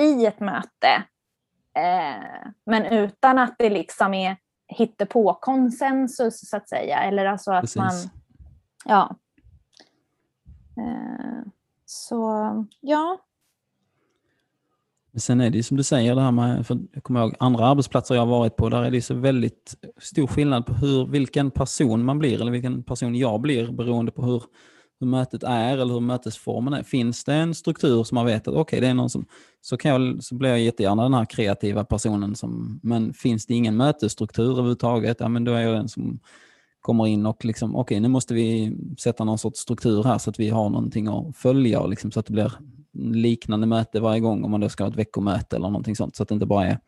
i 0.00 0.26
ett 0.26 0.40
möte. 0.40 1.02
Eh, 1.76 2.48
men 2.66 2.86
utan 2.86 3.38
att 3.38 3.54
det 3.58 3.70
liksom 3.70 4.14
är 4.14 4.36
på 5.08 5.34
konsensus 5.40 6.50
så 6.50 6.56
att 6.56 6.68
säga. 6.68 6.98
Eller 7.02 7.26
alltså 7.26 7.52
att 7.52 7.60
Precis. 7.60 7.76
man, 7.76 7.92
ja. 8.84 9.16
Eh, 10.78 11.42
så 11.84 12.50
ja, 12.80 13.18
sen 15.20 15.40
är 15.40 15.50
det 15.50 15.56
ju 15.56 15.62
som 15.62 15.76
du 15.76 15.82
säger, 15.82 16.14
det 16.14 16.20
här 16.20 16.30
med, 16.30 16.66
för 16.66 16.78
jag 16.92 17.02
kommer 17.02 17.20
ihåg 17.20 17.34
andra 17.38 17.66
arbetsplatser 17.66 18.14
jag 18.14 18.22
har 18.22 18.38
varit 18.38 18.56
på, 18.56 18.68
där 18.68 18.82
är 18.82 18.90
det 18.90 19.02
så 19.02 19.14
väldigt 19.14 19.74
stor 20.00 20.26
skillnad 20.26 20.66
på 20.66 20.72
hur, 20.74 21.06
vilken 21.06 21.50
person 21.50 22.04
man 22.04 22.18
blir, 22.18 22.40
eller 22.40 22.52
vilken 22.52 22.82
person 22.82 23.14
jag 23.14 23.40
blir, 23.40 23.72
beroende 23.72 24.12
på 24.12 24.22
hur, 24.22 24.42
hur 25.00 25.06
mötet 25.06 25.42
är 25.42 25.78
eller 25.78 25.94
hur 25.94 26.00
mötesformen 26.00 26.74
är. 26.74 26.82
Finns 26.82 27.24
det 27.24 27.34
en 27.34 27.54
struktur 27.54 28.04
som 28.04 28.14
man 28.14 28.26
vet 28.26 28.48
att 28.48 28.54
okej, 28.54 28.80
det 28.80 28.86
är 28.86 28.94
någon 28.94 29.10
som, 29.10 29.26
så, 29.60 29.76
kan 29.76 29.90
jag, 29.90 30.24
så 30.24 30.34
blir 30.34 30.50
jag 30.50 30.60
jättegärna 30.60 31.02
den 31.02 31.14
här 31.14 31.24
kreativa 31.24 31.84
personen. 31.84 32.34
Som, 32.34 32.80
men 32.82 33.14
finns 33.14 33.46
det 33.46 33.54
ingen 33.54 33.76
mötesstruktur 33.76 34.50
överhuvudtaget, 34.50 35.16
ja, 35.20 35.28
men 35.28 35.44
då 35.44 35.52
är 35.52 35.60
jag 35.60 35.74
den 35.74 35.88
som 35.88 36.20
kommer 36.80 37.06
in 37.06 37.26
och 37.26 37.44
liksom, 37.44 37.76
okej, 37.76 38.00
nu 38.00 38.08
måste 38.08 38.34
vi 38.34 38.76
sätta 38.98 39.24
någon 39.24 39.38
sorts 39.38 39.60
struktur 39.60 40.02
här 40.02 40.18
så 40.18 40.30
att 40.30 40.40
vi 40.40 40.48
har 40.48 40.70
någonting 40.70 41.06
att 41.06 41.36
följa 41.36 41.80
och 41.80 41.88
liksom, 41.90 42.10
så 42.10 42.20
att 42.20 42.26
det 42.26 42.32
blir 42.32 42.52
liknande 42.98 43.66
möte 43.66 44.00
varje 44.00 44.20
gång 44.20 44.44
om 44.44 44.50
man 44.50 44.60
då 44.60 44.68
ska 44.68 44.84
ha 44.84 44.90
ett 44.90 44.96
veckomöte 44.96 45.56
eller 45.56 45.68
någonting 45.68 45.96
sånt. 45.96 46.16
Så 46.16 46.22
att 46.22 46.28
det 46.28 46.34
inte 46.34 46.46
bara 46.46 46.66
är 46.66 46.78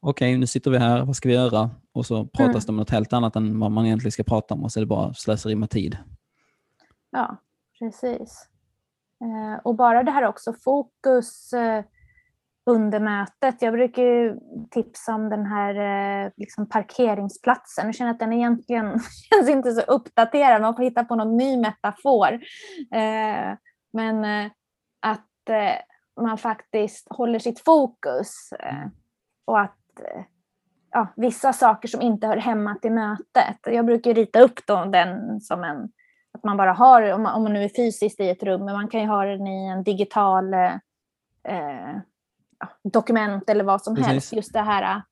okej, 0.00 0.38
nu 0.38 0.46
sitter 0.46 0.70
vi 0.70 0.78
här, 0.78 1.04
vad 1.04 1.16
ska 1.16 1.28
vi 1.28 1.34
göra? 1.34 1.70
Och 1.92 2.06
så 2.06 2.24
pratas 2.26 2.54
Mm. 2.54 2.60
det 2.66 2.68
om 2.68 2.76
något 2.76 2.90
helt 2.90 3.12
annat 3.12 3.36
än 3.36 3.60
vad 3.60 3.70
man 3.70 3.86
egentligen 3.86 4.12
ska 4.12 4.22
prata 4.22 4.54
om 4.54 4.64
och 4.64 4.72
så 4.72 4.78
är 4.78 4.82
det 4.82 4.86
bara 4.86 5.14
slöseri 5.14 5.54
med 5.54 5.70
tid. 5.70 5.98
Ja, 7.10 7.36
precis. 7.78 8.48
Eh, 9.24 9.60
och 9.64 9.74
bara 9.74 10.02
det 10.02 10.10
här 10.10 10.24
också 10.24 10.52
fokus 10.52 11.52
eh, 11.52 11.84
under 12.66 13.00
mötet. 13.00 13.62
Jag 13.62 13.72
brukar 13.72 14.02
ju 14.02 14.36
tipsa 14.70 15.14
om 15.14 15.28
den 15.28 15.46
här 15.46 15.74
eh, 16.24 16.30
liksom 16.36 16.68
parkeringsplatsen. 16.68 17.86
Jag 17.86 17.94
känner 17.94 18.10
att 18.10 18.18
den 18.18 18.32
egentligen 18.32 19.00
känns 19.30 19.48
inte 19.48 19.72
så 19.72 19.80
uppdaterad. 19.80 20.62
Man 20.62 20.76
får 20.76 20.82
hitta 20.82 21.04
på 21.04 21.14
någon 21.14 21.36
ny 21.36 21.56
metafor. 21.56 22.40
Men 23.92 24.24
att 25.00 25.29
man 26.20 26.38
faktiskt 26.38 27.06
håller 27.10 27.38
sitt 27.38 27.60
fokus. 27.60 28.52
Eh, 28.52 28.86
och 29.44 29.60
att 29.60 30.00
eh, 30.00 30.22
ja, 30.90 31.06
vissa 31.16 31.52
saker 31.52 31.88
som 31.88 32.00
inte 32.02 32.26
hör 32.26 32.36
hemma 32.36 32.74
till 32.74 32.92
mötet. 32.92 33.58
Jag 33.64 33.86
brukar 33.86 34.14
rita 34.14 34.40
upp 34.40 34.66
då 34.66 34.84
den 34.84 35.40
som 35.40 35.64
en 35.64 35.88
att 36.32 36.44
man 36.44 36.56
bara 36.56 36.72
har, 36.72 37.12
om 37.12 37.22
man, 37.22 37.34
om 37.34 37.42
man 37.42 37.52
nu 37.52 37.64
är 37.64 37.68
fysiskt 37.68 38.20
i 38.20 38.28
ett 38.30 38.42
rum, 38.42 38.64
men 38.64 38.74
man 38.74 38.88
kan 38.88 39.00
ju 39.00 39.06
ha 39.06 39.24
den 39.24 39.46
i 39.46 39.66
en 39.66 39.82
digital 39.82 40.54
eh, 40.54 40.74
eh, 41.44 41.96
dokument 42.84 43.50
eller 43.50 43.64
vad 43.64 43.82
som 43.82 43.94
Precis. 43.94 44.08
helst. 44.08 44.32
Just 44.32 44.52
det 44.52 44.60
här, 44.60 44.96
eh, 44.96 45.02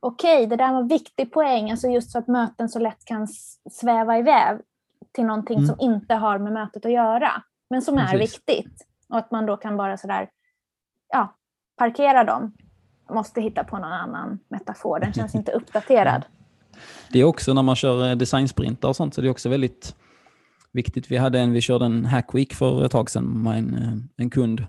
okej, 0.00 0.46
det 0.46 0.56
där 0.56 0.72
var 0.72 0.80
en 0.80 0.88
viktig 0.88 1.32
poäng, 1.32 1.70
alltså 1.70 1.88
just 1.88 2.10
så 2.12 2.18
att 2.18 2.26
möten 2.26 2.68
så 2.68 2.78
lätt 2.78 3.04
kan 3.04 3.28
sväva 3.70 4.18
iväg 4.18 4.58
till 5.12 5.24
någonting 5.24 5.58
Mm. 5.58 5.66
som 5.66 5.76
inte 5.80 6.14
har 6.14 6.38
med 6.38 6.52
mötet 6.52 6.86
att 6.86 6.92
göra, 6.92 7.42
men 7.70 7.82
som 7.82 7.98
är 7.98 8.06
Precis. 8.06 8.34
viktigt. 8.34 8.87
Och 9.08 9.18
att 9.18 9.30
man 9.30 9.46
då 9.46 9.56
kan 9.56 9.76
bara 9.76 9.96
sådär, 9.96 10.28
ja, 11.12 11.36
parkera 11.76 12.24
dem. 12.24 12.52
Måste 13.10 13.40
hitta 13.40 13.64
på 13.64 13.78
någon 13.78 13.92
annan 13.92 14.38
metafor, 14.48 15.00
den 15.00 15.12
känns 15.12 15.34
inte 15.34 15.52
uppdaterad. 15.52 16.24
Det 17.12 17.20
är 17.20 17.24
också 17.24 17.54
när 17.54 17.62
man 17.62 17.76
kör 17.76 18.10
eh, 18.10 18.16
designsprintar 18.16 18.88
och 18.88 18.96
sånt, 18.96 19.14
så 19.14 19.20
det 19.20 19.26
är 19.26 19.30
också 19.30 19.48
väldigt 19.48 19.96
viktigt. 20.72 21.10
Vi 21.10 21.16
hade 21.16 21.40
en, 21.40 21.52
vi 21.52 21.60
körde 21.60 21.84
en 21.84 22.04
Hack 22.04 22.34
Week 22.34 22.54
för 22.54 22.84
ett 22.84 22.92
tag 22.92 23.10
sedan 23.10 23.42
med 23.42 23.58
en, 23.58 23.74
eh, 23.74 24.22
en 24.24 24.30
kund. 24.30 24.66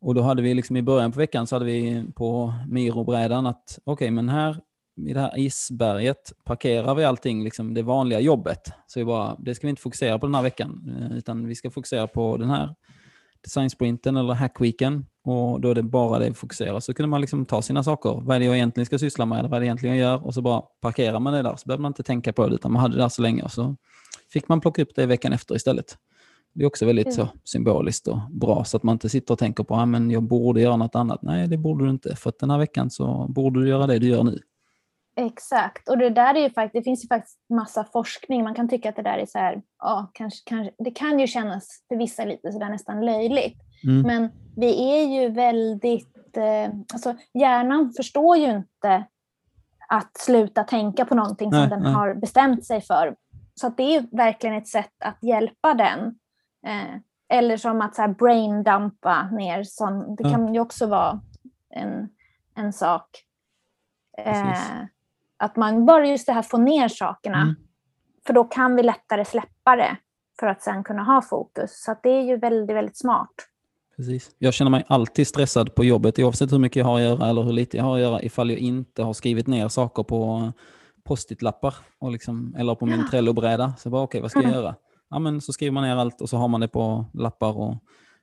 Och 0.00 0.14
då 0.14 0.22
hade 0.22 0.42
vi 0.42 0.54
liksom 0.54 0.76
i 0.76 0.82
början 0.82 1.12
på 1.12 1.18
veckan 1.18 1.46
så 1.46 1.54
hade 1.54 1.64
vi 1.64 2.04
på 2.16 2.54
Miro-brädan 2.68 3.46
att 3.46 3.78
okej, 3.84 4.10
men 4.10 4.28
här 4.28 4.60
i 4.96 5.12
det 5.12 5.20
här 5.20 5.38
isberget 5.38 6.32
parkerar 6.44 6.94
vi 6.94 7.04
allting, 7.04 7.44
liksom 7.44 7.74
det 7.74 7.82
vanliga 7.82 8.20
jobbet. 8.20 8.72
Så 8.86 8.98
vi 8.98 9.04
bara, 9.04 9.36
det 9.38 9.54
ska 9.54 9.66
vi 9.66 9.70
inte 9.70 9.82
fokusera 9.82 10.18
på 10.18 10.26
den 10.26 10.34
här 10.34 10.42
veckan, 10.42 10.96
eh, 10.98 11.16
utan 11.16 11.46
vi 11.46 11.54
ska 11.54 11.70
fokusera 11.70 12.06
på 12.06 12.36
den 12.36 12.50
här 12.50 12.74
designsprinten 13.44 14.16
eller 14.16 14.34
hackweeken 14.34 15.06
och 15.24 15.60
då 15.60 15.70
är 15.70 15.74
det 15.74 15.82
bara 15.82 16.18
det 16.18 16.28
vi 16.28 16.34
fokuserar. 16.34 16.80
Så 16.80 16.94
kunde 16.94 17.08
man 17.08 17.20
liksom 17.20 17.44
ta 17.44 17.62
sina 17.62 17.82
saker, 17.82 18.20
vad 18.22 18.36
är 18.36 18.40
det 18.40 18.46
jag 18.46 18.54
egentligen 18.54 18.86
ska 18.86 18.98
syssla 18.98 19.26
med, 19.26 19.44
vad 19.44 19.54
är 19.54 19.60
det 19.60 19.66
egentligen 19.66 19.96
jag 19.96 20.10
gör 20.10 20.26
och 20.26 20.34
så 20.34 20.42
bara 20.42 20.62
parkerar 20.80 21.20
man 21.20 21.32
det 21.32 21.42
där. 21.42 21.56
Så 21.56 21.66
behöver 21.66 21.82
man 21.82 21.90
inte 21.90 22.02
tänka 22.02 22.32
på 22.32 22.48
det 22.48 22.54
utan 22.54 22.72
man 22.72 22.82
hade 22.82 22.96
det 22.96 23.02
där 23.02 23.08
så 23.08 23.22
länge 23.22 23.42
och 23.42 23.52
så 23.52 23.76
fick 24.32 24.48
man 24.48 24.60
plocka 24.60 24.82
upp 24.82 24.94
det 24.94 25.06
veckan 25.06 25.32
efter 25.32 25.54
istället. 25.54 25.98
Det 26.54 26.62
är 26.62 26.66
också 26.66 26.86
väldigt 26.86 27.14
så 27.14 27.28
symboliskt 27.44 28.08
och 28.08 28.18
bra 28.30 28.64
så 28.64 28.76
att 28.76 28.82
man 28.82 28.92
inte 28.92 29.08
sitter 29.08 29.34
och 29.34 29.38
tänker 29.38 29.64
på 29.64 29.76
att 29.76 29.88
men 29.88 30.10
jag 30.10 30.22
borde 30.22 30.60
göra 30.60 30.76
något 30.76 30.94
annat. 30.94 31.22
Nej, 31.22 31.48
det 31.48 31.56
borde 31.56 31.84
du 31.84 31.90
inte 31.90 32.16
för 32.16 32.30
att 32.30 32.38
den 32.38 32.50
här 32.50 32.58
veckan 32.58 32.90
så 32.90 33.26
borde 33.28 33.60
du 33.60 33.68
göra 33.68 33.86
det 33.86 33.98
du 33.98 34.08
gör 34.08 34.22
nu. 34.22 34.38
Exakt, 35.16 35.88
och 35.88 35.98
det 35.98 36.10
där 36.10 36.34
är 36.34 36.40
ju 36.40 36.50
faktiskt, 36.50 36.72
det 36.74 36.90
finns 36.90 37.04
ju 37.04 37.08
faktiskt 37.08 37.38
massa 37.54 37.84
forskning. 37.84 38.44
Man 38.44 38.54
kan 38.54 38.68
tycka 38.68 38.88
att 38.88 38.96
det 38.96 39.02
där 39.02 39.18
är 39.18 39.26
så 39.26 39.38
här, 39.38 39.62
ja, 39.78 40.10
kanske, 40.14 40.40
kanske, 40.46 40.74
det 40.78 40.90
kan 40.90 41.18
ju 41.18 41.26
kännas 41.26 41.68
för 41.88 41.96
vissa 41.96 42.24
lite 42.24 42.52
så 42.52 42.58
där 42.58 42.68
nästan 42.68 43.06
löjligt. 43.06 43.60
Mm. 43.84 44.02
Men 44.02 44.30
vi 44.56 44.92
är 44.92 45.22
ju 45.22 45.28
väldigt, 45.28 46.36
eh, 46.36 46.74
alltså 46.92 47.14
hjärnan 47.34 47.92
förstår 47.96 48.36
ju 48.36 48.50
inte 48.50 49.04
att 49.88 50.16
sluta 50.18 50.64
tänka 50.64 51.04
på 51.04 51.14
någonting 51.14 51.50
som 51.50 51.60
Nej, 51.60 51.68
den 51.68 51.82
nej. 51.82 51.92
har 51.92 52.14
bestämt 52.14 52.66
sig 52.66 52.80
för. 52.80 53.16
Så 53.54 53.68
det 53.68 53.96
är 53.96 54.16
verkligen 54.16 54.56
ett 54.56 54.68
sätt 54.68 54.94
att 55.04 55.22
hjälpa 55.22 55.74
den. 55.74 56.18
Eh, 56.66 56.96
eller 57.28 57.56
som 57.56 57.80
att 57.80 57.94
så 57.94 58.02
här 58.02 58.08
braindumpa 58.08 59.30
ner, 59.30 59.62
sån, 59.64 60.16
det 60.16 60.24
kan 60.24 60.54
ju 60.54 60.60
också 60.60 60.86
vara 60.86 61.20
en, 61.70 62.08
en 62.54 62.72
sak. 62.72 63.08
Eh, 64.18 64.84
att 65.36 65.56
man 65.56 65.86
bara 65.86 66.06
just 66.06 66.26
det 66.26 66.32
här 66.32 66.42
få 66.42 66.58
ner 66.58 66.88
sakerna. 66.88 67.40
Mm. 67.42 67.54
För 68.26 68.32
då 68.34 68.44
kan 68.44 68.76
vi 68.76 68.82
lättare 68.82 69.24
släppa 69.24 69.76
det 69.76 69.96
för 70.40 70.46
att 70.46 70.62
sen 70.62 70.84
kunna 70.84 71.02
ha 71.04 71.22
fokus. 71.22 71.82
Så 71.84 71.96
det 72.02 72.08
är 72.08 72.22
ju 72.22 72.36
väldigt, 72.36 72.76
väldigt 72.76 72.98
smart. 72.98 73.30
Precis. 73.96 74.30
Jag 74.38 74.54
känner 74.54 74.70
mig 74.70 74.84
alltid 74.88 75.26
stressad 75.26 75.74
på 75.74 75.84
jobbet 75.84 76.18
oavsett 76.18 76.52
hur 76.52 76.58
mycket 76.58 76.76
jag 76.76 76.84
har 76.86 76.96
att 76.96 77.02
göra 77.02 77.28
eller 77.28 77.42
hur 77.42 77.52
lite 77.52 77.76
jag 77.76 77.84
har 77.84 77.94
att 77.94 78.00
göra 78.00 78.22
ifall 78.22 78.50
jag 78.50 78.58
inte 78.58 79.02
har 79.02 79.12
skrivit 79.12 79.46
ner 79.46 79.68
saker 79.68 80.02
på 80.02 80.52
post-it-lappar 81.04 81.74
och 81.98 82.12
liksom, 82.12 82.54
eller 82.58 82.74
på 82.74 82.86
min 82.86 83.00
Ja. 83.00 83.06
Trello-bräda. 83.10 83.72
Så 83.78 83.90
bara 83.90 84.02
okej, 84.02 84.20
vad 84.20 84.30
ska 84.30 84.40
jag 84.40 84.48
Mm. 84.50 84.60
göra? 84.60 84.74
Ja, 85.10 85.18
men 85.18 85.40
så 85.40 85.52
skriver 85.52 85.72
man 85.72 85.82
ner 85.84 85.96
allt 85.96 86.20
och 86.20 86.28
så 86.28 86.36
har 86.36 86.48
man 86.48 86.60
det 86.60 86.68
på 86.68 87.04
lappar 87.14 87.58
och 87.58 87.74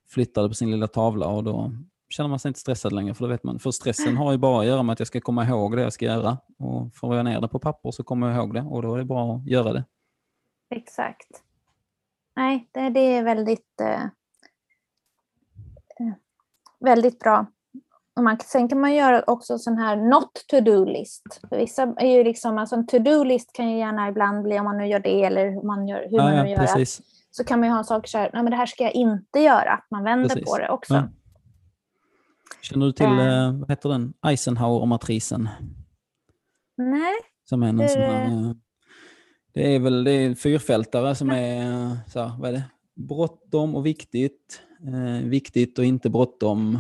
flyttar 0.09 0.41
det 0.43 0.47
på 0.47 0.55
sin 0.55 0.71
lilla 0.71 0.87
tavla 0.87 1.27
och 1.27 1.43
då 1.43 1.71
känner 2.11 2.29
man 2.29 2.39
sig 2.39 2.49
inte 2.49 2.59
stressad 2.59 2.93
längre 2.93 3.13
för 3.13 3.23
då 3.25 3.29
vet 3.29 3.43
man. 3.43 3.59
För 3.59 3.71
stressen 3.71 4.17
har 4.17 4.31
ju 4.31 4.37
bara 4.37 4.59
att 4.59 4.67
göra 4.67 4.83
med 4.83 4.93
att 4.93 4.99
jag 4.99 5.07
ska 5.07 5.21
komma 5.21 5.45
ihåg 5.45 5.75
det 5.75 5.81
jag 5.83 5.93
ska 5.93 6.05
göra 6.05 6.37
och 6.59 6.95
får 6.95 7.15
jag 7.15 7.25
ner 7.25 7.41
det 7.41 7.47
på 7.47 7.59
papper 7.59 7.91
så 7.91 8.03
kommer 8.03 8.27
jag 8.27 8.37
ihåg 8.37 8.53
det 8.53 8.61
och 8.61 8.81
då 8.81 8.93
är 8.93 8.97
det 8.97 9.05
bra 9.05 9.35
att 9.35 9.47
göra 9.47 9.73
det. 9.73 9.83
Exakt. 10.75 11.27
Nej, 12.35 12.69
det, 12.71 12.89
det 12.89 12.99
är 12.99 13.23
väldigt, 13.23 13.81
eh, 13.81 14.01
eh, 15.99 16.13
väldigt 16.79 17.19
bra. 17.19 17.45
Och 18.15 18.23
man, 18.23 18.39
sen 18.39 18.67
kan 18.67 18.79
man 18.79 18.95
göra 18.95 19.23
också 19.27 19.57
sån 19.57 19.77
här 19.77 19.95
not 19.95 20.45
to-do-list. 20.47 21.39
Vissa 21.51 21.93
är 21.97 22.17
ju 22.17 22.23
liksom, 22.23 22.57
alltså 22.57 22.75
en 22.75 22.87
to-do-list 22.87 23.53
kan 23.53 23.71
ju 23.71 23.77
gärna 23.77 24.09
ibland 24.09 24.43
bli 24.43 24.59
om 24.59 24.65
man 24.65 24.77
nu 24.77 24.87
gör 24.87 24.99
det 24.99 25.23
eller 25.23 25.57
om 25.57 25.67
man 25.67 25.87
gör, 25.87 26.07
hur 26.09 26.17
man 26.17 26.35
Ja, 26.35 26.43
nu 26.43 26.49
ja, 26.49 26.55
gör. 26.55 26.57
precis. 26.57 27.01
Så 27.31 27.43
kan 27.43 27.59
man 27.59 27.69
ju 27.69 27.75
ha 27.75 27.83
saker 27.83 28.07
så 28.07 28.17
här, 28.17 28.29
nej 28.33 28.43
men 28.43 28.51
det 28.51 28.57
här 28.57 28.65
ska 28.65 28.83
jag 28.83 28.93
inte 28.93 29.39
göra. 29.39 29.73
Att 29.73 29.85
man 29.91 30.03
vänder 30.03 30.29
Precis. 30.29 30.45
på 30.45 30.57
det 30.57 30.69
också. 30.69 30.93
Ja. 30.93 31.03
Känner 32.61 32.85
du 32.85 32.91
till, 32.91 33.05
eh, 33.19 33.51
vad 33.59 33.69
heter 33.69 33.89
den, 33.89 34.13
Eisenhower-matrisen? 34.21 35.49
Nej, 36.77 37.13
Som 37.43 37.63
är 37.63 37.73
Det- 37.73 37.89
sån 37.89 38.01
här, 38.01 38.25
eh, 38.25 38.51
det 39.53 39.75
är 39.75 39.79
väl 39.79 40.03
det 40.03 40.11
är 40.11 40.35
fyrfältare 40.35 41.15
som 41.15 41.29
är 41.29 41.61
eh, 41.85 41.93
så 42.07 42.19
här, 42.19 42.31
vad 42.39 42.49
är 42.49 42.53
det? 42.53 42.63
bråttom 42.95 43.75
och 43.75 43.85
viktigt, 43.85 44.61
eh, 44.87 45.27
viktigt 45.27 45.79
och 45.79 45.85
inte 45.85 46.09
bråttom. 46.09 46.79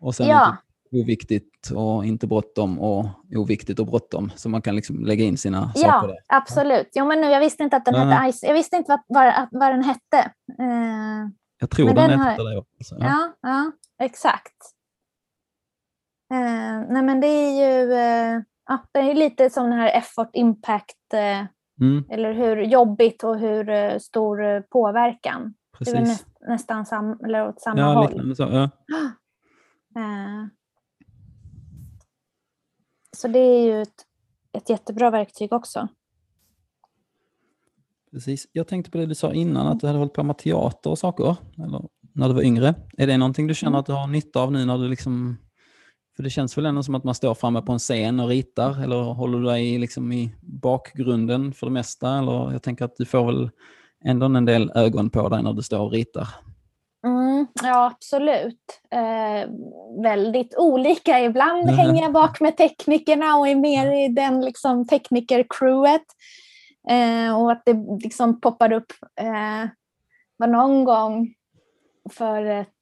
Och 0.00 0.14
sen 0.14 0.26
Ja. 0.26 0.56
typ 0.90 1.02
oviktigt 1.02 1.70
och 1.74 2.04
inte 2.04 2.26
bråttom 2.26 2.78
och 2.80 3.06
oviktigt 3.36 3.78
och 3.78 3.86
bråttom. 3.86 4.30
Så 4.36 4.48
man 4.48 4.62
kan 4.62 4.76
liksom 4.76 5.04
lägga 5.04 5.24
in 5.24 5.36
sina 5.38 5.72
Ja, 5.74 5.80
saker 5.82 6.08
där. 6.08 6.18
absolut. 6.28 6.88
Jo, 6.94 7.06
men 7.06 7.20
nu, 7.20 7.26
jag 7.26 7.40
visste 7.40 7.62
inte 7.62 7.76
att 7.76 7.84
den 7.84 7.94
hette 7.94 8.32
Ice. 8.32 8.42
Jag 8.42 8.54
visste 8.54 8.76
inte 8.76 8.90
vad, 9.08 9.24
vad, 9.24 9.48
vad 9.50 9.70
den 9.72 9.84
hette. 9.84 10.18
Eh, 10.58 11.28
Jag 11.60 11.70
tror 11.70 11.86
den, 11.86 11.94
den 11.94 12.10
är 12.10 12.16
har- 12.38 12.50
det 12.52 12.58
också. 12.58 12.96
Ja. 12.98 13.06
ja. 13.06 13.32
ja, 13.42 13.72
exakt. 14.04 14.73
Eh, 16.32 16.80
nej, 16.88 17.02
men 17.02 17.20
det 17.20 17.26
är 17.26 17.50
ju 17.50 17.92
eh, 17.92 18.42
ja, 18.66 18.78
det 18.92 18.98
är 18.98 19.14
lite 19.14 19.50
som 19.50 19.64
den 19.70 19.78
här 19.78 19.98
effort 19.98 20.30
impact, 20.32 21.14
eh, 21.14 21.46
Mm, 21.80 22.04
eller 22.10 22.32
hur 22.32 22.56
jobbigt 22.62 23.24
och 23.24 23.38
hur 23.38 23.68
eh, 23.68 23.98
stor 23.98 24.44
eh, 24.44 24.60
påverkan. 24.60 25.54
Det 25.78 25.90
är 25.90 25.94
precis. 25.94 26.24
nä, 26.40 26.48
nästan 26.52 26.86
sam, 26.86 27.20
eller 27.24 27.48
åt 27.48 27.60
samma 27.60 27.80
Ja, 27.80 27.92
håll. 27.94 28.36
så. 28.36 28.42
Ja. 28.42 28.70
Eh, 29.96 30.46
så 33.16 33.28
det 33.28 33.38
är 33.38 33.64
ju 33.64 33.82
ett, 33.82 33.94
ett 34.52 34.70
jättebra 34.70 35.10
verktyg 35.10 35.52
också. 35.52 35.88
Precis. 38.12 38.48
Jag 38.52 38.66
tänkte 38.68 38.90
på 38.90 38.98
det 38.98 39.06
du 39.06 39.14
sa 39.14 39.32
innan, 39.32 39.66
att 39.66 39.80
du 39.80 39.86
hade 39.86 39.98
hållit 39.98 40.12
på 40.12 40.22
med 40.22 40.38
teater 40.38 40.90
och 40.90 40.98
saker, 40.98 41.36
eller 41.58 41.88
när 42.12 42.28
du 42.28 42.34
var 42.34 42.42
yngre. 42.42 42.74
Är 42.98 43.06
det 43.06 43.16
någonting 43.18 43.46
du 43.46 43.54
känner 43.54 43.70
Mm. 43.70 43.80
att 43.80 43.86
du 43.86 43.92
har 43.92 44.06
nytta 44.06 44.40
av 44.40 44.52
nu 44.52 44.64
när 44.64 44.78
du 44.78 44.88
liksom... 44.88 45.36
För 46.16 46.22
det 46.22 46.30
känns 46.30 46.58
väl 46.58 46.66
ändå 46.66 46.82
som 46.82 46.94
att 46.94 47.04
man 47.04 47.14
står 47.14 47.34
framme 47.34 47.62
på 47.62 47.72
en 47.72 47.78
scen 47.78 48.20
och 48.20 48.28
ritar, 48.28 48.82
eller 48.82 49.02
håller 49.02 49.38
du 49.38 49.44
dig 49.44 49.78
liksom 49.78 50.12
i 50.12 50.34
bakgrunden 50.40 51.52
för 51.52 51.66
det 51.66 51.72
mesta? 51.72 52.18
Eller 52.18 52.52
jag 52.52 52.62
tänker 52.62 52.84
att 52.84 52.96
du 52.96 53.04
får 53.04 53.24
väl 53.26 53.50
ändå 54.04 54.26
en 54.26 54.44
del 54.44 54.72
ögon 54.74 55.10
på 55.10 55.28
dig 55.28 55.42
när 55.42 55.52
du 55.52 55.62
står 55.62 55.78
och 55.80 55.92
ritar. 55.92 56.28
Mm, 57.06 57.46
ja, 57.62 57.86
absolut. 57.86 58.80
Eh, 58.90 59.50
väldigt 60.02 60.54
olika. 60.58 61.20
Ibland 61.20 61.64
Mhm. 61.66 61.74
hänger 61.74 62.02
jag 62.02 62.12
bak 62.12 62.40
med 62.40 62.56
teknikerna 62.56 63.36
och 63.36 63.48
är 63.48 63.54
mer 63.54 64.04
i 64.04 64.08
den 64.08 64.40
liksom, 64.40 64.86
teknikercrewet. 64.86 66.02
Eh, 66.88 67.40
och 67.42 67.52
att 67.52 67.62
det 67.64 67.76
liksom 68.04 68.40
poppar 68.40 68.72
upp. 68.72 68.92
Eh, 69.20 69.68
var 70.36 70.46
någon 70.46 70.84
gång 70.84 71.34
för 72.10 72.44
ett 72.44 72.73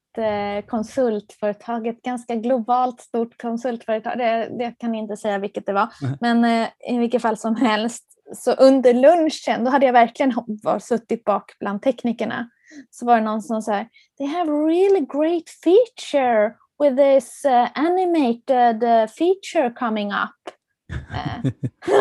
konsultföretag, 0.67 1.87
ett 1.87 2.01
ganska 2.01 2.35
globalt 2.35 3.01
stort 3.01 3.41
konsultföretag. 3.41 4.17
Det, 4.17 4.49
det 4.59 4.75
kan 4.79 4.93
jag 4.93 5.03
inte 5.03 5.17
säga 5.17 5.37
vilket 5.37 5.65
det 5.65 5.73
var. 5.73 5.87
Men 6.21 6.45
eh, 6.45 6.69
i 6.93 6.97
vilket 6.97 7.21
fall 7.21 7.37
som 7.37 7.55
helst. 7.55 8.03
Så 8.35 8.51
under 8.51 8.93
lunchen, 8.93 9.63
då 9.63 9.71
hade 9.71 9.85
jag 9.85 9.93
verkligen 9.93 10.33
var, 10.63 10.79
suttit 10.79 11.23
bak 11.23 11.51
bland 11.59 11.81
teknikerna. 11.81 12.49
Så 12.89 13.05
var 13.05 13.15
det 13.15 13.23
någon 13.23 13.41
som 13.41 13.61
sa 13.61 13.85
They 14.17 14.27
have 14.27 14.51
a 14.51 14.65
really 14.65 14.99
great 14.99 15.49
feature 15.63 16.55
with 16.79 16.95
this 16.95 17.45
uh, 17.45 17.67
animated 17.75 18.83
uh, 18.83 19.07
feature 19.07 19.69
coming 19.69 20.11
up. 20.11 20.53
Eh, 20.93 21.51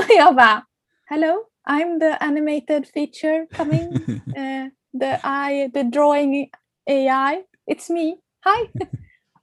jag 0.19 0.37
bara, 0.37 0.67
hello, 1.05 1.45
I'm 1.69 2.01
the 2.01 2.17
animated 2.21 2.87
feature 2.95 3.47
coming. 3.57 3.93
Uh, 4.37 4.69
the 5.01 5.21
I, 5.25 5.71
the 5.75 5.83
drawing 5.83 6.51
AI, 6.87 7.43
it's 7.71 7.91
me. 7.91 8.17
Hi. 8.45 8.69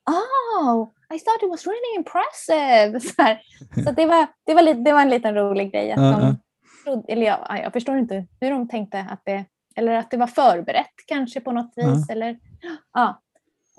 oh, 0.10 0.92
I 1.14 1.20
thought 1.20 1.44
it 1.44 1.50
was 1.50 1.66
really 1.68 1.96
impressive. 1.96 3.00
Så, 3.16 3.22
här. 3.22 3.42
så 3.86 3.92
det, 3.92 4.06
var, 4.06 4.28
det, 4.46 4.54
var 4.54 4.62
lite, 4.62 4.80
det 4.80 4.94
var 4.94 5.02
en 5.02 5.10
liten 5.10 5.36
rolig 5.36 5.72
grej. 5.72 5.92
Att 5.92 6.00
ja. 6.00 6.20
de 6.20 6.38
trodde, 6.84 7.14
eller 7.14 7.26
jag, 7.26 7.62
jag 7.64 7.74
förstår 7.74 7.98
inte 7.98 8.26
hur 8.42 8.52
de 8.52 8.68
tänkte 8.68 9.00
att 9.10 9.22
det, 9.26 9.46
eller 9.76 9.92
att 9.94 10.12
det 10.12 10.18
var 10.18 10.28
förberett 10.28 10.94
kanske 11.08 11.42
på 11.42 11.52
något 11.52 11.74
vis. 11.76 12.10
Eller, 12.10 12.38
ja. 12.94 13.22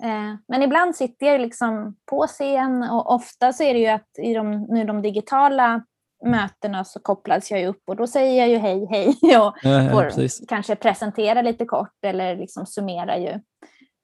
Eh, 0.03 0.35
Men 0.47 0.63
ibland 0.63 0.95
sitter 0.95 1.25
jag 1.25 1.41
liksom 1.41 1.95
på 2.09 2.27
scen 2.27 2.83
och 2.83 3.13
ofta 3.13 3.53
så 3.53 3.63
är 3.63 3.73
det 3.73 3.79
ju 3.79 3.87
att 3.87 4.09
i 4.23 4.33
de, 4.33 4.65
nu 4.69 4.83
de 4.83 5.01
digitala 5.01 5.83
mötena 6.25 6.85
så 6.85 6.99
kopplas 6.99 7.51
jag 7.51 7.59
ju 7.59 7.67
upp 7.67 7.83
och 7.87 7.95
då 7.95 8.07
säger 8.07 8.39
jag 8.39 8.49
ju 8.49 8.57
hej 8.57 8.87
hej 8.89 9.07
och 9.21 9.21
Ja, 9.21 9.53
ja, 9.63 9.91
får 9.91 10.03
precis. 10.03 10.47
kanske 10.47 10.75
presentera 10.75 11.41
lite 11.41 11.65
kort 11.65 12.05
eller 12.05 12.35
liksom 12.35 12.65
summera 12.65 13.17
ju. 13.17 13.39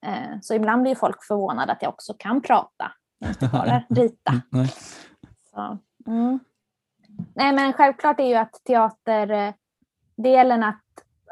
Eh, 0.06 0.38
Så 0.42 0.54
ibland 0.54 0.82
blir 0.82 0.94
folk 0.94 1.24
förvånade 1.24 1.72
att 1.72 1.82
jag 1.82 1.88
också 1.88 2.14
kan 2.18 2.40
prata, 2.42 2.92
inte 3.24 3.48
bara 3.52 3.82
rita. 3.88 4.30
Mm, 4.30 4.42
Nej. 4.50 4.72
Så, 5.50 5.78
mm. 6.06 6.38
Nej, 7.34 7.52
men 7.52 7.72
självklart 7.72 8.20
är 8.20 8.24
ju 8.24 8.34
att 8.34 8.60
teaterdelen 8.64 10.62
att 10.62 10.82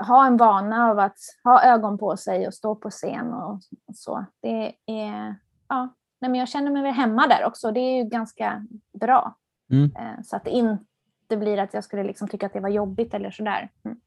ha 0.07 0.27
en 0.27 0.37
vana 0.37 0.91
av 0.91 0.99
att 0.99 1.19
ha 1.45 1.63
ögon 1.63 1.99
på 1.99 2.17
sig 2.17 2.47
och 2.47 2.55
stå 2.55 2.75
på 2.75 2.91
scen 2.91 3.33
och 3.35 3.61
så. 3.95 4.25
Det 4.43 4.75
är, 4.87 5.37
ja, 5.69 5.95
nej, 6.21 6.31
men 6.31 6.35
jag 6.35 6.49
känner 6.49 6.71
mig 6.71 6.83
väl 6.83 6.93
hemma 6.93 7.27
där 7.27 7.45
också. 7.45 7.73
Det 7.73 7.81
är 7.81 7.97
ju 7.97 8.05
ganska 8.05 8.67
bra. 9.01 9.37
Mm. 9.71 9.97
Eh, 9.97 10.23
Så 10.25 10.37
att 10.37 10.45
det 10.45 10.51
inte 10.51 11.37
blir 11.37 11.59
att 11.59 11.75
jag 11.75 11.85
skulle 11.85 12.05
liksom 12.05 12.29
tycka 12.29 12.47
att 12.47 12.53
det 12.53 12.61
var 12.61 12.69
jobbigt 12.69 13.15
eller 13.15 13.31
sådär. 13.31 13.71
Mm. 13.85 14.01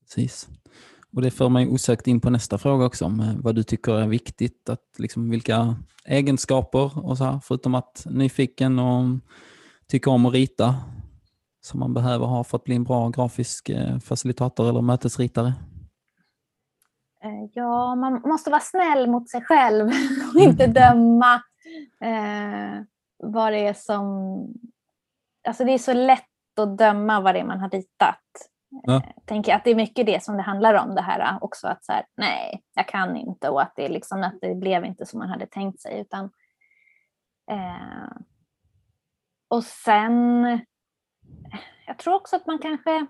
Precis. 0.00 0.48
Och 1.16 1.22
det 1.22 1.30
för 1.30 1.48
mig 1.48 1.68
osökt 1.68 2.06
in 2.06 2.20
på 2.20 2.30
nästa 2.30 2.58
fråga 2.58 2.84
också, 2.84 3.04
om 3.04 3.20
eh, 3.20 3.34
vad 3.36 3.54
du 3.54 3.62
tycker 3.62 3.92
är 3.92 4.06
viktigt, 4.06 4.68
att 4.68 4.98
liksom 4.98 5.30
vilka 5.30 5.76
egenskaper, 6.04 7.06
och 7.06 7.18
så 7.18 7.24
här, 7.24 7.40
förutom 7.42 7.74
att 7.74 8.06
nyfiken 8.10 8.78
och 8.78 9.04
tycker 9.88 10.10
om 10.10 10.26
att 10.26 10.32
rita, 10.32 10.74
som 11.60 11.80
man 11.80 11.94
behöver 11.94 12.26
ha 12.26 12.44
för 12.44 12.56
att 12.56 12.64
bli 12.64 12.74
en 12.74 12.84
bra 12.84 13.08
grafisk 13.08 13.68
eh, 13.68 13.98
facilitator 13.98 14.68
eller 14.68 14.80
mötesritare. 14.80 15.54
Eh, 17.24 17.50
Ja, 17.52 17.94
man 17.94 18.20
måste 18.24 18.50
vara 18.50 18.60
snäll 18.60 19.10
mot 19.10 19.30
sig 19.30 19.42
själv 19.42 19.86
och 20.34 20.40
inte 20.40 20.66
döma 20.90 21.34
eh, 22.00 22.82
vad 23.18 23.52
det 23.52 23.66
är 23.66 23.74
som... 23.74 24.06
Alltså 25.46 25.64
det 25.64 25.72
är 25.72 25.78
så 25.78 25.92
lätt 25.92 26.58
att 26.60 26.78
döma 26.78 27.20
vad 27.20 27.34
det 27.34 27.40
är 27.40 27.44
man 27.44 27.60
har 27.60 27.70
ritat. 27.70 28.21
Ja. 28.72 28.96
Eh, 28.96 29.02
tänker 29.24 29.54
att 29.54 29.64
det 29.64 29.70
är 29.70 29.74
mycket 29.74 30.06
det 30.06 30.24
som 30.24 30.36
det 30.36 30.42
handlar 30.42 30.74
om, 30.74 30.94
det 30.94 31.02
här 31.02 31.20
eh, 31.20 31.38
också 31.40 31.68
att 31.68 31.84
så 31.84 31.92
här, 31.92 32.06
nej, 32.16 32.62
jag 32.74 32.88
kan 32.88 33.16
inte 33.16 33.48
och 33.48 33.62
att 33.62 33.72
det, 33.76 33.88
liksom, 33.88 34.22
att 34.22 34.40
det 34.40 34.54
blev 34.54 34.84
inte 34.84 35.06
som 35.06 35.18
man 35.18 35.28
hade 35.28 35.46
tänkt 35.46 35.80
sig. 35.80 36.00
Utan, 36.00 36.24
eh, 37.50 38.16
och 39.48 39.64
sen, 39.64 40.42
jag 41.86 41.98
tror 41.98 42.14
också 42.14 42.36
att 42.36 42.46
man 42.46 42.58
kanske 42.58 43.06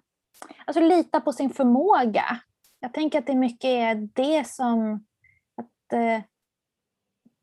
alltså, 0.67 0.81
lita 0.81 1.21
på 1.21 1.33
sin 1.33 1.51
förmåga. 1.51 2.41
Jag 2.81 2.95
tänker 2.95 3.19
att 3.19 3.27
det 3.27 3.35
mycket 3.35 3.65
är 3.65 3.95
det 3.95 4.47
som... 4.49 5.07
Att, 5.57 5.93
eh, 5.93 6.23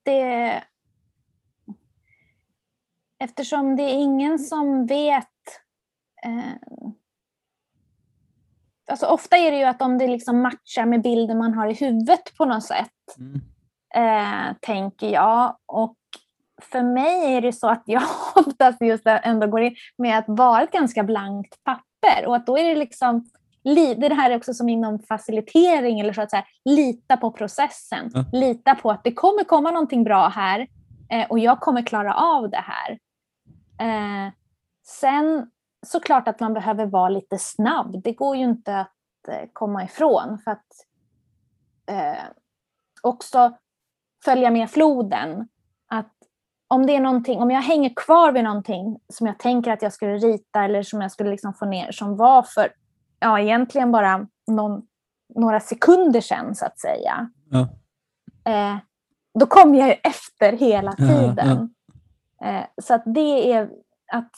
det, 0.03 0.63
eftersom 3.19 3.75
det 3.75 3.83
är 3.83 3.93
ingen 3.93 4.39
som 4.39 4.85
vet... 4.85 5.27
Eh, 6.25 6.53
alltså 8.89 9.05
ofta 9.05 9.37
är 9.37 9.51
det 9.51 9.57
ju 9.57 9.63
att 9.63 9.81
om 9.81 9.97
det 9.97 10.07
liksom 10.07 10.41
matchar 10.41 10.85
med 10.85 11.01
bilden 11.01 11.37
man 11.37 11.53
har 11.53 11.67
i 11.67 11.73
huvudet 11.73 12.37
på 12.37 12.45
något 12.45 12.63
sätt, 12.63 12.89
Mm. 13.17 13.41
eh, 13.95 14.55
tänker 14.61 15.09
jag. 15.09 15.57
Och 15.65 15.95
för 16.61 16.83
mig 16.83 17.35
är 17.35 17.41
det 17.41 17.53
så 17.53 17.67
att 17.69 17.83
jag 17.85 18.03
oftast 18.35 18.81
just 18.81 19.03
ändå 19.05 19.47
går 19.47 19.61
in 19.61 19.75
med 19.97 20.17
att 20.17 20.25
vara 20.27 20.61
ett 20.63 20.71
ganska 20.71 21.03
blankt 21.03 21.63
papper 21.63 22.25
och 22.27 22.35
att 22.35 22.45
då 22.45 22.57
är 22.57 22.63
det 22.63 22.75
liksom 22.75 23.25
li- 23.63 23.95
det 23.95 24.13
här 24.13 24.31
är 24.31 24.37
också 24.37 24.53
som 24.53 24.69
inom 24.69 24.99
facilitering 24.99 25.99
eller 25.99 26.13
så 26.13 26.21
att 26.21 26.29
säga, 26.31 26.45
lita 26.65 27.17
på 27.17 27.31
processen. 27.31 28.11
Ja. 28.13 28.25
Lita 28.31 28.75
på 28.75 28.91
att 28.91 29.03
det 29.03 29.13
kommer 29.13 29.43
komma 29.43 29.71
någonting 29.71 30.03
bra 30.03 30.27
här 30.27 30.67
eh, 31.09 31.25
och 31.29 31.39
jag 31.39 31.59
kommer 31.59 31.81
klara 31.81 32.13
av 32.13 32.49
det 32.49 32.63
här. 32.67 32.99
Eh, 33.81 34.31
sen 34.87 35.49
såklart 35.87 36.27
att 36.27 36.39
man 36.39 36.53
behöver 36.53 36.85
vara 36.85 37.09
lite 37.09 37.37
snabb. 37.37 38.03
Det 38.03 38.13
går 38.13 38.35
ju 38.35 38.43
inte 38.43 38.79
att 38.79 39.27
eh, 39.27 39.49
komma 39.53 39.83
ifrån 39.83 40.39
för 40.43 40.51
att 40.51 40.67
eh, 41.89 42.23
också 43.01 43.57
följa 44.25 44.51
med 44.51 44.69
floden. 44.69 45.47
Att 45.87 46.13
om 46.67 46.85
det 46.85 46.95
är 46.95 46.99
någonting, 46.99 47.39
om 47.39 47.51
jag 47.51 47.61
hänger 47.61 47.93
kvar 47.95 48.31
vid 48.31 48.43
någonting 48.43 48.99
som 49.13 49.27
jag 49.27 49.39
tänker 49.39 49.71
att 49.71 49.81
jag 49.81 49.93
skulle 49.93 50.17
rita 50.17 50.63
eller 50.63 50.83
som 50.83 51.01
jag 51.01 51.11
skulle 51.11 51.29
liksom 51.29 51.53
få 51.53 51.65
ner 51.65 51.91
som 51.91 52.17
var 52.17 52.43
för, 52.43 52.71
ja 53.19 53.39
egentligen 53.39 53.91
bara 53.91 54.27
någon, 54.47 54.81
några 55.35 55.59
sekunder 55.59 56.21
sedan 56.21 56.55
så 56.55 56.65
att 56.65 56.79
säga. 56.79 57.29
Ja. 57.49 57.67
Eh, 58.51 58.77
då 59.39 59.45
kommer 59.45 59.79
jag 59.79 59.87
ju 59.87 59.93
efter 59.93 60.51
hela 60.51 60.95
Ja, 60.97 61.07
tiden. 61.07 61.73
Eh, 62.41 62.65
så 62.81 62.93
att 62.93 63.03
det 63.05 63.53
är 63.53 63.69
att 64.11 64.31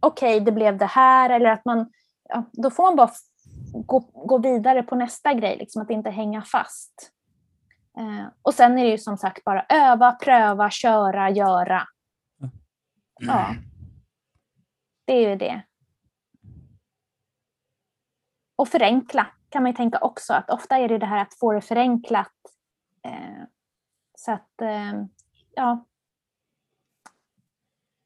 okej, 0.00 0.40
det 0.40 0.52
blev 0.52 0.78
det 0.78 0.86
här 0.86 1.30
eller 1.30 1.50
att 1.50 1.64
man, 1.64 1.92
ja, 2.28 2.44
då 2.52 2.70
får 2.70 2.82
man 2.82 2.96
bara 2.96 3.10
gå, 3.72 3.98
gå 4.00 4.38
vidare 4.38 4.82
på 4.82 4.94
nästa 4.94 5.34
grej, 5.34 5.56
liksom 5.56 5.82
att 5.82 5.90
inte 5.90 6.10
hänga 6.10 6.42
fast. 6.42 7.12
Eh, 7.98 8.26
och 8.42 8.54
sen 8.54 8.78
är 8.78 8.84
det 8.84 8.90
ju 8.90 8.98
som 8.98 9.18
sagt 9.18 9.44
bara 9.44 9.66
öva, 9.68 10.12
pröva, 10.12 10.70
köra, 10.70 11.30
göra. 11.30 11.82
Ja. 13.20 13.54
Det 15.04 15.12
är 15.12 15.28
ju 15.30 15.36
det. 15.36 15.62
Och 18.56 18.68
förenkla 18.68 19.26
kan 19.48 19.62
man 19.62 19.72
ju 19.72 19.76
tänka 19.76 19.98
också, 19.98 20.34
att 20.34 20.50
ofta 20.50 20.78
är 20.78 20.88
det 20.88 20.98
det 20.98 21.06
här 21.06 21.22
att 21.22 21.38
få 21.38 21.52
det 21.52 21.60
förenklat. 21.60 22.32
Eh, 23.02 23.44
så 24.14 24.32
att, 24.32 24.60
eh, 24.62 25.04
ja. 25.54 25.84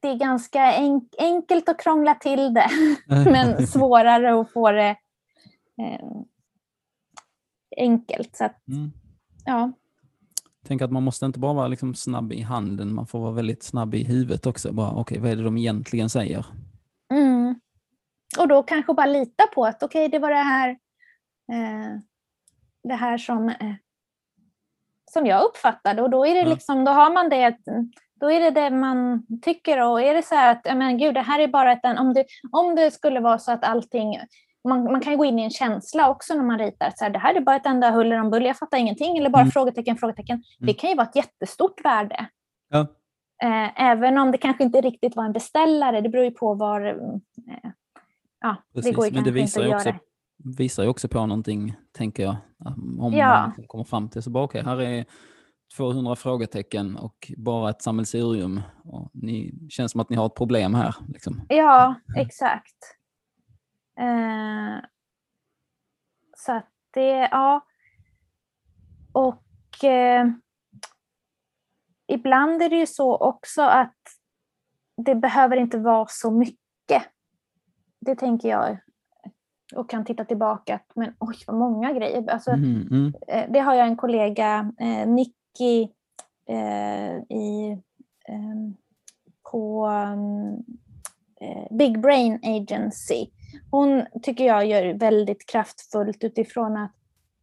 Det 0.05 0.11
är 0.11 0.15
ganska 0.19 0.73
enk 0.75 1.15
enkelt 1.19 1.69
att 1.69 1.81
krångla 1.81 2.15
till 2.15 2.55
det, 2.55 2.69
men 3.09 3.67
svårare 3.67 4.41
att 4.41 4.53
få 4.53 4.71
det 4.71 4.97
eh, 5.83 6.09
enkelt. 7.77 8.37
Så 8.37 8.45
att, 8.45 8.69
Mm. 8.69 8.91
ja. 9.45 9.73
Tänk 10.67 10.83
att 10.83 10.93
man 10.93 11.03
måste 11.03 11.27
inte 11.27 11.39
bara 11.39 11.53
vara 11.53 11.69
liksom 11.69 11.95
snabb 11.95 12.33
i 12.33 12.41
handen, 12.41 12.95
man 12.95 13.07
får 13.07 13.21
vara 13.21 13.31
väldigt 13.33 13.63
snabb 13.63 13.95
i 13.95 14.05
huvudet 14.05 14.47
också. 14.47 14.73
Bara, 14.73 14.91
okej, 14.91 15.19
vad 15.21 15.31
är 15.31 15.37
det 15.37 15.43
de 15.43 15.59
egentligen 15.59 16.11
säger? 16.11 16.47
Mm. 17.13 17.61
Och 18.39 18.49
då 18.49 18.63
kanske 18.63 18.95
bara 18.95 19.07
lita 19.07 19.47
på 19.55 19.65
att 19.67 19.83
okej, 19.83 20.09
det 20.09 20.19
var 20.19 20.31
det 20.31 20.37
här, 20.37 20.71
eh, 21.53 22.01
det 22.89 22.95
här 22.95 23.19
som, 23.19 23.49
eh, 23.49 23.75
som 25.13 25.27
jag 25.27 25.45
uppfattade 25.45 26.03
och 26.03 26.11
då 26.11 26.27
är 26.27 26.35
det 26.35 26.51
liksom, 26.51 26.85
då 26.85 26.93
har 26.93 27.13
man 27.15 27.29
det, 27.29 27.59
då 28.25 28.31
är 28.31 28.41
det 28.41 28.51
det 28.51 28.71
man 28.71 29.27
tycker 29.43 29.83
och 29.83 30.01
är 30.03 30.15
det 30.15 30.23
så 30.23 30.35
här 30.35 30.53
att, 30.53 30.77
men 30.77 30.99
gud, 30.99 31.15
det 31.15 31.21
här 31.21 31.41
är 31.41 31.49
bara 31.49 31.73
ett, 31.73 31.99
om 31.99 32.15
det, 32.15 32.25
om 32.53 32.75
det 32.75 32.91
skulle 32.91 33.21
vara 33.21 33.39
så 33.39 33.53
att 33.53 33.65
allting, 33.65 34.19
man, 34.69 34.85
man 34.85 35.01
kan 35.01 35.17
gå 35.17 35.25
in 35.25 35.39
i 35.39 35.43
en 35.43 35.51
känsla 35.51 36.11
också 36.11 36.35
när 36.35 36.43
man 36.43 36.59
ritar, 36.59 36.93
så 36.97 37.05
här, 37.05 37.11
det 37.11 37.19
här 37.19 37.35
är 37.35 37.41
bara 37.41 37.57
ett 37.57 37.67
enda 37.67 37.91
huller 37.91 38.21
om 38.21 38.31
buller, 38.31 38.47
jag 38.47 38.57
fattar 38.59 38.79
ingenting, 38.79 39.19
eller 39.19 39.31
bara 39.31 39.41
Mm. 39.43 39.51
frågetecken, 39.51 39.97
frågetecken. 39.97 40.43
Det 40.59 40.73
kan 40.75 40.91
ju 40.91 40.97
vara 40.97 41.07
ett 41.07 41.17
jättestort 41.17 41.85
värde. 41.85 42.27
Ja. 42.71 42.81
Eh, 43.43 43.83
även 43.83 44.19
om 44.19 44.31
det 44.31 44.39
kanske 44.39 44.65
inte 44.65 44.81
riktigt 44.81 45.17
var 45.17 45.25
en 45.25 45.33
beställare, 45.33 46.01
det 46.01 46.09
beror 46.09 46.25
ju 46.25 46.31
på 46.31 46.55
var... 46.55 46.81
Eh, 46.87 47.71
ja, 48.41 48.57
det 48.73 48.81
Precis, 48.81 48.97
går 48.97 49.07
ju 49.07 49.13
men 49.13 49.25
det 49.25 49.31
visar 49.31 49.61
ju, 49.63 49.67
göra. 49.69 49.77
också, 49.77 49.93
visar 50.59 50.83
ju 50.83 50.89
också 50.89 51.09
på 51.09 51.27
någonting, 51.27 51.75
tänker 51.93 52.23
jag. 52.23 52.37
Om 53.01 53.13
Ja. 53.13 53.53
man 53.57 53.67
kommer 53.67 53.85
fram 53.85 54.09
till 54.09 54.23
så 54.23 54.31
bara, 54.31 54.45
okej, 54.45 54.63
här 54.65 54.81
är 54.83 55.05
200 55.77 56.17
frågetecken 56.17 56.97
och 56.97 57.33
bara 57.37 57.71
ett 57.71 57.83
sammelsurium. 57.83 58.61
Och 58.85 59.11
ni 59.13 59.55
känns 59.69 59.93
som 59.93 60.01
att 60.01 60.11
ni 60.11 60.17
har 60.17 60.27
ett 60.27 60.35
problem 60.35 60.75
här. 60.75 60.95
Liksom. 61.09 61.47
Ja, 61.49 61.95
exakt. 62.17 62.77
Eh, 63.99 64.85
så 66.37 66.53
att 66.53 66.69
det, 66.91 67.29
ja. 67.31 67.67
Och 69.13 69.85
eh, 69.85 70.27
ibland 72.07 72.63
är 72.63 72.71
det 72.71 72.77
ju 72.77 72.87
så 72.87 73.17
också 73.17 73.63
att 73.63 73.97
det 74.97 75.15
behöver 75.15 75.57
inte 75.57 75.79
vara 75.79 76.07
så 76.09 76.31
mycket. 76.31 77.03
Det 78.01 78.15
tänker 78.15 78.49
jag 78.49 78.79
och 79.75 79.91
kan 79.91 80.05
titta 80.05 80.25
tillbaka. 80.25 80.81
Men 80.95 81.15
oj, 81.19 81.37
vad 81.47 81.57
många 81.57 81.93
grejer. 81.93 82.31
Alltså, 82.31 82.57
Mhm, 82.57 82.89
mm. 82.91 83.13
eh, 83.29 83.51
det 83.53 83.61
har 83.61 83.75
jag 83.75 83.87
en 83.87 83.97
kollega, 83.97 84.73
eh, 84.81 85.09
Nicky, 85.09 85.35
eh, 86.49 87.37
i, 87.39 87.79
ehm, 88.29 88.77
på 89.51 89.89
eh, 91.41 91.77
Big 91.77 92.01
Brain 92.01 92.41
Agency. 92.43 93.27
Hon 93.71 94.07
tycker 94.23 94.45
jag 94.45 94.67
gör 94.67 94.95
väldigt 94.95 95.47
kraftfullt 95.47 96.25
utifrån 96.25 96.77
att 96.77 96.93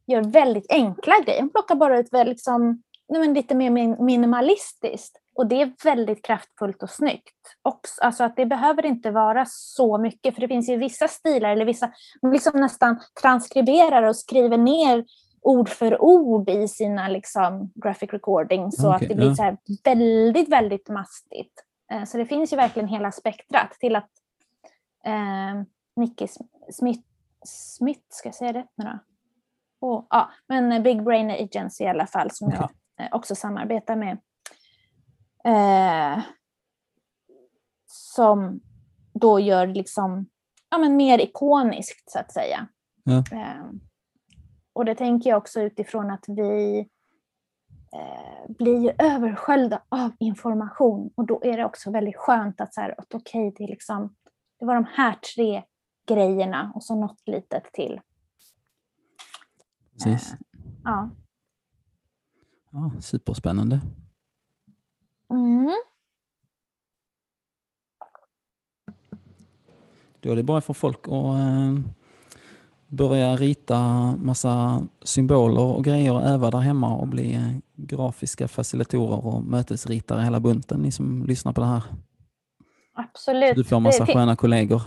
gör 0.07 0.23
väldigt 0.23 0.71
enkla 0.71 1.13
grejer. 1.25 1.41
Hon 1.41 1.49
plockar 1.49 1.75
bara 1.75 1.99
ut 1.99 2.13
väldigt, 2.13 2.35
liksom, 2.37 2.83
nej, 3.09 3.21
men 3.21 3.33
lite 3.33 3.55
mer 3.55 3.69
min- 3.69 4.05
minimalistiskt. 4.05 5.17
Och 5.35 5.47
det 5.47 5.61
är 5.61 5.73
väldigt 5.83 6.25
kraftfullt 6.25 6.83
och 6.83 6.89
snyggt. 6.89 7.55
Också, 7.61 8.01
alltså 8.01 8.23
att 8.23 8.35
det 8.35 8.45
behöver 8.45 8.85
inte 8.85 9.11
vara 9.11 9.45
så 9.47 9.97
mycket, 9.97 10.33
för 10.33 10.41
det 10.41 10.47
finns 10.47 10.69
ju 10.69 10.77
vissa 10.77 11.07
stilar, 11.07 11.49
eller 11.49 11.65
vissa, 11.65 11.91
liksom 12.31 12.59
nästan 12.59 12.99
transkriberar 13.21 14.03
och 14.03 14.15
skriver 14.15 14.57
ner 14.57 15.05
ord 15.41 15.69
för 15.69 16.01
ord 16.01 16.49
i 16.49 16.67
sina 16.67 17.07
liksom, 17.07 17.71
graphic 17.75 18.13
recordings 18.13 18.75
så 18.81 18.95
Okej, 18.95 18.95
att 19.05 19.09
det 19.09 19.15
blir 19.15 19.27
ja. 19.27 19.35
så 19.35 19.57
väldigt, 19.83 20.49
väldigt 20.49 20.89
mastigt. 20.89 21.53
Eh, 21.91 22.03
Så 22.03 22.17
det 22.17 22.25
finns 22.25 22.53
ju 22.53 22.57
verkligen 22.57 22.87
hela 22.89 23.11
spektrat 23.11 23.71
till 23.71 23.95
att 23.95 24.09
eh, 25.05 25.61
Nicky 25.95 26.25
Sm- 26.25 26.47
Smith, 26.71 27.03
Smith, 27.45 28.01
ska 28.09 28.27
jag 28.27 28.35
säga 28.35 28.53
det 28.53 28.67
nu 28.75 28.85
då? 28.85 28.99
Och, 29.87 30.07
ja, 30.09 30.31
men 30.47 30.83
Big 30.83 31.03
Brain 31.03 31.31
Agency 31.31 31.83
i 31.83 31.87
alla 31.87 32.07
fall 32.07 32.31
som 32.31 32.47
Okej. 32.47 32.59
jag 32.97 33.05
eh, 33.05 33.09
också 33.15 33.35
samarbetar 33.35 33.95
med. 33.95 34.17
Eh, 35.43 36.23
som 37.87 38.61
då 39.13 39.39
gör 39.39 39.67
liksom, 39.67 40.25
ja, 40.69 40.77
men 40.77 40.95
mer 40.95 41.19
ikoniskt 41.19 42.11
så 42.11 42.19
att 42.19 42.31
säga. 42.33 42.67
Ja. 43.03 43.17
Eh, 43.17 43.65
och 44.73 44.85
det 44.85 44.95
tänker 44.95 45.29
jag 45.29 45.37
också 45.37 45.61
utifrån 45.61 46.11
att 46.11 46.25
vi 46.27 46.79
eh, 47.93 48.51
blir 48.57 48.95
översköljda 49.01 49.81
av 49.89 50.11
information 50.19 51.11
och 51.15 51.25
då 51.25 51.41
är 51.43 51.57
det 51.57 51.65
också 51.65 51.91
väldigt 51.91 52.17
skönt 52.17 52.61
att 52.61 52.73
så 52.73 52.81
här, 52.81 52.95
att 52.97 53.13
okej, 53.13 53.53
det, 53.57 53.67
liksom, 53.67 54.15
det 54.59 54.65
var 54.65 54.75
de 54.75 54.85
här 54.85 55.15
tre 55.35 55.63
grejerna 56.07 56.71
och 56.75 56.83
så 56.83 56.95
något 56.95 57.21
litet 57.25 57.73
till. 57.73 58.01
Precis. 59.93 60.35
Ja. 60.83 61.09
Ja, 62.71 62.91
superspännande. 63.01 63.81
Mm. 65.29 65.71
Då 70.19 70.31
är 70.31 70.35
det 70.35 70.43
bara 70.43 70.61
för 70.61 70.73
folk 70.73 71.07
att 71.07 71.13
eh, 71.13 71.73
börja 72.91 73.35
rita 73.35 73.79
massa 74.17 74.81
symboler 75.03 75.61
och 75.61 75.83
grejer 75.83 76.13
och 76.13 76.21
öva 76.21 76.51
där 76.51 76.59
hemma 76.59 76.95
och 76.95 77.07
bli 77.07 77.33
eh, 77.35 77.41
grafiska 77.75 78.47
facilitatorer 78.47 79.25
och 79.25 79.43
mötesritare 79.43 80.21
hela 80.21 80.39
bunten, 80.39 80.81
ni 80.81 80.91
som 80.91 81.25
lyssnar 81.25 81.53
på 81.53 81.61
det 81.61 81.67
här. 81.67 81.83
Absolut. 82.93 83.55
Du 83.55 83.63
får 83.63 83.79
massa 83.79 84.05
det, 84.05 84.13
sköna 84.13 84.35
kollegor. 84.35 84.81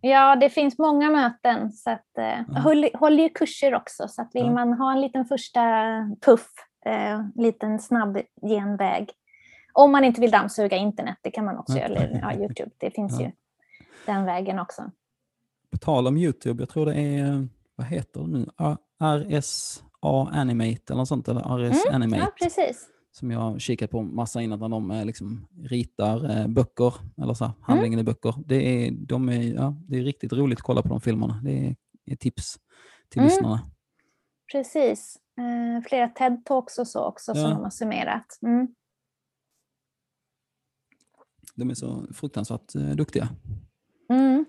Ja, 0.00 0.36
det 0.36 0.50
finns 0.50 0.78
många 0.78 1.10
möten. 1.10 1.72
Så 1.72 1.90
att, 1.90 2.18
eh, 2.18 2.24
Ja. 2.48 2.60
håll, 2.60 2.88
håller 2.94 3.22
ju 3.22 3.28
kurser 3.28 3.74
också, 3.74 4.08
så 4.08 4.22
att 4.22 4.30
vill 4.34 4.46
Ja. 4.46 4.52
man 4.52 4.72
ha 4.72 4.92
en 4.92 5.00
liten 5.00 5.24
första 5.24 5.60
puff, 6.26 6.46
eh, 6.86 7.20
liten 7.34 7.78
snabb 7.78 8.18
genväg. 8.42 9.10
Om 9.72 9.92
man 9.92 10.04
inte 10.04 10.20
vill 10.20 10.30
dammsuga 10.30 10.76
internet, 10.76 11.16
det 11.22 11.30
kan 11.30 11.44
man 11.44 11.58
också 11.58 11.78
Ja. 11.78 11.88
göra. 11.88 11.98
Eller 12.02 12.20
ja, 12.20 12.32
Youtube, 12.42 12.70
det 12.78 12.90
finns 12.90 13.20
ju 13.20 13.30
den 14.06 14.24
vägen 14.24 14.58
också. 14.58 14.82
På 15.72 15.78
tal 15.78 16.06
om 16.06 16.16
Youtube, 16.16 16.62
jag 16.62 16.68
tror 16.68 16.86
det 16.86 16.94
är, 16.94 17.48
vad 17.76 17.86
heter 17.86 18.20
det 18.20 18.26
nu? 18.26 18.46
RSA 19.00 19.82
Animate 20.32 20.92
eller 20.92 20.96
något 20.96 21.08
sånt, 21.08 21.28
eller 21.28 21.40
RS 21.40 21.84
Mm, 21.86 21.94
Animate. 21.94 22.22
Ja, 22.22 22.30
precis. 22.44 22.88
som 23.12 23.30
jag 23.30 23.60
kikat 23.60 23.90
på 23.90 24.02
massa 24.02 24.42
innan 24.42 24.58
när 24.58 24.68
de 24.68 24.90
eh, 24.90 25.04
liksom 25.04 25.48
ritar 25.62 26.30
eh, 26.40 26.48
böcker, 26.48 26.94
eller 27.22 27.34
så 27.34 27.44
här, 27.44 27.54
handlingen 27.60 27.98
i 27.98 28.02
böcker. 28.04 28.34
Det 28.46 28.86
är, 28.86 28.90
de 28.90 29.28
är, 29.28 29.42
ja, 29.54 29.76
det 29.88 29.98
är 29.98 30.02
riktigt 30.02 30.32
roligt 30.32 30.58
att 30.58 30.62
kolla 30.64 30.82
på 30.82 30.88
de 30.88 31.00
filmerna. 31.00 31.40
Det 31.44 31.66
är 31.66 31.76
ett 32.12 32.20
tips 32.20 32.58
till 33.08 33.20
Mm. 33.20 33.28
lyssnarna. 33.30 33.60
precis. 34.52 35.16
Eh, 35.38 35.88
flera 35.88 36.06
TED-talks 36.08 36.78
och 36.80 36.86
så 36.88 37.04
också 37.04 37.34
som 37.34 37.42
Ja. 37.42 37.48
de 37.48 37.62
har 37.62 37.70
summerat. 37.70 38.38
Mm. 38.42 38.68
De 41.54 41.70
är 41.70 41.74
så 41.74 42.06
fruktansvärt 42.14 42.74
eh, 42.74 42.90
duktiga 42.90 43.28
Mm. 44.10 44.44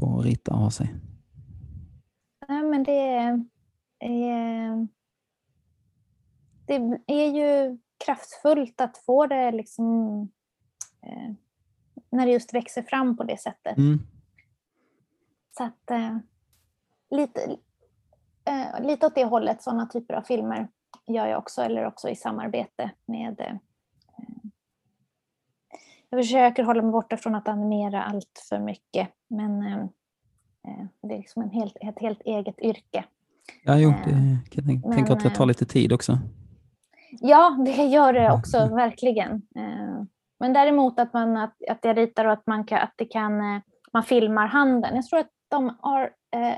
På 0.00 0.18
att 0.18 0.24
rita 0.24 0.54
ha 0.54 0.70
sig. 0.70 0.94
Ja, 2.48 2.62
men 2.62 2.82
det 2.82 3.08
är, 3.08 3.44
är, 3.98 4.88
det 6.66 7.00
är 7.06 7.30
ju 7.30 7.78
kraftfullt 8.04 8.80
att 8.80 8.98
få 8.98 9.26
det 9.26 9.50
liksom, 9.50 10.20
eh, 11.02 11.32
när 12.10 12.26
det 12.26 12.32
just 12.32 12.54
växer 12.54 12.82
fram 12.82 13.16
på 13.16 13.24
det 13.24 13.40
sättet. 13.40 13.76
Mm. 13.76 13.98
Så 15.56 15.64
att 15.64 15.90
eh, 15.90 16.18
lite, 17.10 17.56
eh, 18.44 18.80
lite 18.80 19.06
åt 19.06 19.14
det 19.14 19.24
hållet, 19.24 19.62
sådana 19.62 19.86
typer 19.86 20.14
av 20.14 20.22
filmer 20.22 20.68
gör 21.06 21.26
jag 21.26 21.38
också, 21.38 21.62
eller 21.62 21.86
också 21.86 22.08
i 22.08 22.16
samarbete 22.16 22.90
med 23.06 23.40
eh, 23.40 23.56
jag 26.10 26.20
försöker 26.20 26.62
hålla 26.62 26.82
mig 26.82 26.92
borta 26.92 27.16
från 27.16 27.34
att 27.34 27.48
animera 27.48 28.02
allt 28.04 28.46
för 28.48 28.58
mycket, 28.58 29.08
men 29.28 29.62
eh, 29.62 29.78
eh, 30.68 30.86
det 31.02 31.14
är 31.14 31.18
liksom 31.18 31.42
en 31.42 31.50
helt, 31.50 31.76
ett 31.80 31.98
helt 32.00 32.22
eget 32.22 32.60
yrke. 32.60 33.04
Ja, 33.64 33.78
jo, 33.78 33.94
det 34.04 34.10
Eh, 34.10 34.16
kan 34.50 34.70
jag 34.70 34.82
tänka 34.82 34.88
men, 34.88 35.12
att 35.12 35.22
det 35.22 35.30
tar 35.30 35.44
eh, 35.44 35.48
lite 35.48 35.64
tid 35.66 35.92
också. 35.92 36.18
Ja, 37.10 37.56
det 37.64 37.84
gör 37.84 38.12
det 38.12 38.32
också, 38.32 38.58
verkligen. 38.74 39.32
Eh, 39.32 40.02
Men 40.40 40.52
däremot 40.52 41.00
att, 41.00 41.12
man, 41.12 41.36
att, 41.36 41.54
att 41.70 41.78
jag 41.82 41.96
ritar 41.96 42.24
och 42.24 42.32
att 42.32 42.46
man, 42.46 42.64
kan, 42.64 42.78
att 42.78 42.94
det 42.96 43.04
kan, 43.04 43.40
eh, 43.40 43.60
man 43.92 44.02
filmar 44.02 44.46
handen. 44.46 44.96
Jag 44.96 45.06
tror 45.06 45.20
att 45.20 45.32
de 45.48 45.76
har... 45.80 46.10
Eh, 46.30 46.52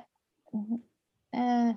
eh, 1.40 1.74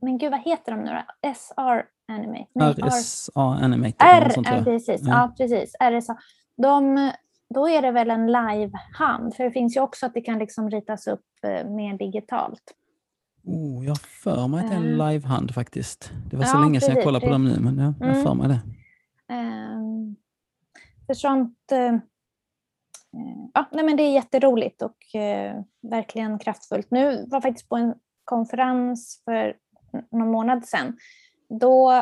men 0.00 0.18
gud, 0.18 0.30
vad 0.30 0.40
heter 0.40 0.72
de 0.72 0.80
nu 0.80 0.90
då? 0.90 1.32
SR 1.34 1.93
Animate? 2.08 2.46
Nej, 2.54 2.72
RSA 2.72 3.58
R, 3.98 4.28
sånt, 4.34 4.46
ja, 4.50 4.56
jag. 4.56 4.64
precis. 4.64 5.00
Ja. 5.04 5.08
Ja. 5.10 5.34
precis. 5.38 5.74
RSA. 5.80 6.16
De, 6.56 7.10
då 7.54 7.68
är 7.68 7.82
det 7.82 7.90
väl 7.90 8.10
en 8.10 8.26
live-hand, 8.26 9.34
för 9.34 9.44
det 9.44 9.50
finns 9.50 9.76
ju 9.76 9.80
också 9.80 10.06
att 10.06 10.14
det 10.14 10.20
kan 10.20 10.38
liksom 10.38 10.70
ritas 10.70 11.06
upp 11.06 11.24
eh, 11.46 11.68
mer 11.70 11.98
digitalt. 11.98 12.74
Oh, 13.46 13.84
jag 13.84 13.90
har 13.90 13.96
för 13.96 14.48
mig 14.48 14.60
att 14.64 14.70
det 14.70 14.74
är 14.76 14.80
en 14.80 15.00
Eh. 15.00 15.10
livehand 15.12 15.54
faktiskt. 15.54 16.12
Det 16.30 16.36
var 16.36 16.44
så 16.44 16.56
Ja, 16.56 16.60
länge 16.60 16.80
sedan 16.80 16.94
jag 16.94 17.04
kollade 17.04 17.26
på 17.26 17.32
dem 17.32 17.44
nu, 17.44 17.60
men 17.60 17.78
ja, 17.78 17.94
jag 18.00 18.06
har 18.06 18.12
Mm. 18.12 18.24
för 18.24 18.34
mig 18.34 18.48
det. 18.48 18.60
Ehm, 19.34 20.16
för 21.06 21.14
sånt 21.14 21.72
eh, 21.72 21.94
ja, 23.54 23.68
nej 23.72 23.84
men 23.84 23.96
det 23.96 24.02
är 24.02 24.12
jätteroligt 24.12 24.82
och 24.82 24.96
verkligen 25.90 26.38
kraftfullt. 26.38 26.90
Nu 26.90 27.04
var 27.16 27.26
jag 27.36 27.42
faktiskt 27.42 27.68
på 27.68 27.76
en 27.76 27.94
konferens 28.24 29.22
för 29.24 29.56
någon 30.12 30.30
månad 30.32 30.64
sedan. 30.66 30.96
Då 31.60 31.92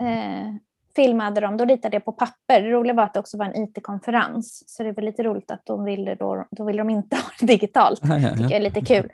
eh, 0.00 0.54
filmade 0.96 1.40
de, 1.40 1.56
då 1.56 1.64
ritade 1.64 1.96
jag 1.96 2.04
på 2.04 2.12
papper. 2.12 2.62
Det 2.62 2.70
roliga 2.70 2.94
var 2.94 3.04
att 3.04 3.14
det 3.14 3.20
också 3.20 3.38
var 3.38 3.46
en 3.46 3.62
IT-konferens. 3.62 4.64
Så 4.66 4.82
det 4.82 4.92
var 4.92 5.02
lite 5.02 5.22
roligt 5.22 5.50
att 5.50 5.66
de 5.66 5.84
ville 5.84 6.14
då, 6.14 6.46
då 6.50 6.64
ville 6.64 6.78
de 6.78 6.90
inte 6.90 7.16
ha 7.16 7.22
det 7.40 7.46
digitalt. 7.46 8.00
Det 8.02 8.30
tycker 8.30 8.42
jag 8.42 8.52
är 8.52 8.60
lite 8.60 8.80
kul. 8.80 9.10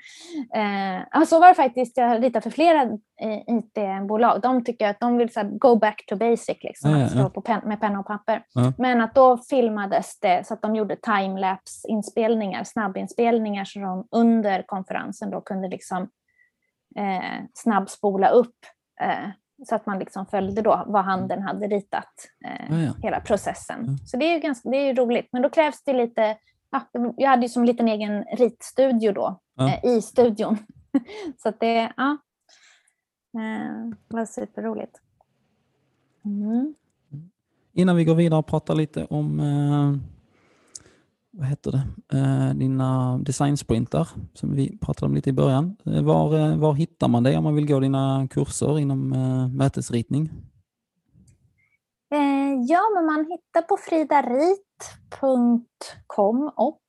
Eh, 0.55 1.25
så 1.25 1.41
var 1.41 1.49
det 1.49 1.55
faktiskt, 1.55 1.97
jag 1.97 2.25
ritade 2.25 2.41
för 2.41 2.51
flera 2.51 2.83
eh, 3.21 3.39
IT-bolag. 3.47 4.41
De 4.43 4.65
tycker 4.65 4.89
att 4.89 5.01
de 5.01 5.17
vill 5.17 5.33
så 5.33 5.41
här, 5.41 5.49
go 5.49 5.77
back 5.77 6.05
to 6.07 6.17
basic, 6.17 6.57
liksom, 6.61 6.95
att 6.95 7.11
stå 7.11 7.31
på 7.31 7.41
pen, 7.41 7.61
med 7.65 7.81
penna 7.81 8.01
och 8.01 8.07
papper. 8.07 8.43
Men 8.79 9.01
att 9.01 9.15
då 9.15 9.37
filmades 9.37 10.21
det 10.21 10.47
så 10.47 10.55
att 10.55 10.63
de 10.63 10.77
gjorde 10.77 10.97
timelapse-inspelningar, 10.97 12.65
snabbinspelningar, 12.65 13.65
så 13.65 13.79
de 13.79 14.09
under 14.11 14.63
konferensen 14.63 15.31
då 15.31 15.41
kunde 15.41 15.69
liksom 15.69 16.03
eh, 16.97 17.45
snabbspola 17.55 18.29
upp 18.29 18.57
eh, 19.01 19.31
så 19.67 19.75
att 19.75 19.87
man 19.87 19.99
liksom 19.99 20.27
följde 20.27 20.63
då 20.63 20.85
vad 20.87 21.05
handen 21.05 21.43
hade 21.43 21.67
ritat, 21.67 22.15
eh, 22.45 22.77
ja, 22.77 22.83
ja. 22.83 22.93
hela 23.03 23.21
processen. 23.21 23.85
Ja. 23.87 24.07
Så 24.07 24.17
det 24.17 24.25
är 24.25 24.35
ju 24.35 24.41
ganska, 24.41 24.71
det 24.71 24.77
är 24.77 24.95
roligt. 24.95 25.29
Men 25.33 25.43
då 25.43 25.51
krävs 25.51 25.83
det 25.85 25.93
lite, 25.93 26.37
ja, 26.71 26.81
jag 27.17 27.31
hade 27.31 27.43
ju 27.43 27.49
som 27.49 27.63
en 27.63 27.67
liten 27.67 27.89
egen 27.89 28.25
ritstudio 28.25 29.13
då, 29.13 29.41
eh, 29.61 29.85
i 29.85 30.03
studion. 30.03 30.59
så 31.43 31.49
att 31.49 31.61
det 31.61 31.93
ja, 31.97 32.19
eh, 33.39 33.95
var 34.09 34.25
superroligt. 34.25 35.01
Mm. 36.25 36.75
Innan 37.73 37.97
vi 37.97 38.05
går 38.05 38.15
vidare 38.15 38.39
och 38.39 38.47
pratar 38.47 38.75
lite 38.75 39.05
om 39.05 39.41
eh, 39.41 40.20
vad 41.33 41.47
heter 41.47 41.73
det, 41.73 41.83
eh, 42.19 42.55
dina 42.55 43.19
designsprintar 43.19 44.09
som 44.35 44.55
vi 44.55 44.79
pratade 44.79 45.07
om 45.07 45.15
lite 45.15 45.31
i 45.31 45.33
början. 45.33 45.77
Eh, 45.87 46.03
var, 46.03 46.39
eh, 46.39 46.57
var 46.57 46.75
hittar 46.75 47.09
man 47.09 47.23
dig 47.23 47.37
om 47.37 47.45
man 47.45 47.55
vill 47.55 47.67
gå 47.67 47.81
dina 47.81 48.29
kurser 48.31 48.79
inom 48.79 49.09
mötesritning? 49.57 50.31
Ja, 52.69 52.81
men 52.95 53.07
man 53.07 53.19
hittar 53.19 53.63
på 53.63 53.77
fridarit.com 53.77 55.63
och 56.57 56.83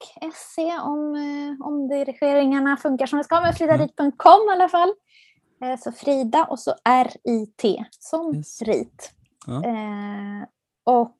se 0.55 0.79
om, 0.79 1.15
om 1.63 1.87
dirigeringarna 1.87 2.77
funkar 2.77 3.05
som 3.05 3.17
det 3.17 3.23
ska, 3.23 3.41
men 3.41 3.53
fridarit.com 3.53 4.49
i 4.49 4.51
alla 4.53 4.69
fall. 4.69 4.93
Så 5.79 5.91
Frida 5.91 6.45
och 6.45 6.59
så 6.59 6.73
R-I-T 6.83 7.85
som 7.99 8.35
yes. 8.35 8.61
rit. 8.61 9.11
Ja. 9.47 9.63
Och 10.83 11.17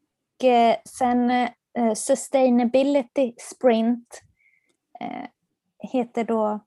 sen 0.86 1.32
eh, 1.78 1.94
Sustainability 1.94 3.34
Sprint 3.38 4.22
eh, 5.00 5.28
heter 5.92 6.24
då 6.24 6.60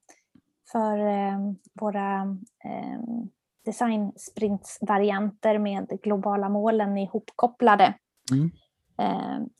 för 0.71 0.97
eh, 0.97 1.39
våra 1.73 2.21
eh, 2.65 2.99
design 3.65 4.13
varianter 4.81 5.57
med 5.57 5.99
globala 6.03 6.49
målen 6.49 6.97
ihopkopplade. 6.97 7.93
Mm. 8.31 8.51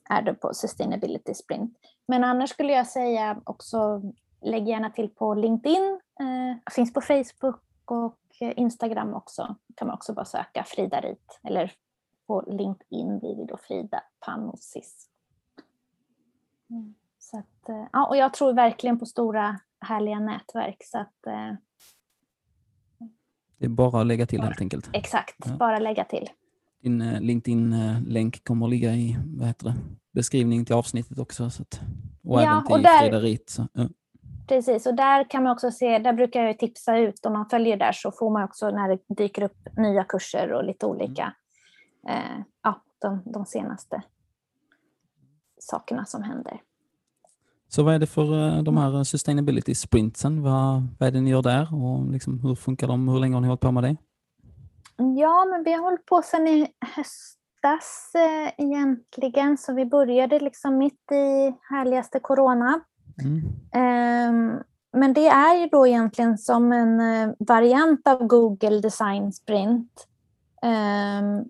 Är 0.10 0.22
det 0.22 0.34
på 0.34 0.54
Sustainability 0.54 1.34
Sprint. 1.34 1.78
Men 2.08 2.24
annars 2.24 2.50
skulle 2.50 2.74
jag 2.74 2.88
säga 2.88 3.42
också 3.44 4.02
lägg 4.42 4.68
gärna 4.68 4.90
till 4.90 5.10
på 5.10 5.34
LinkedIn, 5.34 6.00
finns 6.76 6.94
på 6.94 7.02
Facebook 7.02 7.62
och 7.86 8.20
Instagram 8.40 9.14
också. 9.14 9.56
kan 9.76 9.88
man 9.88 9.96
också 9.96 10.14
bara 10.14 10.26
söka 10.26 10.64
Frida 10.64 11.02
Rit 11.02 11.40
eller 11.44 11.72
på 12.28 12.44
LinkedIn 12.48 13.20
blir 13.20 13.36
det 13.36 13.46
då 13.46 13.58
Frida 13.58 14.04
Panosis. 14.26 15.10
Så 17.20 17.38
att, 17.38 17.70
eh, 17.70 17.88
ja, 17.94 18.08
och 18.08 18.18
jag 18.18 18.34
tror 18.34 18.54
verkligen 18.54 19.00
på 19.00 19.06
stora 19.06 19.60
härliga 19.80 20.20
nätverk. 20.20 20.78
Så 20.84 20.98
att, 20.98 21.28
eh, 21.28 21.54
det 23.58 23.66
är 23.66 23.70
bara 23.70 24.02
att 24.02 24.08
lägga 24.08 24.26
till 24.26 24.42
helt 24.42 24.62
enkelt. 24.62 24.90
Exakt, 24.94 25.36
ja. 25.46 25.58
bara 25.58 25.80
lägga 25.80 26.04
till. 26.04 26.30
Din 26.82 27.02
eh, 27.02 27.22
LinkedIn-länk 27.22 28.44
kommer 28.44 28.66
att 28.66 28.70
ligga 28.70 28.94
i 28.94 29.18
vad 29.26 29.48
heter 29.48 29.66
det, 29.66 29.76
beskrivningen 30.12 30.66
till 30.66 30.76
avsnittet 30.76 31.20
också. 31.20 31.50
Så 31.50 31.62
att, 31.62 31.82
och 32.24 32.42
ja, 32.42 32.52
även 32.52 32.66
till 32.66 32.74
och 32.74 32.82
där, 32.82 33.00
Frida 33.00 33.20
Rit. 33.20 33.50
Så, 33.50 33.68
ja. 33.74 33.90
Precis, 34.48 34.86
och 34.86 34.96
där 34.96 35.30
kan 35.30 35.44
man 35.44 35.52
också 35.52 35.72
se, 35.72 36.00
där 36.00 36.14
brukar 36.14 36.44
jag 36.44 36.60
tipsa 36.60 36.98
ut, 36.98 37.26
om 37.26 37.34
man 37.34 37.50
följer 37.50 37.78
där 37.78 37.92
så 37.92 38.12
får 38.12 38.30
man 38.30 38.44
också 38.44 38.70
när 38.70 38.90
det 38.90 39.16
dyker 39.16 39.44
upp 39.44 39.78
nya 39.78 40.04
kurser 40.04 40.54
och 40.54 40.64
lite 40.64 40.86
olika, 40.86 41.34
mm. 42.08 42.18
eh, 42.18 42.46
ja, 42.64 42.82
de, 43.00 43.22
de 43.26 43.46
senaste 43.46 44.04
sakerna 45.66 46.06
som 46.06 46.24
händer. 46.24 46.62
Så 47.68 47.84
vad 47.84 47.96
är 47.96 48.00
det 48.00 48.08
för 48.08 48.48
eh, 48.48 48.64
de 48.64 48.78
här 48.78 49.04
sustainability 49.04 49.76
sprintsen? 49.76 50.42
Vad, 50.42 50.88
vad 51.00 51.08
är 51.08 51.12
det 51.12 51.22
ni 51.22 51.30
gör 51.30 51.42
där 51.42 51.84
och 51.84 52.12
liksom, 52.12 52.40
hur 52.40 52.56
funkar 52.56 52.88
de? 52.88 53.08
Hur 53.08 53.20
länge 53.20 53.34
har 53.36 53.42
ni 53.42 53.48
hållit 53.48 53.62
på 53.62 53.72
med 53.72 53.84
det? 53.84 53.96
Ja, 54.98 55.46
men 55.46 55.64
vi 55.64 55.74
har 55.74 55.82
hållit 55.82 56.06
på 56.06 56.22
sedan 56.22 56.48
i 56.48 56.68
höstas 56.96 58.12
eh, 58.16 58.66
egentligen, 58.66 59.58
så 59.58 59.74
vi 59.74 59.86
började 59.86 60.40
liksom 60.40 60.78
mitt 60.78 61.12
i 61.12 61.56
härligaste 61.70 62.20
corona. 62.20 62.80
Mm. 63.22 63.44
Um, 64.30 64.64
men 64.94 65.14
det 65.14 65.28
är 65.28 65.56
ju 65.56 65.68
då 65.68 65.88
egentligen 65.88 66.38
som 66.38 66.72
en 66.72 67.00
eh, 67.00 67.36
variant 67.40 68.08
av 68.08 68.28
Google 68.28 68.80
Design 68.80 69.34
Sprint 69.34 70.08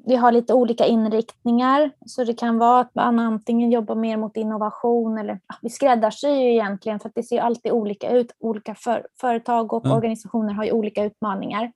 vi 0.05 0.15
har 0.15 0.31
lite 0.31 0.53
olika 0.53 0.85
inriktningar, 0.85 1.91
så 2.05 2.23
det 2.23 2.33
kan 2.33 2.57
vara 2.57 2.79
att 2.79 2.95
man 2.95 3.19
antingen 3.19 3.71
jobbar 3.71 3.95
mer 3.95 4.17
mot 4.17 4.37
innovation 4.37 5.17
eller 5.17 5.39
vi 5.61 5.69
skräddarsyr 5.69 6.35
ju 6.35 6.51
egentligen 6.51 6.99
för 6.99 7.09
att 7.09 7.15
det 7.15 7.23
ser 7.23 7.41
alltid 7.41 7.71
olika 7.71 8.11
ut. 8.11 8.31
Olika 8.39 8.75
för, 8.75 9.07
företag 9.21 9.73
och 9.73 9.85
mm. 9.85 9.97
organisationer 9.97 10.53
har 10.53 10.63
ju 10.63 10.71
olika 10.71 11.03
utmaningar. 11.03 11.71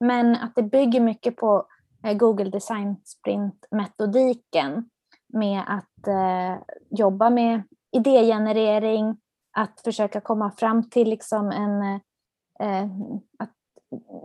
Men 0.00 0.36
att 0.36 0.54
det 0.54 0.62
bygger 0.62 1.00
mycket 1.00 1.36
på 1.36 1.66
eh, 2.04 2.12
Google 2.12 2.50
Design 2.50 2.96
Sprint-metodiken 3.04 4.84
med 5.32 5.62
att 5.66 6.08
eh, 6.08 6.62
jobba 6.90 7.30
med 7.30 7.62
idégenerering, 7.92 9.16
att 9.56 9.80
försöka 9.80 10.20
komma 10.20 10.50
fram 10.50 10.90
till 10.90 11.08
liksom 11.08 11.50
en, 11.50 11.82
eh, 12.60 12.90
att 13.38 13.50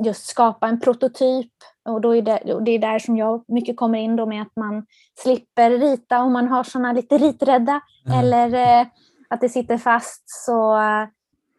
just 0.06 0.26
skapa 0.26 0.68
en 0.68 0.80
prototyp. 0.80 1.52
Och, 1.90 2.02
då 2.02 2.16
är 2.16 2.22
det, 2.22 2.54
och 2.54 2.64
det 2.64 2.72
är 2.72 2.80
där 2.80 3.00
som 3.00 3.18
jag 3.18 3.44
mycket 3.48 3.78
kommer 3.78 4.00
in 4.00 4.16
då 4.16 4.26
med 4.26 4.42
att 4.42 4.56
man 4.56 4.86
slipper 5.20 5.70
rita 5.70 6.22
om 6.22 6.34
man 6.34 6.48
har 6.48 6.64
sådana 6.64 6.94
lite 6.94 7.18
riträdda 7.18 7.82
mm. 8.06 8.20
eller 8.20 8.54
eh, 8.54 8.88
att 9.30 9.42
det 9.42 9.50
sitter 9.50 9.78
fast 9.78 10.24
så 10.26 10.78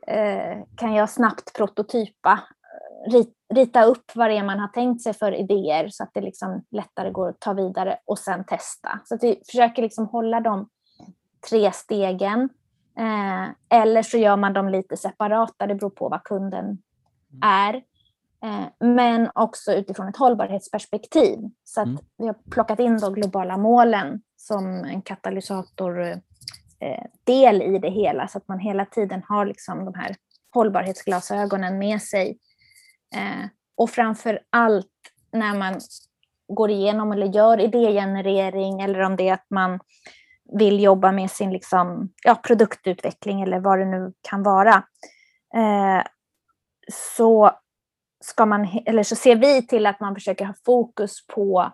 eh, 0.07 0.59
kan 0.77 0.95
jag 0.95 1.11
snabbt 1.11 1.53
prototypa, 1.57 2.41
rit, 3.11 3.35
rita 3.55 3.85
upp 3.85 4.13
vad 4.15 4.31
det 4.31 4.37
är 4.37 4.45
man 4.45 4.59
har 4.59 4.69
tänkt 4.69 5.03
sig 5.03 5.15
för 5.15 5.33
idéer 5.33 5.89
så 5.89 6.03
att 6.03 6.11
det 6.15 6.21
liksom 6.21 6.65
lättare 6.71 7.11
går 7.11 7.29
att 7.29 7.41
ta 7.41 7.53
vidare 7.53 7.99
och 8.05 8.19
sen 8.19 8.45
testa. 8.45 9.01
Så 9.05 9.15
att 9.15 9.23
vi 9.23 9.43
försöker 9.47 9.83
liksom 9.83 10.07
hålla 10.07 10.41
de 10.41 10.69
tre 11.51 11.73
stegen. 11.73 12.49
Eh, 12.99 13.79
eller 13.81 14.03
så 14.03 14.19
gör 14.19 14.37
man 14.37 14.53
dem 14.53 14.69
lite 14.69 14.97
separata, 14.97 15.67
det 15.67 15.75
beror 15.75 15.91
på 15.91 16.09
vad 16.09 16.25
kunden 16.25 16.65
mm. 16.65 16.79
är. 17.43 17.83
Eh, 18.45 18.89
men 18.89 19.31
också 19.35 19.73
utifrån 19.73 20.09
ett 20.09 20.17
hållbarhetsperspektiv. 20.17 21.39
Så 21.65 21.81
att 21.81 21.87
mm. 21.87 22.01
vi 22.19 22.27
har 22.27 22.37
plockat 22.51 22.81
in 22.81 22.99
de 22.99 23.15
globala 23.15 23.57
målen 23.57 24.23
som 24.37 24.67
en 24.67 25.03
katalysator 25.03 26.01
eh, 26.81 27.05
del 27.25 27.63
i 27.63 27.79
det 27.79 27.91
hela 27.91 28.29
så 28.29 28.39
att 28.39 28.49
man 28.49 28.59
hela 28.59 28.85
tiden 28.85 29.23
har 29.29 29.47
liksom 29.47 29.85
de 29.85 29.95
här 29.95 30.17
hållbarhetsglasögonen 30.55 31.79
med 31.79 32.03
sig. 32.03 32.39
Eh, 33.15 33.49
och 33.77 33.91
framför 33.91 34.41
allt 34.51 34.87
när 35.33 35.59
man 35.59 35.81
går 36.49 36.71
igenom 36.71 37.13
eller 37.13 37.27
gör 37.27 37.61
idégenerering 37.61 38.81
eller 38.81 39.01
om 39.01 39.17
det 39.17 39.29
är 39.29 39.35
att 39.35 39.47
man 39.51 39.81
vill 40.59 40.83
jobba 40.83 41.13
med 41.13 41.31
sin 41.31 41.53
liksom, 41.53 42.13
ja, 42.25 42.35
produktutveckling 42.35 43.43
eller 43.43 43.61
vad 43.61 43.79
det 43.79 43.85
nu 43.85 44.13
kan 44.23 44.43
vara. 44.43 44.85
så 46.93 47.51
ska 48.21 48.47
man, 48.47 48.69
eller 48.87 49.03
så 49.03 49.17
ser 49.17 49.37
vi 49.37 49.67
till 49.67 49.87
att 49.87 50.01
man 50.01 50.15
försöker 50.15 50.45
ha 50.45 50.55
fokus 50.65 51.27
på 51.27 51.73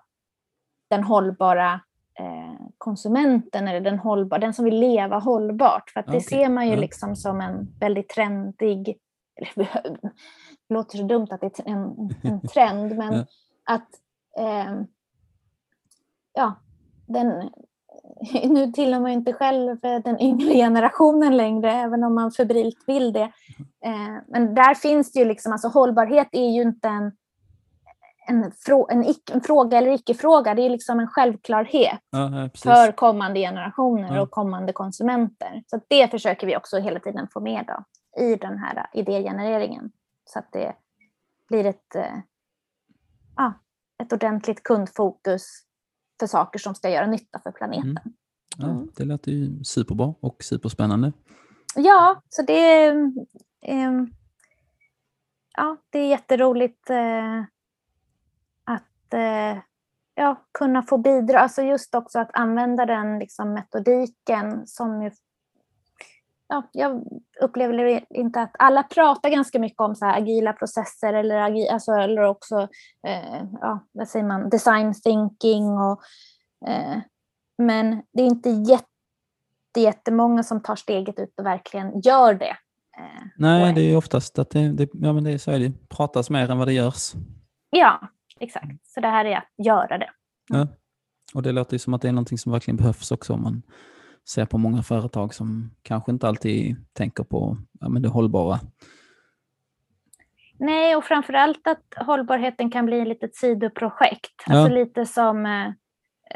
den 0.90 1.04
hållbara 1.04 1.80
eh, 2.18 2.66
konsumenten 2.78 3.68
eller 3.68 3.80
den, 3.80 3.98
hållbar, 3.98 4.38
den 4.38 4.54
som 4.54 4.64
vill 4.64 4.80
leva 4.80 5.18
hållbart. 5.18 5.90
För 5.90 6.00
att 6.00 6.06
det 6.06 6.16
okay. 6.16 6.20
ser 6.20 6.48
man 6.48 6.66
ju 6.66 6.72
mm. 6.72 6.80
liksom 6.80 7.16
som 7.16 7.40
en 7.40 7.68
väldigt 7.80 8.08
trendig, 8.08 8.98
eller, 9.36 9.68
det 10.68 10.74
låter 10.74 10.98
så 10.98 11.04
dumt 11.04 11.28
att 11.30 11.40
det 11.40 11.58
är 11.58 11.68
en, 11.68 12.10
en 12.22 12.40
trend, 12.54 12.96
men 12.96 13.14
mm. 13.14 13.26
att 13.64 13.88
eh, 14.38 14.80
ja, 16.32 16.54
den, 17.06 17.50
nu 18.44 18.72
tillhör 18.72 19.00
man 19.00 19.10
inte 19.10 19.32
själv 19.32 19.80
den 19.80 20.20
yngre 20.20 20.54
generationen 20.54 21.36
längre, 21.36 21.72
även 21.72 22.04
om 22.04 22.14
man 22.14 22.30
febrilt 22.32 22.84
vill 22.86 23.12
det. 23.12 23.32
Eh, 23.84 24.16
men 24.28 24.54
där 24.54 24.74
finns 24.74 25.12
det 25.12 25.18
ju 25.18 25.24
liksom, 25.24 25.52
alltså 25.52 25.68
hållbarhet 25.68 26.28
är 26.32 26.50
ju 26.50 26.62
inte 26.62 26.88
en, 26.88 27.12
en, 28.28 28.52
frå 28.52 28.88
en, 28.90 29.04
icke, 29.04 29.32
en 29.32 29.40
fråga 29.40 29.78
eller 29.78 29.90
icke-fråga. 29.90 30.54
Det 30.54 30.62
är 30.62 30.70
liksom 30.70 31.00
en 31.00 31.08
självklarhet 31.08 32.00
Ja, 32.10 32.48
för 32.54 32.92
kommande 32.92 33.40
generationer 33.40 34.14
Ja. 34.14 34.22
och 34.22 34.30
kommande 34.30 34.72
konsumenter. 34.72 35.62
Så 35.66 35.80
det 35.88 36.10
försöker 36.10 36.46
vi 36.46 36.56
också 36.56 36.78
hela 36.78 37.00
tiden 37.00 37.28
få 37.32 37.40
med 37.40 37.64
då, 37.66 37.84
i 38.22 38.36
den 38.36 38.58
här 38.58 38.86
idégenereringen. 38.92 39.90
Så 40.24 40.38
att 40.38 40.52
det 40.52 40.74
blir 41.48 41.64
ett, 41.64 41.94
eh, 41.94 42.16
ja, 43.36 43.52
ett 44.02 44.12
ordentligt 44.12 44.62
kundfokus 44.62 45.65
för 46.20 46.26
saker 46.26 46.58
som 46.58 46.74
ska 46.74 46.90
göra 46.90 47.06
nytta 47.06 47.40
för 47.42 47.52
planeten. 47.52 47.90
Mm. 47.90 48.12
Ja, 48.58 48.68
Mm. 48.70 48.88
det 48.96 49.04
låter 49.04 49.32
ju 49.32 49.64
superbra 49.64 50.14
och 50.20 50.36
superspännande. 50.44 51.12
Ja, 51.74 52.22
så 52.28 52.42
det 52.42 52.52
är, 52.74 53.12
ehm, 53.62 54.10
ja, 55.56 55.76
det 55.90 55.98
är 55.98 56.08
jätteroligt 56.08 56.90
eh, 56.90 57.40
att 58.64 59.14
eh, 59.14 59.58
ja, 60.14 60.44
kunna 60.58 60.82
få 60.82 60.98
bidra. 60.98 61.40
Alltså 61.40 61.62
just 61.62 61.94
också 61.94 62.18
att 62.18 62.30
använda 62.32 62.86
den 62.86 63.18
liksom, 63.18 63.52
metodiken 63.52 64.66
som 64.66 65.02
ju, 65.02 65.10
ja, 66.48 66.62
jag 66.72 67.04
upplever 67.40 68.04
inte 68.10 68.40
att 68.40 68.52
alla 68.58 68.82
pratar 68.82 69.30
ganska 69.30 69.58
mycket 69.58 69.80
om 69.80 69.94
så 69.94 70.06
agila 70.06 70.52
processer 70.52 71.12
eller, 71.12 71.36
agi, 71.36 71.68
alltså, 71.68 71.92
eller 71.92 72.22
också 72.22 72.68
eh, 73.06 73.42
ja, 73.60 73.86
vad 73.92 74.08
säger 74.08 74.26
man, 74.26 74.50
design 74.50 74.94
thinking. 74.94 75.64
Och, 75.78 76.00
eh, 76.68 76.98
men 77.58 78.02
det 78.12 78.22
är 78.22 78.26
inte 78.26 78.50
jätte 78.50 78.86
jättemånga 79.78 80.42
som 80.42 80.62
tar 80.62 80.76
steget 80.76 81.18
ut 81.18 81.34
och 81.40 81.46
verkligen 81.46 82.00
gör 82.00 82.34
det. 82.34 82.56
Eh, 82.98 83.26
Nej, 83.36 83.72
det 83.74 83.80
är 83.80 83.96
oftast 83.96 84.38
att 84.38 84.50
det, 84.50 84.68
det, 84.72 84.88
ja, 84.92 85.12
men 85.12 85.24
det, 85.24 85.30
är- 85.32 85.38
så 85.38 85.50
är 85.50 85.58
det. 85.58 85.88
pratas 85.88 86.30
mer 86.30 86.50
än 86.50 86.58
vad 86.58 86.68
det 86.68 86.72
görs. 86.72 87.12
Ja, 87.70 88.00
exakt. 88.40 88.66
Så 88.86 89.00
det 89.00 89.08
här 89.08 89.24
är 89.24 89.36
att 89.36 89.66
göra 89.66 89.98
det. 89.98 90.10
Ja. 90.48 90.66
Och 91.34 91.42
det 91.42 91.52
låter 91.52 91.72
ju 91.74 91.78
som 91.78 91.94
att 91.94 92.02
det 92.02 92.08
är 92.08 92.12
någonting 92.12 92.38
som 92.38 92.52
verkligen 92.52 92.76
behövs 92.76 93.10
också 93.10 93.32
om 93.32 93.42
man 93.42 93.62
ser 94.28 94.44
på 94.44 94.58
många 94.58 94.82
företag 94.82 95.34
som 95.34 95.70
kanske 95.82 96.12
inte 96.12 96.28
alltid 96.28 96.76
tänker 96.92 97.24
på 97.24 97.56
ja, 97.80 97.88
men 97.88 98.02
det 98.02 98.08
hållbara. 98.08 98.58
Nej, 100.58 100.96
och 100.96 101.04
framförallt 101.04 101.66
att 101.66 102.06
hållbarheten 102.06 102.70
kan 102.70 102.86
bli 102.86 103.00
ett 103.00 103.08
litet 103.08 103.36
sidoprojekt. 103.36 104.32
Ja. 104.46 104.58
Alltså 104.58 104.74
lite 104.74 105.06
som, 105.06 105.46
eh, 105.46 105.72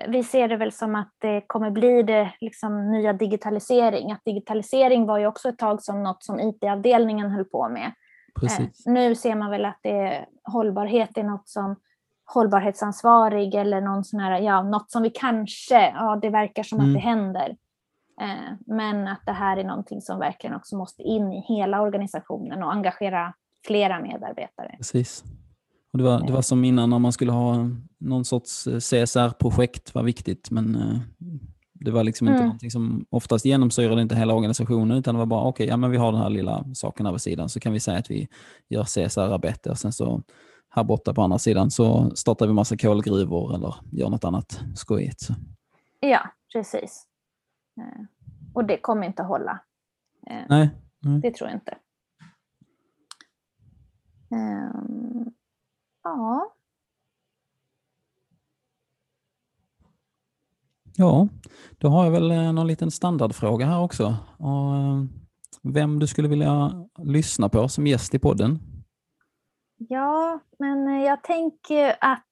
vi 0.08 0.24
ser 0.24 0.48
det 0.48 0.56
väl 0.56 0.72
som 0.72 0.94
att 0.94 1.14
det 1.18 1.44
kommer 1.46 1.70
bli 1.70 2.02
det 2.02 2.32
liksom 2.40 2.90
nya 2.90 3.12
digitalisering. 3.12 4.12
Att 4.12 4.24
digitalisering 4.24 5.06
var 5.06 5.18
ju 5.18 5.26
också 5.26 5.48
ett 5.48 5.58
tag 5.58 5.82
som 5.82 6.02
något 6.02 6.24
som 6.24 6.40
IT-avdelningen 6.40 7.30
höll 7.30 7.44
på 7.44 7.68
med. 7.68 7.92
Precis. 8.40 8.86
Eh, 8.86 8.92
nu 8.92 9.14
ser 9.14 9.34
man 9.34 9.50
väl 9.50 9.64
att 9.64 9.78
det 9.82 9.90
är, 9.90 10.26
hållbarhet 10.44 11.18
är 11.18 11.22
något 11.24 11.48
som 11.48 11.76
hållbarhetsansvarig 12.24 13.54
eller 13.54 13.80
någon 13.80 14.04
sån 14.04 14.20
här, 14.20 14.40
ja, 14.40 14.62
något 14.62 14.90
som 14.90 15.02
vi 15.02 15.10
kanske, 15.10 15.90
ja 15.90 16.18
det 16.22 16.30
verkar 16.30 16.62
som 16.62 16.80
Mm. 16.80 16.90
att 16.90 16.94
det 16.94 17.08
händer. 17.08 17.56
Eh, 18.20 18.52
men 18.66 19.08
att 19.08 19.22
det 19.26 19.32
här 19.32 19.56
är 19.56 19.64
någonting 19.64 20.00
som 20.00 20.18
verkligen 20.18 20.56
också 20.56 20.76
måste 20.76 21.02
in 21.02 21.32
i 21.32 21.40
hela 21.48 21.80
organisationen 21.82 22.62
och 22.62 22.72
engagera 22.72 23.34
flera 23.66 24.00
medarbetare. 24.00 24.74
Precis. 24.76 25.24
Och 25.92 25.98
det, 25.98 26.04
var, 26.04 26.26
det 26.26 26.32
var 26.32 26.42
som 26.42 26.64
innan 26.64 26.90
när 26.90 26.98
man 26.98 27.12
skulle 27.12 27.32
ha 27.32 27.68
någon 27.98 28.24
sorts 28.24 28.66
eh, 28.66 28.76
CSR-projekt 28.78 29.94
var 29.94 30.02
viktigt 30.02 30.50
men 30.50 30.76
eh, 30.76 30.98
det 31.72 31.90
var 31.90 32.04
liksom 32.04 32.26
inte 32.28 32.36
Mm. 32.36 32.46
någonting 32.46 32.70
som 32.70 33.06
oftast 33.10 33.44
genomsyrade 33.44 34.02
inte 34.02 34.14
hela 34.14 34.34
organisationen 34.34 34.98
utan 34.98 35.14
det 35.14 35.18
var 35.18 35.26
bara 35.26 35.44
okej, 35.44 35.66
ja 35.66 35.76
men 35.76 35.90
vi 35.90 35.96
har 35.96 36.12
den 36.12 36.20
här 36.20 36.30
lilla 36.30 36.64
saken 36.74 37.06
här 37.06 37.12
vid 37.12 37.20
sidan 37.20 37.48
så 37.48 37.60
kan 37.60 37.72
vi 37.72 37.80
säga 37.80 37.98
att 37.98 38.10
vi 38.10 38.28
gör 38.68 38.84
CSR-arbete 38.84 39.70
och 39.70 39.78
sen 39.78 39.92
så 39.92 40.22
här 40.70 40.84
borta 40.84 41.14
på 41.14 41.22
andra 41.22 41.38
sidan 41.38 41.70
så 41.70 42.10
startar 42.14 42.46
vi 42.46 42.52
massa 42.52 42.76
kolgruvor 42.76 43.54
eller 43.54 43.74
gör 43.92 44.08
något 44.08 44.24
annat 44.24 44.60
skojigt. 44.74 45.20
Så. 45.20 45.34
Ja, 46.00 46.20
precis. 46.52 47.06
Eh, 47.76 48.04
och 48.54 48.64
det 48.64 48.80
kommer 48.80 49.06
inte 49.06 49.22
att 49.22 49.28
hålla. 49.28 49.60
Eh, 50.26 50.44
Nej, 50.48 50.70
nej. 51.00 51.20
Det 51.20 51.34
tror 51.34 51.50
jag 51.50 51.56
inte. 51.56 51.78
Ehm, 54.30 55.30
ja, 56.02 56.54
Ja, 60.96 61.28
då 61.78 61.88
har 61.88 62.04
jag 62.04 62.10
väl 62.10 62.30
eh, 62.30 62.52
någon 62.52 62.66
liten 62.66 62.90
standardfråga 62.90 63.66
här 63.66 63.80
också. 63.80 64.16
Vem 65.62 65.98
du 65.98 66.06
skulle 66.06 66.28
vilja 66.28 66.86
lyssna 66.98 67.48
på 67.48 67.68
som 67.68 67.86
gäst 67.86 68.14
i 68.14 68.18
podden? 68.18 68.58
ja, 69.88 70.40
men 70.58 71.00
jag 71.00 71.22
tänker 71.22 71.96
att 72.00 72.26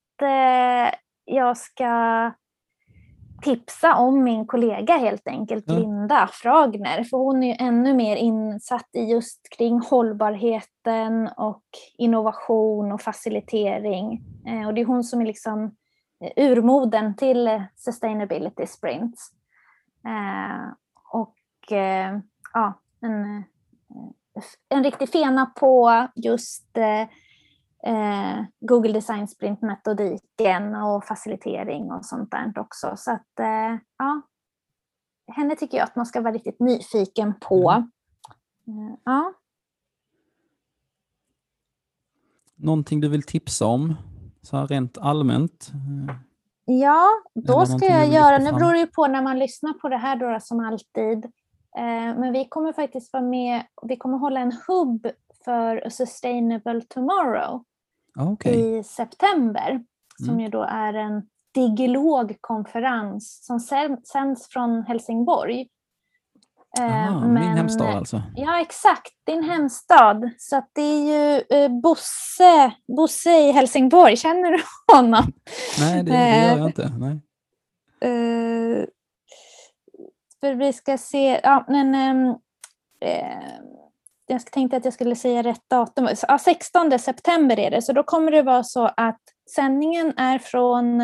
jag 1.24 1.56
ska 1.56 2.32
tipsa 3.42 3.96
om 3.96 4.24
min 4.24 4.46
kollega 4.46 4.96
helt 4.96 5.28
enkelt, 5.28 5.64
Ja. 5.66 5.74
Linda 5.74 6.28
Fragner. 6.32 7.04
För 7.04 7.16
hon 7.16 7.42
är 7.42 7.46
ju 7.46 7.66
ännu 7.66 7.94
mer 7.94 8.16
insatt 8.16 8.88
i 8.92 9.00
just 9.00 9.48
kring 9.58 9.80
hållbarheten 9.80 11.28
och 11.36 11.64
innovation 11.98 12.92
och 12.92 13.00
facilitering. 13.00 14.22
Eh, 14.46 14.66
och 14.66 14.74
det 14.74 14.80
är 14.80 14.84
hon 14.84 15.04
som 15.04 15.20
är 15.20 15.26
liksom 15.26 15.64
eh, 16.20 16.50
urmoden 16.50 17.16
till 17.16 17.48
eh, 17.48 17.62
Sustainability 17.76 18.66
Sprints. 18.66 19.30
Och 21.12 21.34
ja, 22.54 22.80
en, 23.00 23.44
en 24.68 24.84
riktig 24.84 25.08
fena 25.08 25.46
på 25.46 26.06
just 26.14 26.78
eh, 27.86 28.44
Google 28.60 28.92
Design 28.92 29.28
Sprint-metodiken 29.28 30.74
och 30.74 31.04
facilitering 31.04 31.92
och 31.92 32.04
sånt 32.04 32.30
där 32.30 32.52
också. 32.56 32.92
Så 32.96 33.10
att 33.10 33.40
eh, 33.40 33.78
ja, 33.98 34.22
henne 35.32 35.56
tycker 35.56 35.78
jag 35.78 35.84
att 35.84 35.96
man 35.96 36.06
ska 36.06 36.20
vara 36.20 36.34
riktigt 36.34 36.60
nyfiken 36.60 37.34
på. 37.40 37.70
Eh, 38.66 38.94
ja. 39.04 39.32
Någonting 42.56 43.00
du 43.00 43.08
vill 43.08 43.22
tipsa 43.22 43.66
om? 43.66 43.94
Så 44.42 44.56
här 44.56 44.66
rent 44.66 44.98
allmänt? 44.98 45.72
Ja, 46.64 47.08
då 47.34 47.66
ska 47.66 47.86
jag 47.86 48.08
göra, 48.08 48.38
nu 48.38 48.52
beror 48.52 48.72
det 48.72 48.78
ju 48.78 48.86
på 48.86 49.06
när 49.06 49.22
man 49.22 49.38
lyssnar 49.38 49.72
på 49.72 49.88
det 49.88 49.96
här 49.96 50.16
då 50.16 50.40
som 50.40 50.60
alltid. 50.60 51.24
Eh, 51.78 52.18
Men 52.18 52.32
vi 52.32 52.48
kommer 52.48 52.72
faktiskt 52.72 53.12
vara 53.12 53.22
med, 53.22 53.62
vi 53.82 53.96
kommer 53.96 54.18
hålla 54.18 54.40
en 54.40 54.52
hubb 54.66 55.06
för 55.44 55.86
A 55.86 55.90
Sustainable 55.90 56.82
Tomorrow 56.88 57.64
Okej, 58.18 58.78
i 58.78 58.82
september. 58.84 59.80
Som 60.16 60.28
Mm. 60.28 60.40
ju 60.40 60.48
då 60.48 60.62
är 60.62 60.94
en 60.94 61.22
digilogkonferens 61.54 63.44
som 63.46 63.60
sänds 64.04 64.48
från 64.50 64.82
Helsingborg. 64.82 65.68
Eh, 66.78 66.84
Aha, 67.08 67.20
min 67.20 67.32
men- 67.34 67.56
hemstad 67.56 67.86
alltså. 67.96 68.22
Ja, 68.36 68.60
exakt. 68.60 69.12
Din 69.26 69.42
hemstad. 69.42 70.30
Så 70.38 70.62
det 70.72 70.82
är 70.82 71.02
ju 71.04 71.42
eh, 71.58 71.80
Bosse, 71.80 72.72
Bosse 72.96 73.30
i 73.48 73.52
Helsingborg. 73.52 74.16
Känner 74.16 74.50
du 74.52 74.58
honom? 74.96 75.24
Nej, 75.80 76.02
det, 76.02 76.10
det 76.12 76.46
gör 76.46 76.58
jag 76.58 76.66
inte. 76.68 76.88
Nej. 76.98 77.20
Eh, 78.00 78.84
för 80.40 80.54
vi 80.54 80.72
ska 80.72 80.98
se, 80.98 81.40
ja 81.42 81.64
men 81.68 81.94
eh, 83.00 83.38
jag 84.28 84.46
tänkte 84.46 84.76
att 84.76 84.84
jag 84.84 84.94
skulle 84.94 85.16
säga 85.16 85.42
rätt 85.42 85.70
datum. 85.70 86.08
Ja, 86.28 86.38
16 86.38 86.98
september 86.98 87.58
är 87.58 87.70
det, 87.70 87.82
så 87.82 87.92
då 87.92 88.02
kommer 88.02 88.32
det 88.32 88.42
vara 88.42 88.64
så 88.64 88.90
att 88.96 89.20
sändningen 89.54 90.18
är 90.18 90.38
från, 90.38 91.00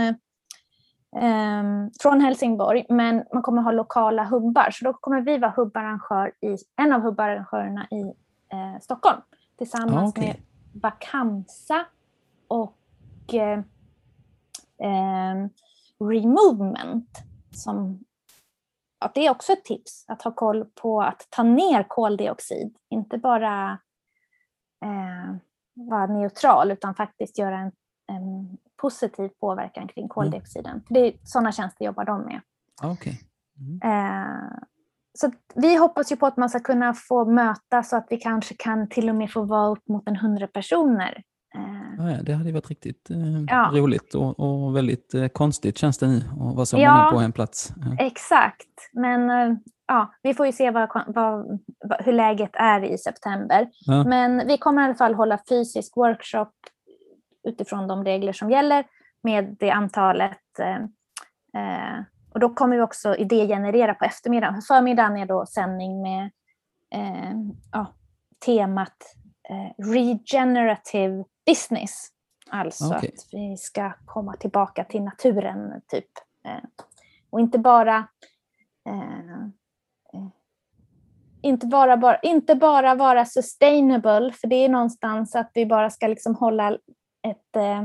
ehm, 1.16 1.90
från 2.00 2.20
Helsingborg, 2.20 2.86
men 2.88 3.24
man 3.32 3.42
kommer 3.42 3.62
ha 3.62 3.72
lokala 3.72 4.24
hubbar. 4.24 4.70
Så 4.70 4.84
då 4.84 4.92
kommer 4.92 5.20
vi 5.20 5.38
vara 5.38 5.52
hubbarrangör 5.56 6.32
i, 6.40 6.56
en 6.82 6.92
av 6.92 7.00
hubbarrangörerna 7.00 7.86
i 7.90 8.00
eh, 8.52 8.80
Stockholm 8.80 9.20
tillsammans 9.58 9.92
Ja, 9.92 10.08
okej. 10.08 10.26
med 10.26 10.82
Vakansa 10.82 11.84
och 12.48 13.34
eh, 13.34 13.60
ehm, 14.82 15.48
Removement. 16.00 17.18
Som, 17.52 18.04
ja, 19.04 19.10
det 19.14 19.26
är 19.26 19.30
också 19.30 19.52
ett 19.52 19.64
tips 19.64 20.04
att 20.08 20.22
ha 20.22 20.30
koll 20.30 20.64
på 20.64 21.02
att 21.02 21.26
ta 21.30 21.42
ner 21.42 21.82
koldioxid. 21.88 22.76
Inte 22.90 23.18
bara 23.18 23.78
eh, 24.84 25.36
vara 25.74 26.06
neutral 26.06 26.70
utan 26.70 26.94
faktiskt 26.94 27.38
göra 27.38 27.58
en, 27.58 27.72
en 28.12 28.58
positiv 28.76 29.28
påverkan 29.40 29.88
kring 29.88 30.08
koldioxiden. 30.08 30.82
Det 30.88 31.00
är, 31.00 31.14
sådana 31.24 31.52
tjänster 31.52 31.84
jobbar 31.84 32.04
de 32.04 32.22
med. 32.22 32.40
Okej. 32.82 33.20
Mm. 33.58 33.80
Eh, 33.92 34.58
så 35.18 35.26
att 35.26 35.34
vi 35.54 35.76
hoppas 35.76 36.12
ju 36.12 36.16
på 36.16 36.26
att 36.26 36.36
man 36.36 36.50
ska 36.50 36.60
kunna 36.60 36.94
få 36.94 37.24
mötas 37.24 37.88
så 37.88 37.96
att 37.96 38.06
vi 38.10 38.16
kanske 38.16 38.54
kan 38.54 38.88
till 38.88 39.08
och 39.08 39.14
med 39.14 39.30
få 39.30 39.42
vara 39.42 39.68
upp 39.68 39.88
mot 39.88 40.08
en 40.08 40.16
hundra 40.16 40.46
personer. 40.46 41.22
Eh, 41.54 41.80
Ja, 41.98 42.22
det 42.22 42.32
hade 42.32 42.48
ju 42.48 42.52
varit 42.54 42.70
riktigt 42.70 43.10
eh, 43.10 43.16
Ja. 43.48 43.70
roligt 43.72 44.14
och, 44.14 44.40
och 44.40 44.76
väldigt 44.76 45.14
eh, 45.14 45.28
konstigt 45.28 45.78
känns 45.78 45.98
det 45.98 46.06
nu 46.06 46.16
att 46.16 46.54
vara 46.56 46.66
så 46.66 46.78
Ja. 46.78 46.96
många 46.96 47.10
på 47.10 47.18
en 47.18 47.32
plats. 47.32 47.72
Ja. 47.76 48.04
Exakt, 48.04 48.90
men 48.92 49.30
eh, 49.30 49.56
ja, 49.86 50.14
vi 50.22 50.34
får 50.34 50.46
ju 50.46 50.52
se 50.52 50.70
vad, 50.70 50.88
vad, 51.06 51.60
hur 52.04 52.12
läget 52.12 52.50
är 52.54 52.84
i 52.84 52.98
september. 52.98 53.68
Men 54.06 54.46
vi 54.46 54.58
kommer 54.58 54.82
i 54.82 54.84
alla 54.84 54.94
fall 54.94 55.14
hålla 55.14 55.38
fysisk 55.48 55.96
workshop 55.96 56.50
utifrån 57.48 57.88
de 57.88 58.04
regler 58.04 58.32
som 58.32 58.50
gäller 58.50 58.84
med 59.22 59.56
det 59.60 59.70
antalet. 59.70 60.58
Eh, 60.58 62.02
och 62.34 62.40
då 62.40 62.48
kommer 62.54 62.76
vi 62.76 62.82
också 62.82 63.16
idégenerera 63.16 63.94
på 63.94 64.04
eftermiddagen. 64.04 64.62
Förmiddagen 64.62 65.16
är 65.16 65.26
då 65.26 65.46
sändning 65.46 66.02
med 66.02 66.30
temat 68.44 68.96
regenerative 69.78 71.24
business. 71.46 72.08
Alltså 72.50 72.86
okay. 72.86 72.98
att 72.98 73.28
vi 73.32 73.56
ska 73.56 73.92
komma 74.04 74.36
tillbaka 74.36 74.84
till 74.84 75.02
naturen, 75.02 75.80
typ. 75.88 76.10
Eh, 76.46 76.64
och 77.30 77.40
inte 77.40 77.58
bara 77.58 78.08
eh, 78.86 79.42
eh, 80.12 80.28
inte 81.44 81.66
bara, 81.66 81.96
bara, 81.96 82.18
inte 82.18 82.54
bara 82.54 82.94
vara 82.94 83.24
sustainable, 83.24 84.32
för 84.32 84.48
det 84.48 84.56
är 84.56 84.68
någonstans 84.68 85.34
att 85.34 85.50
vi 85.54 85.66
bara 85.66 85.90
ska 85.90 86.06
liksom 86.06 86.34
hålla 86.34 86.72
ett 87.22 87.56
eh, 87.56 87.84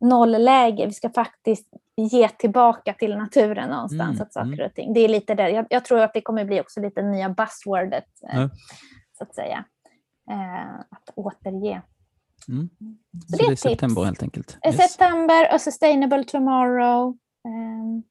nollläge. 0.00 0.86
Vi 0.86 0.92
ska 0.92 1.10
faktiskt 1.10 1.68
ge 1.96 2.28
tillbaka 2.28 2.92
till 2.92 3.16
naturen 3.16 3.70
någonstans. 3.70 4.10
Mm, 4.10 4.22
att 4.22 4.32
saker 4.32 4.52
mm. 4.52 4.66
och 4.66 4.74
ting. 4.74 4.92
Det 4.92 5.00
är 5.00 5.08
lite 5.08 5.34
det. 5.34 5.50
Jag, 5.50 5.66
jag, 5.70 5.84
tror 5.84 6.00
att 6.00 6.14
det 6.14 6.20
kommer 6.20 6.44
bli 6.44 6.60
också 6.60 6.80
lite 6.80 7.02
nya 7.02 7.28
buzzwordet, 7.28 8.08
eh, 8.32 8.46
så 9.18 9.24
att 9.24 9.34
säga. 9.34 9.64
Eh, 10.30 10.74
att 10.90 11.10
återge. 11.14 11.82
Mm. 12.48 12.68
Så, 13.26 13.36
så, 13.36 13.46
det 13.46 13.52
är 13.52 13.56
september 13.56 14.04
helt 14.04 14.22
enkelt? 14.22 14.58
Yes. 14.66 14.76
September, 14.76 15.54
A 15.54 15.58
Sustainable 15.58 16.24
Tomorrow. 16.24 17.16
Eh, 17.44 18.02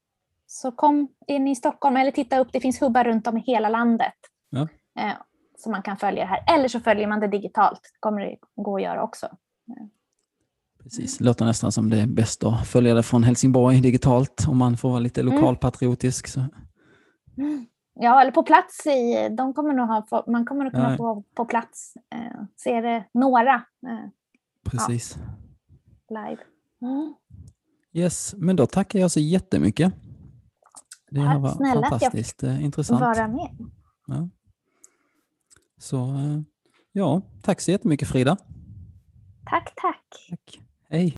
så 0.48 0.72
kom 0.72 1.08
in 1.28 1.48
i 1.48 1.56
Stockholm 1.56 1.98
eller 1.98 2.12
titta 2.12 2.40
upp, 2.40 2.48
det 2.52 2.60
finns 2.60 2.82
hubbar 2.82 3.04
runt 3.04 3.28
om 3.28 3.38
i 3.38 3.42
hela 3.42 3.70
landet. 3.70 4.14
Ja. 4.50 4.68
Eh, 5.00 5.14
som 5.58 5.72
man 5.72 5.82
kan 5.82 5.98
följa 5.98 6.24
det 6.24 6.30
här. 6.30 6.56
Eller 6.56 6.68
så 6.68 6.80
följer 6.80 7.08
man 7.08 7.20
det 7.20 7.28
digitalt, 7.28 7.82
det 7.82 8.00
kommer 8.00 8.22
det 8.22 8.36
gå 8.56 8.76
att 8.76 8.84
göra 8.84 9.04
också. 9.04 9.28
Precis, 10.84 11.20
låter 11.20 11.46
nästan 11.46 11.72
som 11.72 11.90
det 11.90 12.02
är 12.02 12.08
bäst 12.08 12.44
att 12.44 12.68
följa 12.68 12.94
det 12.94 13.04
från 13.04 13.24
Helsingborg 13.24 13.82
digitalt 13.82 14.46
om 14.48 14.58
man 14.58 14.78
får 14.78 14.90
vara 14.90 15.00
lite 15.00 15.22
mm. 15.22 15.36
lokalpatriotisk. 15.36 16.28
Så. 16.28 16.42
Ja, 17.94 18.22
eller 18.22 18.32
på 18.32 18.44
plats. 18.44 18.88
I, 18.88 19.30
de 19.38 19.54
kommer 19.54 19.74
nog 19.74 19.88
ha, 19.88 20.24
man 20.28 20.46
kommer 20.46 20.64
nog 20.64 20.74
kunna 20.74 20.98
få 20.98 21.24
på 21.36 21.46
plats 21.46 21.94
eh, 22.16 22.44
se 22.56 22.82
det 22.82 23.06
några. 23.14 23.54
Eh, 23.88 24.10
Precis. 24.66 25.18
Ja, 26.08 26.22
live. 26.30 26.42
Mm. 26.82 27.16
Yes, 27.94 28.36
men 28.38 28.56
då 28.56 28.66
tackar 28.66 29.00
jag 29.00 29.12
så 29.12 29.20
jättemycket. 29.20 29.94
Det 31.12 31.26
Tack 31.26 31.42
var 31.42 31.52
snälla 31.52 31.90
fantastiskt 31.90 32.44
att 32.44 32.50
jag 32.50 32.58
eh, 32.60 32.66
intressant. 32.66 33.02
vara 33.02 33.28
med. 33.28 33.58
Ja. 34.08 34.30
Så 35.78 35.98
eh, 36.16 36.42
ja, 36.92 37.22
tack 37.42 37.62
så 37.62 37.72
jättemycket 37.72 38.08
Frida. 38.08 38.38
Tack, 39.50 39.74
tack. 39.76 40.06
tack. 40.30 40.60
Hej! 40.90 41.18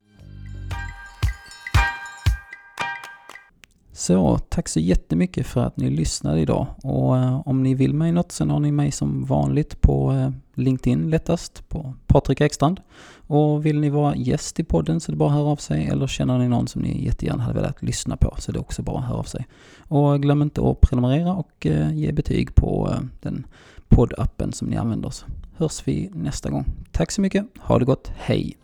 Så 3.98 4.38
tack 4.38 4.68
så 4.68 4.80
jättemycket 4.80 5.46
för 5.46 5.60
att 5.60 5.76
ni 5.76 5.90
lyssnade 5.90 6.40
idag 6.40 6.66
och 6.82 7.18
eh, 7.18 7.48
om 7.48 7.62
ni 7.62 7.74
vill 7.74 7.94
mig 7.94 8.12
något 8.12 8.32
så 8.32 8.46
har 8.46 8.60
ni 8.60 8.72
mig 8.72 8.90
som 8.90 9.24
vanligt 9.24 9.80
på 9.80 10.12
eh, 10.12 10.30
LinkedIn 10.54 11.10
lättast 11.10 11.68
på 11.68 11.94
Patrik 12.06 12.40
Ekstrand. 12.40 12.80
Och 13.26 13.66
vill 13.66 13.80
ni 13.80 13.90
vara 13.90 14.16
gäst 14.16 14.60
i 14.60 14.64
podden 14.64 15.00
så 15.00 15.10
är 15.10 15.12
det 15.12 15.18
bara 15.18 15.28
att 15.28 15.34
höra 15.34 15.48
av 15.48 15.56
sig 15.56 15.86
eller 15.86 16.06
känner 16.06 16.38
ni 16.38 16.48
någon 16.48 16.68
som 16.68 16.82
ni 16.82 17.04
jättegärna 17.04 17.42
hade 17.42 17.60
velat 17.60 17.82
lyssna 17.82 18.16
på 18.16 18.34
så 18.38 18.50
är 18.50 18.52
det 18.52 18.58
också 18.58 18.82
bara 18.82 18.98
att 18.98 19.04
höra 19.04 19.18
av 19.18 19.22
sig. 19.22 19.46
Och 19.78 20.22
glöm 20.22 20.42
inte 20.42 20.70
att 20.70 20.80
prenumerera 20.80 21.34
och 21.34 21.66
eh, 21.66 21.94
ge 21.94 22.12
betyg 22.12 22.54
på 22.54 22.90
eh, 22.92 23.00
den 23.20 23.46
poddappen 23.88 24.52
som 24.52 24.68
ni 24.68 24.76
använder 24.76 25.10
så 25.10 25.26
hörs 25.56 25.82
vi 25.84 26.10
nästa 26.14 26.50
gång. 26.50 26.64
Tack 26.92 27.10
så 27.10 27.20
mycket, 27.20 27.46
ha 27.60 27.78
det 27.78 27.84
gott, 27.84 28.12
hej! 28.16 28.56